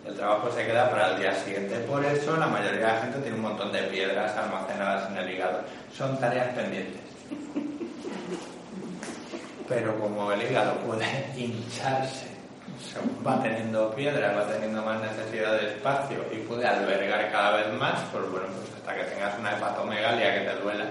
[0.06, 1.78] El trabajo se queda para el día siguiente.
[1.80, 5.30] Por eso la mayoría de la gente tiene un montón de piedras almacenadas en el
[5.30, 5.60] hígado.
[5.96, 7.00] Son tareas pendientes.
[9.68, 12.31] Pero como el hígado puede hincharse
[13.26, 18.00] va teniendo piedra, va teniendo más necesidad de espacio y puede albergar cada vez más,
[18.12, 20.84] pues bueno, pues hasta que tengas una hepatomegalia que te duela,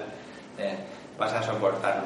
[0.57, 0.77] eh,
[1.17, 2.03] vas a soportarlo.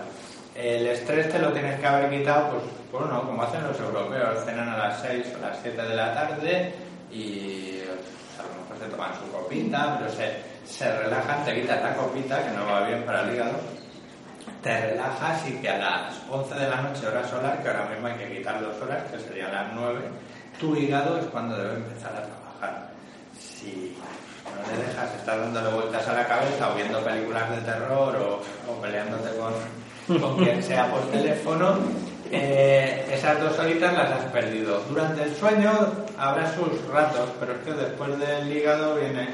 [0.55, 4.69] El estrés te lo tienes que haber quitado, pues bueno, como hacen los europeos, cenan
[4.69, 6.73] a las 6 o las 7 de la tarde
[7.11, 10.33] y pues, a lo mejor se toman su copita, pero se,
[10.65, 13.74] se relajan, te quita esta copita que no va bien para el hígado
[14.65, 18.07] te relajas y que a las 11 de la noche, hora solar, que ahora mismo
[18.07, 19.99] hay que quitar dos horas, que serían las 9,
[20.59, 22.89] tu hígado es cuando debe empezar a trabajar.
[23.39, 23.95] Si
[24.43, 28.81] no le dejas estar dándole vueltas a la cabeza o viendo películas de terror o,
[28.81, 31.77] peleándote con, con quien sea por teléfono,
[32.31, 34.81] eh, esas dos horitas las has perdido.
[34.89, 35.73] Durante el sueño
[36.17, 39.29] habrá sus ratos, pero es que después del hígado viene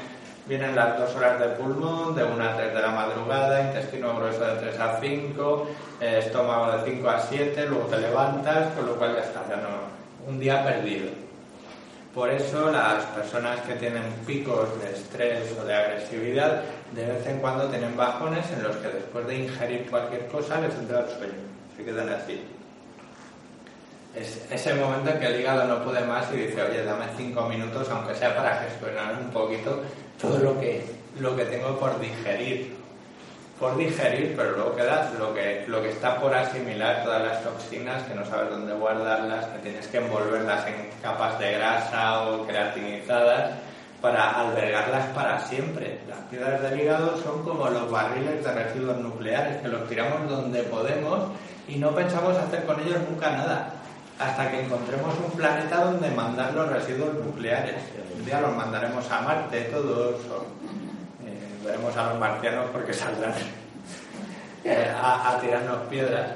[0.46, 4.44] Vienen las dos horas de pulmón, de 1 a 3 de la madrugada, intestino grueso
[4.44, 5.68] de 3 a 5,
[6.00, 9.62] eh, estómago de 5 a 7, luego te levantas, con lo cual ya está, ya
[10.26, 11.10] un día perdido.
[12.12, 16.62] Por eso las personas que tienen picos de estrés o de agresividad,
[16.92, 20.74] de vez en cuando tienen bajones en los que después de ingerir cualquier cosa les
[20.74, 21.32] entra el sueño,
[21.76, 22.44] se quedan así.
[24.14, 27.48] Es ese momento en que el hígado no puede más y dice, oye, dame cinco
[27.48, 29.80] minutos, aunque sea para gestionar un poquito
[30.22, 30.84] todo lo que,
[31.18, 32.80] lo que tengo por digerir.
[33.58, 38.02] Por digerir, pero luego queda lo que, lo que está por asimilar, todas las toxinas
[38.04, 43.52] que no sabes dónde guardarlas, que tienes que envolverlas en capas de grasa o creatinizadas
[44.00, 46.00] para albergarlas para siempre.
[46.08, 50.62] Las piedras del hígado son como los barriles de residuos nucleares, que los tiramos donde
[50.64, 51.30] podemos
[51.68, 53.74] y no pensamos hacer con ellos nunca nada
[54.18, 57.76] hasta que encontremos un planeta donde mandar los residuos nucleares.
[58.22, 60.46] Un día los mandaremos a Marte todos, o,
[61.26, 63.34] eh, veremos a los marcianos porque saldrán
[64.64, 66.30] eh, a, tirarnos piedras.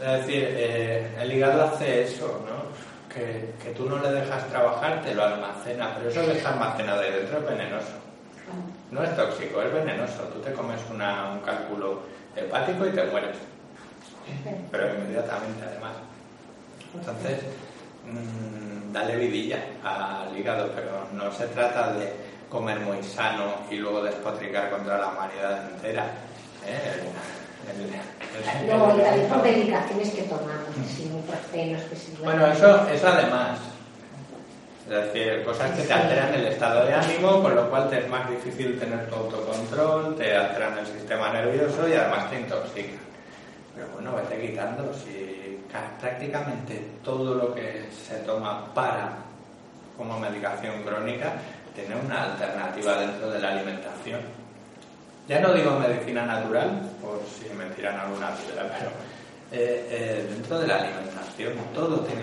[0.00, 2.72] Es decir, eh, el hígado hace eso, ¿no?
[3.14, 7.02] Que, que, tú no le dejas trabajar, te lo almacena, pero eso que está almacenado
[7.02, 7.92] ahí dentro es venenoso.
[8.90, 10.22] No es tóxico, es venenoso.
[10.32, 11.00] Tú te comes un
[11.44, 12.00] cálculo
[12.34, 13.36] hepático y te mueres.
[14.70, 15.92] Pero inmediatamente, además.
[16.94, 17.40] Entonces,
[18.06, 22.12] mmm, dale vidilla al hígado, pero no se trata de
[22.48, 26.04] comer muy sano y luego despotricar contra la humanidad entera.
[26.66, 27.02] ¿eh?
[28.68, 30.68] no, y también por medicaciones que tomamos,
[31.52, 31.76] que
[32.22, 33.58] Bueno, eso, eso además.
[34.88, 38.08] Es decir, cosas que te alteran el estado de ánimo, con lo cual te es
[38.08, 42.98] más difícil tener tu autocontrol, te alteran el sistema nervioso y además te intoxican.
[43.74, 44.90] Pero bueno, vete quitando.
[44.94, 45.47] Si
[46.00, 49.18] prácticamente todo lo que se toma para
[49.96, 51.34] como medicación crónica
[51.74, 54.20] tiene una alternativa dentro de la alimentación.
[55.28, 58.90] Ya no digo medicina natural, por si me tiran alguna piedra, pero
[59.52, 62.22] eh, eh, dentro de la alimentación todo tiene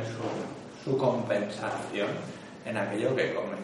[0.83, 2.07] su, compensación
[2.65, 3.57] en aquello que come.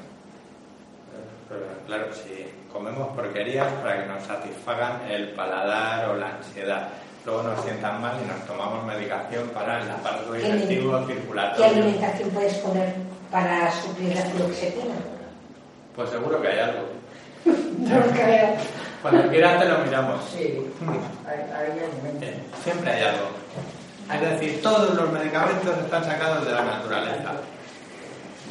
[1.47, 6.89] Pero, claro, si comemos porquerías para que nos satisfagan el paladar o la ansiedad,
[7.26, 11.65] luego nos sientan mal y nos tomamos medicación para el aparato digestivo circulatorio.
[11.65, 12.95] ¿Qué alimentación puedes poner
[13.31, 14.95] para suplir la fluoxetina?
[15.95, 16.85] Pues seguro que hay algo.
[17.45, 18.49] no creo.
[19.02, 20.23] Cuando quieras te lo miramos.
[20.26, 20.61] Sí,
[21.27, 22.34] hay, hay
[22.64, 23.27] Siempre hay algo.
[24.14, 27.31] Es decir, todos los medicamentos están sacados de la naturaleza.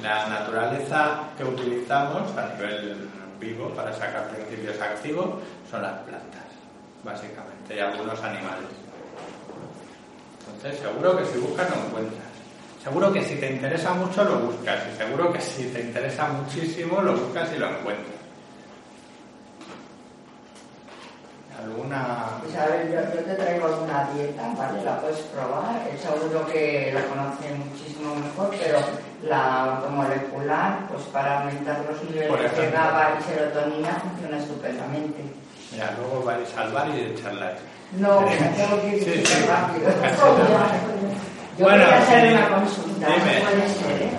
[0.03, 5.27] La naturaleza que utilizamos a nivel vivo para sacar principios activos
[5.71, 6.45] son las plantas,
[7.05, 8.69] básicamente, y algunos animales.
[10.47, 12.31] Entonces, seguro que si buscas lo encuentras.
[12.83, 17.03] Seguro que si te interesa mucho lo buscas y seguro que si te interesa muchísimo
[17.03, 18.21] lo buscas y lo encuentras.
[21.63, 22.41] ¿Alguna...?
[22.49, 24.83] Isabel, yo, yo te traigo alguna dieta, ¿vale?
[24.83, 25.91] La puedes probar.
[26.01, 28.79] Seguro que la conocen muchísimo mejor, pero
[29.25, 35.40] la automolecular, pues para aumentar los niveles de GABA y serotonina funciona estupendamente.
[35.73, 37.59] Mira, luego vais al bar y charláis.
[37.93, 39.91] No, me tengo que ir Sí, rápido.
[41.59, 42.35] Yo Bueno, quería hacer sí.
[42.35, 43.41] una consulta, Dime.
[43.43, 44.11] puede ser, ¿eh?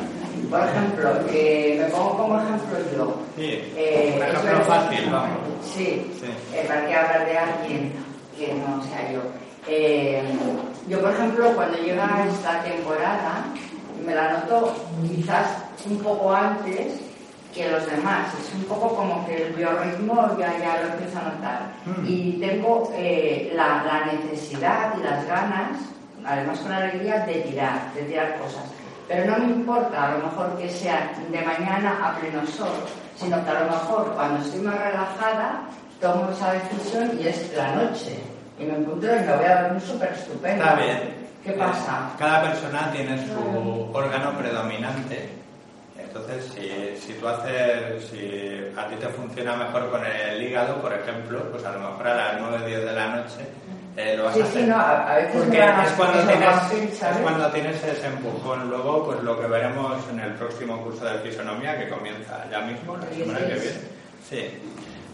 [0.49, 3.15] Por ejemplo, eh, me pongo como ejemplo yo.
[3.37, 5.37] Sí, Eh, un ejemplo fácil, vamos.
[5.63, 6.25] Sí, Sí.
[6.53, 7.93] eh, para que hablar de alguien
[8.37, 9.21] que no sea yo.
[9.67, 10.21] Eh,
[10.87, 13.45] yo, por ejemplo, cuando llega esta temporada,
[14.05, 14.75] me la noto
[15.07, 15.47] quizás
[15.89, 16.93] un poco antes
[17.53, 18.33] que los demás.
[18.39, 21.61] Es un poco como que el biorritmo ya, ya lo empiezo a notar.
[21.85, 22.05] Mm.
[22.07, 25.77] Y tengo eh, la, la necesidad y las ganas,
[26.25, 28.63] además con alegría, de tirar, de tirar cosas.
[29.07, 32.71] Pero no me importa a lo mejor que sea de mañana a pleno sol,
[33.15, 35.61] sino que a lo mejor cuando estoy más relajada
[35.99, 38.19] tomo esa decisión y es la noche.
[38.57, 40.63] Y me encuentro y me voy a dormir súper estupendo.
[40.63, 41.21] Está bien.
[41.43, 42.11] ¿Qué pasa?
[42.19, 45.40] Cada persona tiene su órgano predominante.
[46.13, 50.91] Entonces, si, si tú haces, si a ti te funciona mejor con el hígado, por
[50.93, 53.47] ejemplo, pues a lo mejor a las 9 10 de la noche
[53.95, 54.67] eh, lo vas Sí, a sí, hacer.
[54.67, 58.69] no, a, veces Porque es cuando, tienes, fácil, es cuando tienes ese empujón.
[58.69, 62.97] Luego, pues lo que veremos en el próximo curso de fisonomía, que comienza ya mismo,
[62.97, 63.79] la semana que viene.
[64.29, 64.45] Sí,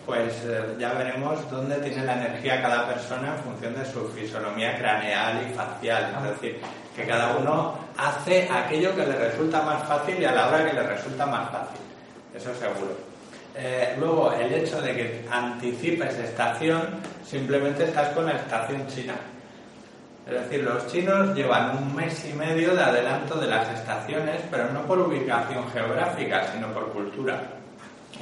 [0.07, 4.77] pues eh, ya veremos dónde tiene la energía cada persona en función de su fisonomía
[4.77, 6.15] craneal y facial.
[6.17, 6.61] Es decir,
[6.95, 10.73] que cada uno hace aquello que le resulta más fácil y a la hora que
[10.73, 11.81] le resulta más fácil.
[12.33, 12.95] Eso seguro.
[13.53, 19.15] Eh, luego, el hecho de que anticipes estación, simplemente estás con la estación china.
[20.25, 24.71] Es decir, los chinos llevan un mes y medio de adelanto de las estaciones, pero
[24.71, 27.56] no por ubicación geográfica, sino por cultura.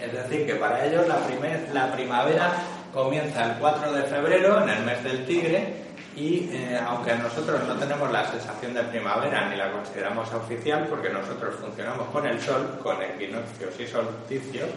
[0.01, 2.51] Es decir, que para ellos la, primer- la primavera
[2.93, 5.83] comienza el 4 de febrero, en el mes del tigre,
[6.15, 11.09] y eh, aunque nosotros no tenemos la sensación de primavera ni la consideramos oficial, porque
[11.09, 14.69] nosotros funcionamos con el sol, con equinoccios y solsticios,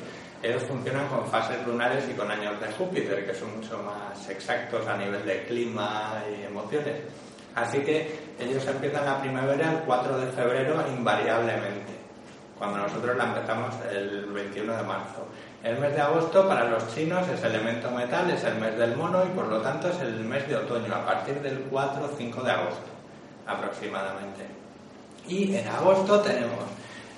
[0.43, 4.87] ellos funcionan con fases lunares y con años de Júpiter, que son mucho más exactos
[4.87, 6.95] a nivel de clima y emociones.
[7.57, 11.93] Así que ellos empiezan la primavera el 4 de febrero invariablemente,
[12.59, 15.27] cuando nosotros la empezamos el 21 de marzo.
[15.63, 19.25] El mes de agosto para los chinos es elemento metal, es el mes del mono
[19.25, 22.43] y por lo tanto es el mes de otoño, a partir del 4 o 5
[22.43, 22.89] de agosto
[23.47, 24.47] aproximadamente.
[25.27, 26.65] Y en agosto tenemos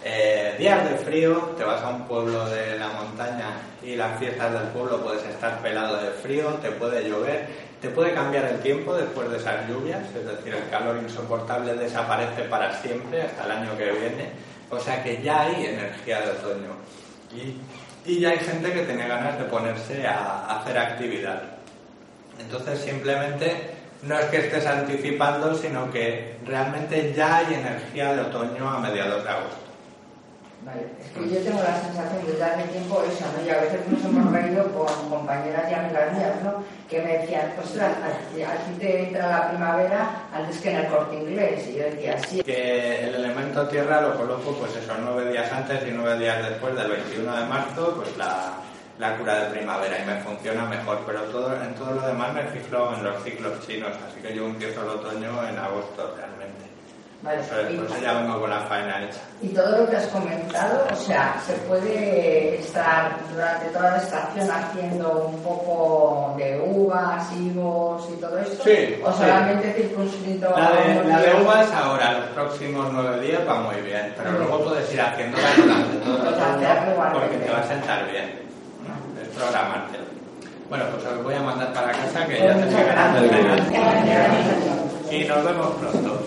[0.02, 3.50] eh, días de frío, te vas a un pueblo de la montaña
[3.82, 7.46] y las fiestas del pueblo puedes estar pelado de frío, te puede llover,
[7.82, 12.42] te puede cambiar el tiempo después de esas lluvias, es decir, el calor insoportable desaparece
[12.44, 14.30] para siempre hasta el año que viene,
[14.70, 16.70] o sea que ya hay energía de otoño
[17.34, 21.42] y, y ya hay gente que tiene ganas de ponerse a, a hacer actividad.
[22.38, 23.70] Entonces simplemente
[24.02, 29.22] no es que estés anticipando, sino que realmente ya hay energía de otoño a mediados
[29.24, 29.69] de agosto.
[30.62, 33.46] Vale, es que yo tengo la sensación desde hace tiempo eso, ¿no?
[33.46, 36.62] Y a veces nos hemos reído con compañeras y amigas mías, ¿no?
[36.88, 41.66] Que me decían, ostras, aquí te entra la primavera antes que en el corte inglés.
[41.66, 42.42] Y yo decía, sí.
[42.42, 46.76] Que el elemento tierra lo coloco pues eso, nueve días antes y nueve días después
[46.76, 48.52] del 21 de marzo, pues la,
[48.98, 52.42] la cura de primavera y me funciona mejor, pero todo, en todo lo demás me
[52.44, 56.39] fijo en los ciclos chinos, así que yo empiezo el otoño en agosto realmente.
[57.22, 57.38] Vale,
[57.86, 59.18] pues ya vengo con la faena hecha.
[59.42, 64.50] Y todo lo que has comentado, o sea, se puede estar durante toda la estación
[64.50, 68.64] haciendo un poco de uvas, higos y todo esto.
[68.64, 69.18] Sí, O sí.
[69.18, 73.76] solamente circunscrito La a de, la de uvas ahora, los próximos nueve días va muy
[73.82, 76.36] bien, pero luego puedes ir haciéndola durante todo el Pues
[76.90, 77.18] igualmente.
[77.20, 78.40] porque te va a sentar bien.
[79.20, 80.04] Es programártelo.
[80.70, 83.28] Bueno, pues os voy a mandar para casa que Pues ya te muchas llegarán de
[83.28, 83.66] gracias.
[83.68, 84.04] cenar.
[84.06, 85.12] Gracias.
[85.12, 86.22] Y nos vemos pronto.